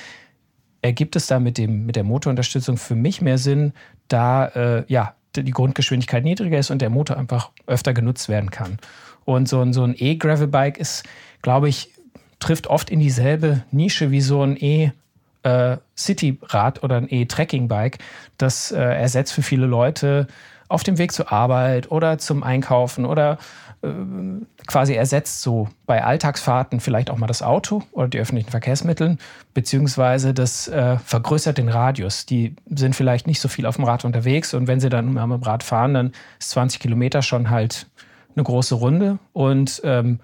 ergibt 0.81 1.15
es 1.15 1.27
da 1.27 1.39
mit, 1.39 1.57
dem, 1.57 1.85
mit 1.85 1.95
der 1.95 2.03
Motorunterstützung 2.03 2.77
für 2.77 2.95
mich 2.95 3.21
mehr 3.21 3.37
Sinn, 3.37 3.73
da 4.07 4.47
äh, 4.47 4.83
ja, 4.87 5.13
die 5.35 5.51
Grundgeschwindigkeit 5.51 6.23
niedriger 6.23 6.59
ist 6.59 6.71
und 6.71 6.81
der 6.81 6.89
Motor 6.89 7.17
einfach 7.17 7.51
öfter 7.67 7.93
genutzt 7.93 8.29
werden 8.29 8.51
kann. 8.51 8.79
Und 9.23 9.47
so 9.47 9.61
ein, 9.61 9.73
so 9.73 9.83
ein 9.83 9.95
E-Gravel-Bike 9.97 10.77
ist, 10.77 11.03
glaube 11.41 11.69
ich, 11.69 11.91
trifft 12.39 12.67
oft 12.67 12.89
in 12.89 12.99
dieselbe 12.99 13.63
Nische 13.71 14.11
wie 14.11 14.21
so 14.21 14.41
ein 14.43 14.57
E- 14.57 14.91
äh, 15.43 15.77
oder 16.81 16.97
ein 16.97 17.07
E-Trekking-Bike. 17.09 17.99
Das 18.37 18.71
äh, 18.71 18.79
ersetzt 18.79 19.33
für 19.33 19.43
viele 19.43 19.67
Leute 19.67 20.27
auf 20.67 20.83
dem 20.83 20.97
Weg 20.97 21.11
zur 21.11 21.31
Arbeit 21.31 21.91
oder 21.91 22.17
zum 22.17 22.43
Einkaufen 22.43 23.05
oder 23.05 23.37
quasi 24.67 24.93
ersetzt 24.93 25.41
so 25.41 25.67
bei 25.87 26.03
Alltagsfahrten 26.03 26.79
vielleicht 26.79 27.09
auch 27.09 27.17
mal 27.17 27.27
das 27.27 27.41
Auto 27.41 27.81
oder 27.93 28.07
die 28.07 28.19
öffentlichen 28.19 28.51
Verkehrsmittel, 28.51 29.17
beziehungsweise 29.55 30.35
das 30.35 30.67
äh, 30.67 30.97
vergrößert 30.97 31.57
den 31.57 31.67
Radius. 31.67 32.27
Die 32.27 32.55
sind 32.69 32.95
vielleicht 32.95 33.25
nicht 33.25 33.41
so 33.41 33.47
viel 33.47 33.65
auf 33.65 33.77
dem 33.77 33.85
Rad 33.85 34.05
unterwegs 34.05 34.53
und 34.53 34.67
wenn 34.67 34.79
sie 34.79 34.89
dann 34.89 35.13
mal 35.13 35.25
mit 35.25 35.41
dem 35.41 35.43
Rad 35.43 35.63
fahren, 35.63 35.95
dann 35.95 36.11
ist 36.39 36.51
20 36.51 36.79
Kilometer 36.79 37.23
schon 37.23 37.49
halt 37.49 37.87
eine 38.35 38.43
große 38.43 38.75
Runde. 38.75 39.17
Und 39.33 39.81
ähm, 39.83 40.19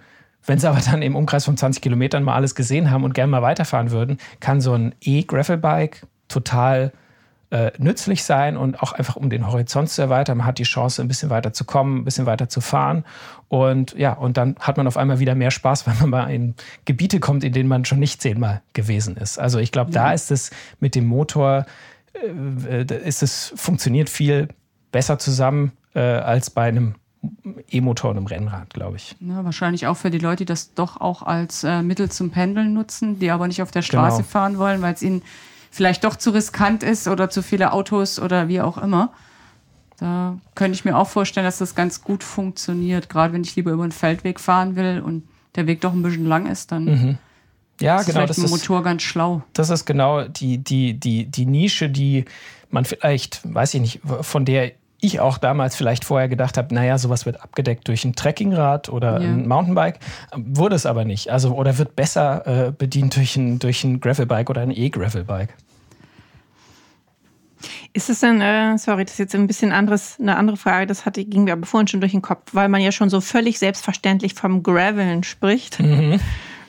wenn 0.45 0.59
sie 0.59 0.69
aber 0.69 0.79
dann 0.79 1.01
im 1.01 1.15
Umkreis 1.15 1.45
von 1.45 1.57
20 1.57 1.81
Kilometern 1.81 2.23
mal 2.23 2.35
alles 2.35 2.53
gesehen 2.53 2.91
haben 2.91 3.03
und 3.03 3.13
gerne 3.13 3.31
mal 3.31 3.41
weiterfahren 3.41 3.89
würden, 3.89 4.17
kann 4.39 4.61
so 4.61 4.73
ein 4.73 4.93
E-Gravelbike 5.01 6.05
total 6.27 6.91
äh, 7.49 7.71
nützlich 7.77 8.23
sein 8.23 8.57
und 8.57 8.81
auch 8.81 8.91
einfach 8.91 9.15
um 9.15 9.29
den 9.29 9.47
Horizont 9.47 9.89
zu 9.89 10.01
erweitern. 10.01 10.37
Man 10.37 10.47
hat 10.47 10.57
die 10.57 10.63
Chance, 10.63 11.01
ein 11.01 11.07
bisschen 11.07 11.29
weiter 11.29 11.53
zu 11.53 11.63
kommen, 11.63 11.99
ein 11.99 12.03
bisschen 12.03 12.25
weiter 12.25 12.49
zu 12.49 12.59
fahren. 12.59 13.05
Und 13.47 13.93
ja, 13.97 14.13
und 14.13 14.35
dann 14.35 14.57
hat 14.59 14.75
man 14.75 14.85
auf 14.85 14.97
einmal 14.97 15.19
wieder 15.19 15.33
mehr 15.33 15.51
Spaß, 15.51 15.87
wenn 15.87 15.97
man 15.99 16.09
mal 16.09 16.33
in 16.33 16.55
Gebiete 16.85 17.19
kommt, 17.19 17.43
in 17.43 17.53
denen 17.53 17.69
man 17.69 17.85
schon 17.85 17.99
nicht 17.99 18.21
zehnmal 18.21 18.61
gewesen 18.73 19.15
ist. 19.15 19.39
Also 19.39 19.59
ich 19.59 19.71
glaube, 19.71 19.91
da 19.91 20.11
ist 20.11 20.31
es 20.31 20.51
mit 20.79 20.95
dem 20.95 21.05
Motor, 21.05 21.65
äh, 22.13 22.83
ist 22.83 23.23
es 23.23 23.53
funktioniert 23.55 24.09
viel 24.09 24.49
besser 24.91 25.17
zusammen 25.17 25.71
äh, 25.93 25.99
als 25.99 26.49
bei 26.49 26.67
einem 26.67 26.95
E-Motor 27.69 28.11
und 28.11 28.17
einem 28.17 28.27
Rennrad, 28.27 28.73
glaube 28.73 28.97
ich. 28.97 29.15
Ja, 29.19 29.43
wahrscheinlich 29.43 29.87
auch 29.87 29.97
für 29.97 30.11
die 30.11 30.19
Leute, 30.19 30.37
die 30.37 30.45
das 30.45 30.73
doch 30.73 31.01
auch 31.01 31.23
als 31.23 31.63
äh, 31.63 31.81
Mittel 31.81 32.09
zum 32.09 32.29
Pendeln 32.29 32.73
nutzen, 32.73 33.19
die 33.19 33.31
aber 33.31 33.47
nicht 33.47 33.61
auf 33.61 33.71
der 33.71 33.81
Straße 33.81 34.17
genau. 34.17 34.27
fahren 34.27 34.57
wollen, 34.57 34.81
weil 34.81 34.93
es 34.93 35.01
ihnen 35.01 35.23
vielleicht 35.71 36.03
doch 36.03 36.15
zu 36.15 36.31
riskant 36.31 36.83
ist 36.83 37.07
oder 37.07 37.29
zu 37.29 37.41
viele 37.41 37.73
Autos 37.73 38.19
oder 38.19 38.47
wie 38.47 38.61
auch 38.61 38.77
immer. 38.77 39.11
Da 39.99 40.37
könnte 40.53 40.75
ich 40.75 40.85
mir 40.85 40.95
auch 40.95 41.07
vorstellen, 41.07 41.45
dass 41.45 41.57
das 41.57 41.73
ganz 41.73 42.01
gut 42.03 42.23
funktioniert. 42.23 43.09
Gerade 43.09 43.33
wenn 43.33 43.43
ich 43.43 43.55
lieber 43.55 43.71
über 43.71 43.83
einen 43.83 43.91
Feldweg 43.91 44.39
fahren 44.39 44.75
will 44.75 45.01
und 45.03 45.23
der 45.55 45.65
Weg 45.65 45.81
doch 45.81 45.93
ein 45.93 46.03
bisschen 46.03 46.25
lang 46.25 46.45
ist, 46.45 46.71
dann 46.71 46.85
mhm. 46.85 47.17
ja, 47.81 47.99
ist 47.99 48.05
genau, 48.05 48.25
das 48.25 48.37
dem 48.37 48.49
Motor 48.49 48.83
ganz 48.83 49.01
schlau. 49.01 49.41
Das 49.53 49.69
ist 49.69 49.85
genau 49.85 50.27
die, 50.27 50.59
die, 50.59 50.93
die, 50.93 51.25
die 51.25 51.45
Nische, 51.47 51.89
die 51.89 52.25
man 52.69 52.85
vielleicht, 52.85 53.41
weiß 53.43 53.73
ich 53.73 53.81
nicht, 53.81 54.01
von 54.21 54.45
der 54.45 54.73
ich 54.99 55.19
auch 55.19 55.37
damals 55.37 55.75
vielleicht 55.75 56.05
vorher 56.05 56.27
gedacht 56.27 56.57
habe, 56.57 56.73
naja, 56.73 56.97
sowas 56.97 57.25
wird 57.25 57.41
abgedeckt 57.41 57.87
durch 57.87 58.03
ein 58.03 58.15
Trekkingrad 58.15 58.89
oder 58.89 59.21
ja. 59.21 59.29
ein 59.29 59.47
Mountainbike. 59.47 59.99
Wurde 60.35 60.75
es 60.75 60.85
aber 60.85 61.05
nicht. 61.05 61.29
Also, 61.29 61.53
oder 61.53 61.77
wird 61.77 61.95
besser 61.95 62.67
äh, 62.67 62.71
bedient 62.71 63.15
durch 63.15 63.35
ein, 63.35 63.59
durch 63.59 63.83
ein 63.83 63.99
Gravelbike 63.99 64.49
oder 64.49 64.61
ein 64.61 64.71
E-Gravelbike. 64.71 65.53
Ist 67.93 68.09
es 68.09 68.19
denn, 68.19 68.41
äh, 68.41 68.77
sorry, 68.77 69.05
das 69.05 69.13
ist 69.13 69.19
jetzt 69.19 69.35
ein 69.35 69.47
bisschen 69.47 69.71
anderes, 69.71 70.17
eine 70.19 70.35
andere 70.35 70.57
Frage, 70.57 70.85
das 70.85 71.05
hatte, 71.05 71.25
ging 71.25 71.45
mir 71.45 71.53
aber 71.53 71.65
vorhin 71.65 71.87
schon 71.87 72.01
durch 72.01 72.11
den 72.11 72.21
Kopf, 72.21 72.53
weil 72.53 72.69
man 72.69 72.81
ja 72.81 72.91
schon 72.91 73.09
so 73.09 73.21
völlig 73.21 73.57
selbstverständlich 73.59 74.33
vom 74.35 74.61
Graveln 74.61 75.23
spricht. 75.23 75.79
Mhm 75.79 76.19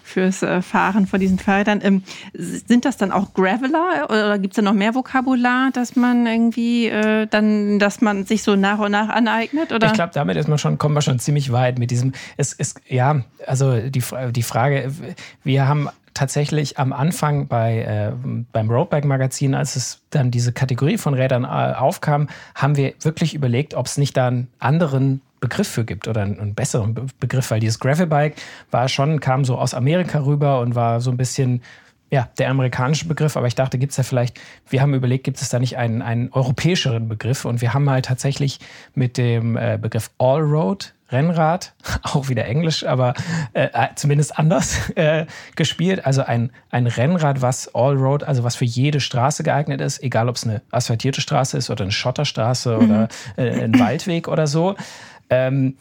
fürs 0.09 0.43
äh, 0.43 0.63
Fahren 0.63 1.07
von 1.07 1.21
diesen 1.21 1.39
Fahrrädern. 1.39 1.81
Ähm, 1.83 2.03
sind 2.33 2.85
das 2.85 2.97
dann 2.97 3.13
auch 3.13 3.35
Graveler 3.35 4.07
oder 4.09 4.39
gibt 4.39 4.55
es 4.55 4.57
da 4.57 4.63
noch 4.63 4.73
mehr 4.73 4.95
Vokabular, 4.95 5.71
dass 5.73 5.97
man 5.97 6.27
irgendwie 6.27 6.89
äh, 6.89 7.27
dann, 7.27 7.79
dass 7.79 8.01
man 8.01 8.25
sich 8.25 8.43
so 8.43 8.57
nach 8.57 8.79
und 8.79 8.93
nach 8.93 9.09
aneignet? 9.09 9.73
Oder? 9.73 9.87
Ich 9.87 9.93
glaube, 9.93 10.13
damit 10.15 10.37
ist 10.37 10.49
man 10.49 10.59
schon, 10.59 10.79
kommen 10.79 10.95
wir 10.95 11.03
schon 11.03 11.19
ziemlich 11.19 11.53
weit 11.53 11.79
mit 11.79 11.91
diesem. 11.91 12.13
Es 12.37 12.53
ist 12.53 12.81
ja, 12.89 13.23
also 13.47 13.79
die, 13.79 14.03
die 14.33 14.43
Frage, 14.43 14.93
wir 15.45 15.69
haben 15.69 15.89
tatsächlich 16.19 16.79
am 16.79 16.93
Anfang 16.93 17.47
bei, 17.47 17.79
äh, 17.79 18.13
beim 18.53 18.71
Roadbike-Magazin, 18.71 19.55
als 19.55 19.77
es 19.77 20.01
dann 20.11 20.33
diese 20.33 20.53
Kategorie 20.53 20.99
von 20.99 21.15
Rädern 21.15 21.45
äh, 21.45 21.47
aufkam, 21.47 22.29
haben 22.57 22.77
wir 22.77 22.95
wirklich 23.03 23.35
überlegt, 23.35 23.75
ob 23.75 23.87
es 23.87 23.99
nicht 23.99 24.17
da 24.17 24.27
einen 24.27 24.49
anderen 24.59 25.21
Begriff 25.41 25.69
für 25.69 25.85
gibt 25.85 26.09
oder 26.09 26.23
einen, 26.23 26.39
einen 26.39 26.55
besseren 26.55 26.95
Begriff, 27.21 27.51
weil 27.51 27.61
dieses 27.61 27.79
Gravelbike 27.79 28.37
war 28.71 28.89
schon, 28.89 29.21
kam 29.21 29.45
so 29.45 29.59
aus 29.59 29.75
Amerika 29.75 30.25
rüber 30.25 30.61
und 30.61 30.75
war 30.75 31.01
so 31.01 31.11
ein 31.11 31.17
bisschen 31.17 31.63
ja, 32.11 32.29
der 32.39 32.49
amerikanische 32.49 33.07
Begriff, 33.07 33.37
aber 33.37 33.49
ich 33.49 33.55
dachte, 33.55 33.77
gibt 33.79 33.91
es 33.91 33.99
ja 33.99 34.03
vielleicht, 34.03 34.41
wir 34.71 34.81
haben 34.81 34.95
überlegt, 34.95 35.25
gibt 35.25 35.43
es 35.43 35.51
da 35.51 35.59
nicht 35.59 35.77
einen, 35.77 36.01
einen 36.01 36.33
europäischeren 36.33 37.07
Begriff 37.07 37.45
und 37.45 37.61
wir 37.61 37.75
haben 37.75 37.91
halt 37.91 38.07
tatsächlich 38.07 38.61
mit 38.95 39.19
dem 39.19 39.57
äh, 39.57 39.79
Begriff 39.81 40.11
Allroad 40.19 40.95
Rennrad, 41.11 41.73
auch 42.03 42.29
wieder 42.29 42.45
Englisch, 42.45 42.85
aber 42.85 43.15
äh, 43.53 43.69
äh, 43.73 43.89
zumindest 43.95 44.39
anders 44.39 44.91
äh, 44.95 45.27
gespielt. 45.57 46.05
Also 46.05 46.23
ein, 46.23 46.51
ein 46.71 46.87
Rennrad, 46.87 47.41
was 47.43 47.75
Allroad, 47.75 48.25
also 48.25 48.45
was 48.45 48.57
für 48.57 48.65
jede 48.65 49.01
Straße 49.01 49.43
geeignet 49.43 49.81
ist, 49.81 50.03
egal 50.03 50.29
ob 50.29 50.37
es 50.37 50.45
eine 50.45 50.63
asphaltierte 50.71 51.21
Straße 51.21 51.57
ist 51.57 51.71
oder 51.71 51.85
eine 51.85 51.93
Schotterstraße 51.93 52.79
mhm. 52.79 52.85
oder 52.85 53.09
äh, 53.37 53.65
ein 53.65 53.79
Waldweg 53.79 54.29
oder 54.29 54.47
so. 54.47 54.77
Ähm, 55.31 55.77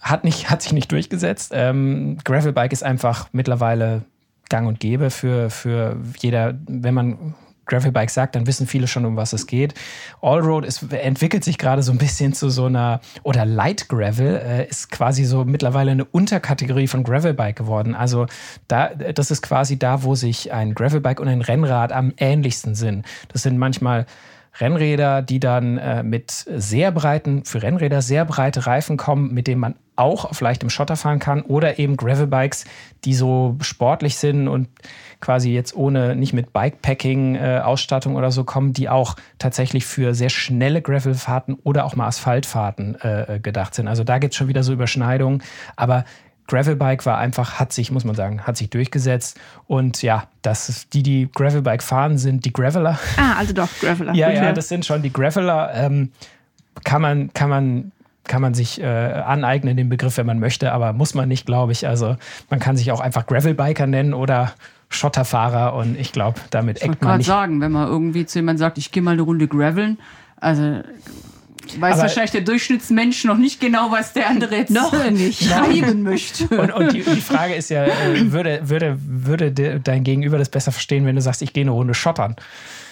hat, 0.00 0.24
nicht, 0.24 0.50
hat 0.50 0.62
sich 0.62 0.72
nicht 0.72 0.92
durchgesetzt. 0.92 1.52
Ähm, 1.54 2.18
Gravelbike 2.24 2.72
ist 2.72 2.82
einfach 2.82 3.28
mittlerweile 3.32 4.02
gang 4.50 4.68
und 4.68 4.80
gäbe 4.80 5.10
für, 5.10 5.50
für 5.50 5.96
jeder, 6.20 6.54
wenn 6.66 6.94
man 6.94 7.34
Gravelbike 7.66 8.10
sagt, 8.10 8.36
dann 8.36 8.46
wissen 8.46 8.66
viele 8.66 8.86
schon, 8.86 9.04
um 9.04 9.16
was 9.16 9.32
es 9.32 9.46
geht. 9.46 9.74
Allroad 10.20 10.64
ist, 10.64 10.92
entwickelt 10.92 11.44
sich 11.44 11.58
gerade 11.58 11.82
so 11.82 11.92
ein 11.92 11.98
bisschen 11.98 12.34
zu 12.34 12.50
so 12.50 12.66
einer, 12.66 13.00
oder 13.22 13.46
Light 13.46 13.88
Gravel 13.88 14.36
äh, 14.36 14.68
ist 14.68 14.90
quasi 14.90 15.24
so 15.24 15.44
mittlerweile 15.44 15.92
eine 15.92 16.04
Unterkategorie 16.04 16.86
von 16.86 17.04
Gravelbike 17.04 17.56
geworden. 17.56 17.94
Also 17.94 18.26
da, 18.68 18.88
das 18.94 19.30
ist 19.30 19.42
quasi 19.42 19.78
da, 19.78 20.02
wo 20.02 20.14
sich 20.14 20.52
ein 20.52 20.74
Gravelbike 20.74 21.20
und 21.20 21.28
ein 21.28 21.40
Rennrad 21.40 21.92
am 21.92 22.12
ähnlichsten 22.18 22.74
sind. 22.74 23.06
Das 23.28 23.42
sind 23.42 23.58
manchmal 23.58 24.06
Rennräder, 24.58 25.22
die 25.22 25.40
dann 25.40 25.78
äh, 25.78 26.02
mit 26.02 26.30
sehr 26.30 26.92
breiten, 26.92 27.44
für 27.44 27.62
Rennräder 27.62 28.02
sehr 28.02 28.24
breite 28.24 28.66
Reifen 28.66 28.96
kommen, 28.96 29.32
mit 29.32 29.46
denen 29.46 29.60
man 29.60 29.74
auch 29.96 30.24
auf 30.24 30.40
leichtem 30.40 30.70
Schotter 30.70 30.96
fahren 30.96 31.18
kann, 31.18 31.42
oder 31.42 31.78
eben 31.78 31.96
Gravelbikes, 31.96 32.64
die 33.04 33.14
so 33.14 33.56
sportlich 33.60 34.16
sind 34.16 34.48
und 34.48 34.68
quasi 35.20 35.52
jetzt 35.52 35.74
ohne, 35.74 36.16
nicht 36.16 36.32
mit 36.32 36.52
Bikepacking-Ausstattung 36.52 38.14
äh, 38.14 38.16
oder 38.16 38.30
so 38.30 38.44
kommen, 38.44 38.72
die 38.72 38.88
auch 38.88 39.16
tatsächlich 39.38 39.86
für 39.86 40.14
sehr 40.14 40.30
schnelle 40.30 40.82
Gravelfahrten 40.82 41.54
oder 41.62 41.84
auch 41.84 41.96
mal 41.96 42.06
Asphaltfahrten 42.06 42.96
äh, 43.00 43.40
gedacht 43.42 43.74
sind. 43.74 43.88
Also 43.88 44.04
da 44.04 44.18
gibt 44.18 44.34
es 44.34 44.38
schon 44.38 44.48
wieder 44.48 44.62
so 44.62 44.72
Überschneidungen. 44.72 45.42
Aber 45.76 46.04
Gravelbike 46.46 47.06
war 47.06 47.18
einfach, 47.18 47.58
hat 47.58 47.72
sich, 47.72 47.90
muss 47.90 48.04
man 48.04 48.14
sagen, 48.14 48.42
hat 48.42 48.56
sich 48.56 48.70
durchgesetzt. 48.70 49.40
Und 49.66 50.02
ja, 50.02 50.24
das 50.42 50.88
die, 50.90 51.02
die 51.02 51.28
Gravelbike 51.34 51.82
fahren, 51.82 52.18
sind 52.18 52.44
die 52.44 52.52
Graveler. 52.52 52.98
Ah, 53.16 53.34
also 53.38 53.52
doch, 53.52 53.68
Graveler. 53.80 54.14
ja, 54.14 54.30
ja, 54.30 54.52
das 54.52 54.68
sind 54.68 54.84
schon 54.84 55.02
die 55.02 55.12
Graveler. 55.12 55.72
Ähm, 55.74 56.12
kann 56.84 57.00
man, 57.00 57.32
kann 57.32 57.48
man 57.48 57.92
kann 58.26 58.40
man 58.40 58.54
sich 58.54 58.80
äh, 58.80 58.86
aneignen, 58.86 59.76
den 59.76 59.90
Begriff, 59.90 60.16
wenn 60.16 60.26
man 60.26 60.38
möchte, 60.38 60.72
aber 60.72 60.94
muss 60.94 61.14
man 61.14 61.28
nicht, 61.28 61.44
glaube 61.44 61.72
ich. 61.72 61.86
Also 61.86 62.16
man 62.48 62.58
kann 62.58 62.76
sich 62.76 62.90
auch 62.90 63.00
einfach 63.00 63.26
Gravelbiker 63.26 63.86
nennen 63.86 64.14
oder 64.14 64.54
Schotterfahrer 64.88 65.74
und 65.74 65.98
ich 65.98 66.12
glaube, 66.12 66.40
damit 66.50 66.80
eckt 66.80 67.02
man 67.02 67.18
nicht. 67.18 67.26
Ich 67.26 67.26
sagen, 67.26 67.60
wenn 67.60 67.72
man 67.72 67.88
irgendwie 67.88 68.24
zu 68.24 68.38
jemandem 68.38 68.60
sagt, 68.60 68.78
ich 68.78 68.92
gehe 68.92 69.02
mal 69.02 69.12
eine 69.12 69.22
Runde 69.22 69.46
graveln, 69.46 69.98
also 70.36 70.80
weiß 71.80 71.94
aber 71.94 72.02
wahrscheinlich 72.02 72.32
der 72.32 72.42
Durchschnittsmensch 72.42 73.24
noch 73.24 73.36
nicht 73.36 73.60
genau, 73.60 73.90
was 73.90 74.12
der 74.12 74.28
andere 74.28 74.56
jetzt 74.56 74.70
noch 74.70 74.92
nicht 75.10 75.44
schreiben 75.48 76.02
möchte. 76.02 76.48
Und, 76.48 76.72
und 76.72 76.92
die, 76.92 77.02
die, 77.02 77.20
Frage 77.20 77.54
ist 77.54 77.70
ja, 77.70 77.84
äh, 77.84 78.32
würde, 78.32 78.60
würde, 78.64 78.98
würde 79.04 79.80
dein 79.80 80.04
Gegenüber 80.04 80.38
das 80.38 80.48
besser 80.48 80.72
verstehen, 80.72 81.06
wenn 81.06 81.16
du 81.16 81.22
sagst, 81.22 81.42
ich 81.42 81.52
gehe 81.52 81.62
eine 81.62 81.70
Runde 81.70 81.94
schottern? 81.94 82.36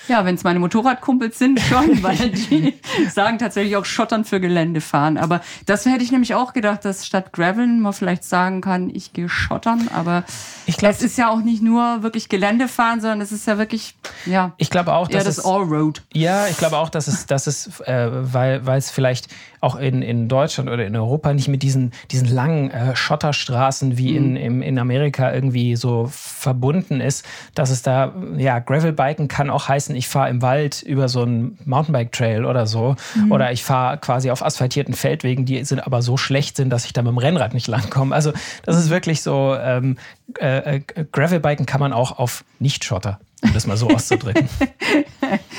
Ja, 0.08 0.24
wenn 0.24 0.34
es 0.34 0.44
meine 0.44 0.58
Motorradkumpels 0.58 1.38
sind, 1.38 1.60
schon, 1.68 2.02
weil 2.02 2.30
die 2.30 2.74
sagen 3.10 3.38
tatsächlich 3.38 3.76
auch 3.76 3.84
Schottern 3.84 4.24
für 4.24 4.40
Gelände 4.40 4.80
fahren. 4.80 5.18
Aber 5.18 5.40
das 5.66 5.86
hätte 5.86 6.02
ich 6.02 6.12
nämlich 6.12 6.34
auch 6.34 6.52
gedacht, 6.52 6.84
dass 6.84 7.06
statt 7.06 7.32
Graveln 7.32 7.80
man 7.80 7.92
vielleicht 7.92 8.24
sagen 8.24 8.60
kann, 8.60 8.90
ich 8.90 9.12
gehe 9.12 9.28
Schottern. 9.28 9.88
Aber 9.94 10.24
ich 10.66 10.76
glaub, 10.76 10.92
es 10.92 11.02
ist 11.02 11.18
ja 11.18 11.30
auch 11.30 11.40
nicht 11.40 11.62
nur 11.62 12.02
wirklich 12.02 12.28
Gelände 12.28 12.68
fahren, 12.68 13.00
sondern 13.00 13.20
es 13.20 13.32
ist 13.32 13.46
ja 13.46 13.58
wirklich, 13.58 13.94
ja. 14.26 14.52
Ich 14.56 14.70
glaube 14.70 14.92
auch, 14.92 15.08
dass 15.08 15.24
das 15.24 15.38
es, 15.38 15.44
Allroad. 15.44 16.02
Ja, 16.12 16.46
ich 16.48 16.56
glaube 16.56 16.78
auch, 16.78 16.88
dass 16.88 17.08
es, 17.08 17.26
dass 17.26 17.46
es, 17.46 17.80
äh, 17.80 18.08
weil, 18.10 18.66
weil 18.66 18.78
es 18.78 18.90
vielleicht 18.90 19.28
auch 19.62 19.76
in, 19.76 20.02
in 20.02 20.28
Deutschland 20.28 20.68
oder 20.68 20.84
in 20.84 20.96
Europa 20.96 21.32
nicht 21.32 21.46
mit 21.46 21.62
diesen, 21.62 21.92
diesen 22.10 22.26
langen 22.26 22.72
äh, 22.72 22.96
Schotterstraßen 22.96 23.96
wie 23.96 24.10
mhm. 24.10 24.16
in, 24.16 24.36
in, 24.36 24.62
in 24.62 24.78
Amerika 24.78 25.32
irgendwie 25.32 25.76
so 25.76 26.08
verbunden 26.10 27.00
ist, 27.00 27.24
dass 27.54 27.70
es 27.70 27.82
da, 27.82 28.12
ja, 28.36 28.58
Gravelbiken 28.58 29.28
kann 29.28 29.50
auch 29.50 29.68
heißen, 29.68 29.94
ich 29.94 30.08
fahre 30.08 30.30
im 30.30 30.42
Wald 30.42 30.82
über 30.82 31.08
so 31.08 31.22
einen 31.22 31.58
Mountainbike-Trail 31.64 32.44
oder 32.44 32.66
so. 32.66 32.96
Mhm. 33.14 33.30
Oder 33.30 33.52
ich 33.52 33.62
fahre 33.62 33.98
quasi 33.98 34.32
auf 34.32 34.44
asphaltierten 34.44 34.94
Feldwegen, 34.94 35.44
die 35.44 35.64
sind 35.64 35.78
aber 35.78 36.02
so 36.02 36.16
schlecht 36.16 36.56
sind, 36.56 36.70
dass 36.70 36.84
ich 36.84 36.92
da 36.92 37.02
mit 37.02 37.12
dem 37.12 37.18
Rennrad 37.18 37.54
nicht 37.54 37.68
langkomme. 37.68 38.12
Also 38.16 38.32
das 38.64 38.76
ist 38.76 38.90
wirklich 38.90 39.22
so, 39.22 39.56
ähm, 39.60 39.96
äh, 40.40 40.78
äh, 40.78 40.80
Gravelbiken 41.12 41.66
kann 41.66 41.80
man 41.80 41.92
auch 41.92 42.18
auf 42.18 42.44
Nicht-Schotter, 42.58 43.20
um 43.42 43.52
das 43.54 43.68
mal 43.68 43.76
so 43.76 43.88
auszudrücken. 43.88 44.48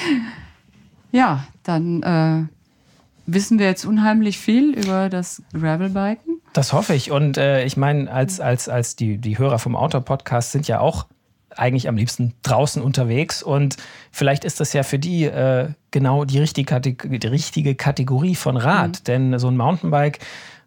ja, 1.13 1.45
dann 1.63 2.03
äh, 2.03 2.53
wissen 3.25 3.59
wir 3.59 3.65
jetzt 3.65 3.85
unheimlich 3.85 4.37
viel 4.37 4.73
über 4.73 5.09
das 5.09 5.41
Gravelbiken. 5.53 6.41
Das 6.53 6.73
hoffe 6.73 6.93
ich. 6.93 7.11
Und 7.11 7.37
äh, 7.37 7.65
ich 7.65 7.77
meine, 7.77 8.11
als, 8.11 8.39
als, 8.39 8.69
als 8.69 8.95
die, 8.95 9.17
die 9.17 9.37
Hörer 9.37 9.59
vom 9.59 9.75
Auto-Podcast 9.75 10.51
sind 10.51 10.67
ja 10.67 10.79
auch 10.79 11.07
eigentlich 11.55 11.87
am 11.87 11.95
liebsten 11.95 12.33
draußen 12.43 12.81
unterwegs. 12.81 13.43
Und 13.43 13.77
vielleicht 14.11 14.43
ist 14.43 14.59
das 14.59 14.73
ja 14.73 14.83
für 14.83 14.99
die 14.99 15.25
äh, 15.25 15.69
genau 15.91 16.25
die 16.25 16.39
richtige, 16.39 16.79
die 16.79 17.27
richtige 17.27 17.75
Kategorie 17.75 18.35
von 18.35 18.57
Rad. 18.57 18.99
Mhm. 18.99 19.03
Denn 19.05 19.39
so 19.39 19.47
ein 19.49 19.57
Mountainbike 19.57 20.19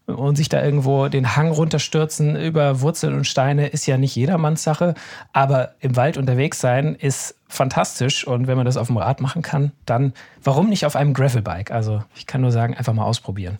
und 0.06 0.36
sich 0.36 0.48
da 0.48 0.62
irgendwo 0.62 1.08
den 1.08 1.36
Hang 1.36 1.50
runterstürzen 1.50 2.36
über 2.36 2.80
Wurzeln 2.80 3.14
und 3.14 3.26
Steine 3.26 3.66
ist 3.68 3.86
ja 3.86 3.98
nicht 3.98 4.14
jedermanns 4.14 4.62
Sache. 4.62 4.94
Aber 5.32 5.72
im 5.80 5.96
Wald 5.96 6.16
unterwegs 6.16 6.60
sein 6.60 6.94
ist 6.94 7.34
fantastisch. 7.48 8.26
Und 8.26 8.46
wenn 8.46 8.56
man 8.56 8.66
das 8.66 8.76
auf 8.76 8.86
dem 8.86 8.96
Rad 8.96 9.20
machen 9.20 9.42
kann, 9.42 9.72
dann 9.84 10.12
warum 10.42 10.68
nicht 10.68 10.86
auf 10.86 10.96
einem 10.96 11.12
Gravelbike? 11.12 11.70
Also 11.70 12.02
ich 12.14 12.26
kann 12.26 12.40
nur 12.40 12.52
sagen, 12.52 12.74
einfach 12.74 12.92
mal 12.92 13.04
ausprobieren. 13.04 13.58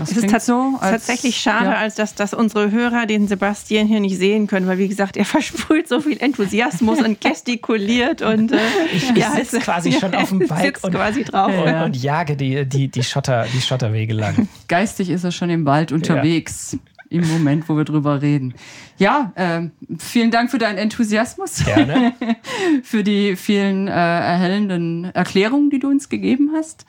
Das 0.00 0.12
es 0.12 0.24
ist 0.24 0.46
so, 0.46 0.78
als, 0.80 0.92
tatsächlich 0.92 1.36
schade, 1.36 1.66
ja. 1.66 1.76
als 1.76 1.94
dass, 1.94 2.14
dass 2.14 2.32
unsere 2.32 2.70
Hörer 2.70 3.04
den 3.04 3.28
Sebastian 3.28 3.86
hier 3.86 4.00
nicht 4.00 4.16
sehen 4.16 4.46
können, 4.46 4.66
weil 4.66 4.78
wie 4.78 4.88
gesagt, 4.88 5.16
er 5.18 5.24
versprüht 5.26 5.88
so 5.88 6.00
viel 6.00 6.18
Enthusiasmus 6.20 7.02
und 7.02 7.20
gestikuliert 7.20 8.22
und 8.22 8.52
äh, 8.52 8.56
ich, 8.94 9.10
ja, 9.10 9.32
sitze 9.32 9.58
quasi 9.58 9.92
schon 9.92 10.14
auf 10.14 10.30
dem 10.30 10.38
Bike 10.48 10.78
und, 10.82 10.94
quasi 10.94 11.22
drauf 11.24 11.52
und, 11.52 11.74
und, 11.74 11.96
jage 11.96 12.34
die, 12.34 12.64
die, 12.64 12.88
die, 12.88 13.02
Schotter, 13.02 13.44
die 13.52 13.60
Schotterwege 13.60 14.14
lang. 14.14 14.48
Geistig 14.68 15.10
ist 15.10 15.24
er 15.24 15.32
schon 15.32 15.50
im 15.50 15.66
Wald 15.66 15.92
unterwegs. 15.92 16.72
Ja. 16.72 16.78
Im 17.12 17.26
Moment, 17.26 17.68
wo 17.68 17.76
wir 17.76 17.84
drüber 17.84 18.22
reden. 18.22 18.54
Ja, 18.96 19.32
äh, 19.34 19.62
vielen 19.98 20.30
Dank 20.30 20.48
für 20.48 20.58
deinen 20.58 20.78
Enthusiasmus. 20.78 21.64
Gerne. 21.64 22.12
für 22.84 23.02
die 23.02 23.34
vielen 23.34 23.88
äh, 23.88 23.90
erhellenden 23.90 25.06
Erklärungen, 25.06 25.70
die 25.70 25.80
du 25.80 25.88
uns 25.88 26.08
gegeben 26.08 26.52
hast. 26.54 26.86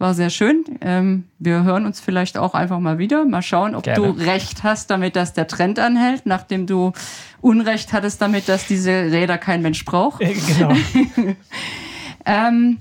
War 0.00 0.14
sehr 0.14 0.30
schön. 0.30 0.64
Ähm, 0.80 1.24
wir 1.38 1.62
hören 1.62 1.84
uns 1.84 2.00
vielleicht 2.00 2.38
auch 2.38 2.54
einfach 2.54 2.78
mal 2.78 2.96
wieder. 2.96 3.26
Mal 3.26 3.42
schauen, 3.42 3.74
ob 3.74 3.82
Gerne. 3.82 4.14
du 4.14 4.24
recht 4.24 4.62
hast, 4.62 4.88
damit 4.88 5.14
dass 5.14 5.34
der 5.34 5.46
Trend 5.46 5.78
anhält, 5.78 6.24
nachdem 6.24 6.66
du 6.66 6.94
Unrecht 7.42 7.92
hattest, 7.92 8.22
damit 8.22 8.48
dass 8.48 8.66
diese 8.66 8.90
Räder 8.90 9.36
kein 9.36 9.60
Mensch 9.60 9.84
braucht. 9.84 10.22
Äh, 10.22 10.32
genau. 10.32 10.74
ähm, 12.24 12.78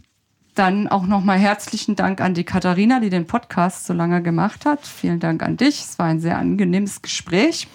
dann 0.55 0.87
auch 0.87 1.05
nochmal 1.05 1.37
herzlichen 1.39 1.97
Dank 1.97 2.21
an 2.21 2.35
die 2.35 2.45
Katharina, 2.45 3.01
die 3.01 3.09
den 3.09 3.27
Podcast 3.27 3.85
so 3.85 3.91
lange 3.91 4.23
gemacht 4.23 4.65
hat. 4.65 4.87
Vielen 4.87 5.19
Dank 5.19 5.43
an 5.43 5.57
dich. 5.57 5.81
Es 5.81 5.99
war 5.99 6.05
ein 6.05 6.21
sehr 6.21 6.37
angenehmes 6.37 7.01
Gespräch. 7.01 7.67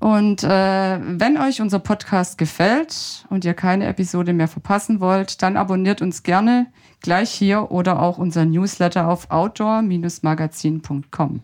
Und 0.00 0.42
äh, 0.44 1.00
wenn 1.02 1.36
euch 1.38 1.60
unser 1.60 1.80
Podcast 1.80 2.38
gefällt 2.38 3.26
und 3.30 3.44
ihr 3.44 3.54
keine 3.54 3.86
Episode 3.86 4.32
mehr 4.32 4.46
verpassen 4.46 5.00
wollt, 5.00 5.42
dann 5.42 5.56
abonniert 5.56 6.02
uns 6.02 6.22
gerne 6.22 6.68
gleich 7.00 7.30
hier 7.30 7.72
oder 7.72 8.00
auch 8.00 8.18
unser 8.18 8.44
Newsletter 8.44 9.08
auf 9.08 9.30
outdoor-magazin.com. 9.30 11.40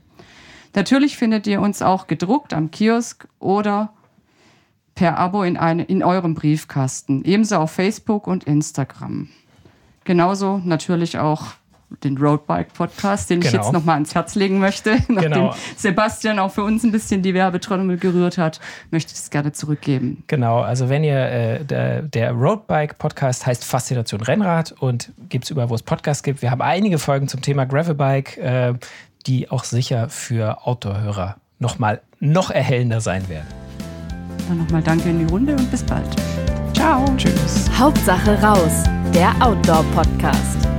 Natürlich 0.75 1.17
findet 1.17 1.47
ihr 1.47 1.61
uns 1.61 1.83
auch 1.83 2.07
gedruckt 2.07 2.55
am 2.55 2.71
Kiosk 2.71 3.27
oder 3.39 3.93
per 4.95 5.19
Abo 5.19 5.43
in, 5.43 5.57
eine, 5.57 5.83
in 5.85 6.05
eurem 6.05 6.35
Briefkasten, 6.35 7.25
ebenso 7.25 7.57
auf 7.57 7.73
Facebook 7.73 8.29
und 8.29 8.45
Instagram. 8.45 9.29
Genauso 10.05 10.59
natürlich 10.59 11.19
auch 11.19 11.55
den 12.03 12.19
Roadbike 12.19 12.73
Podcast, 12.75 13.31
den 13.31 13.41
genau. 13.41 13.49
ich 13.49 13.53
jetzt 13.55 13.67
genau. 13.67 13.79
nochmal 13.79 13.95
ans 13.95 14.15
Herz 14.15 14.35
legen 14.35 14.59
möchte. 14.59 14.91
Nachdem 15.09 15.33
genau. 15.33 15.55
Sebastian 15.77 16.39
auch 16.39 16.51
für 16.51 16.65
uns 16.65 16.83
ein 16.85 16.93
bisschen 16.93 17.23
die 17.23 17.35
Werbetrommel 17.35 17.97
gerührt 17.97 18.39
hat, 18.39 18.61
möchte 18.91 19.13
ich 19.13 19.19
es 19.19 19.31
gerne 19.31 19.53
zurückgeben. 19.53 20.25
Genau, 20.27 20.61
also 20.61 20.89
wenn 20.89 21.05
ihr, 21.05 21.19
äh, 21.19 21.65
der, 21.65 22.03
der 22.03 22.33
Roadbike 22.33 22.99
Podcast 22.99 23.47
heißt 23.47 23.65
Faszination 23.65 24.21
Rennrad 24.21 24.73
und 24.73 25.13
gibt 25.29 25.45
es 25.45 25.51
überall, 25.51 25.71
wo 25.71 25.75
es 25.75 25.83
Podcasts 25.83 26.23
gibt. 26.23 26.43
Wir 26.43 26.51
haben 26.51 26.63
einige 26.63 26.99
Folgen 26.99 27.29
zum 27.29 27.43
Thema 27.43 27.65
Gravelbike, 27.65 28.39
äh, 28.39 28.75
die 29.27 29.51
auch 29.51 29.65
sicher 29.65 30.09
für 30.09 30.67
Outdoor-Hörer 30.67 31.37
nochmal 31.59 32.01
noch 32.21 32.51
erhellender 32.51 33.01
sein 33.01 33.29
werden. 33.29 33.47
Dann 34.49 34.59
nochmal 34.59 34.83
danke 34.83 35.09
in 35.09 35.27
die 35.27 35.33
Runde 35.33 35.55
und 35.55 35.71
bis 35.71 35.83
bald. 35.83 36.09
Ciao. 36.75 37.05
Tschüss. 37.17 37.71
Hauptsache 37.79 38.41
raus, 38.43 38.85
der 39.15 39.35
Outdoor-Podcast. 39.41 40.74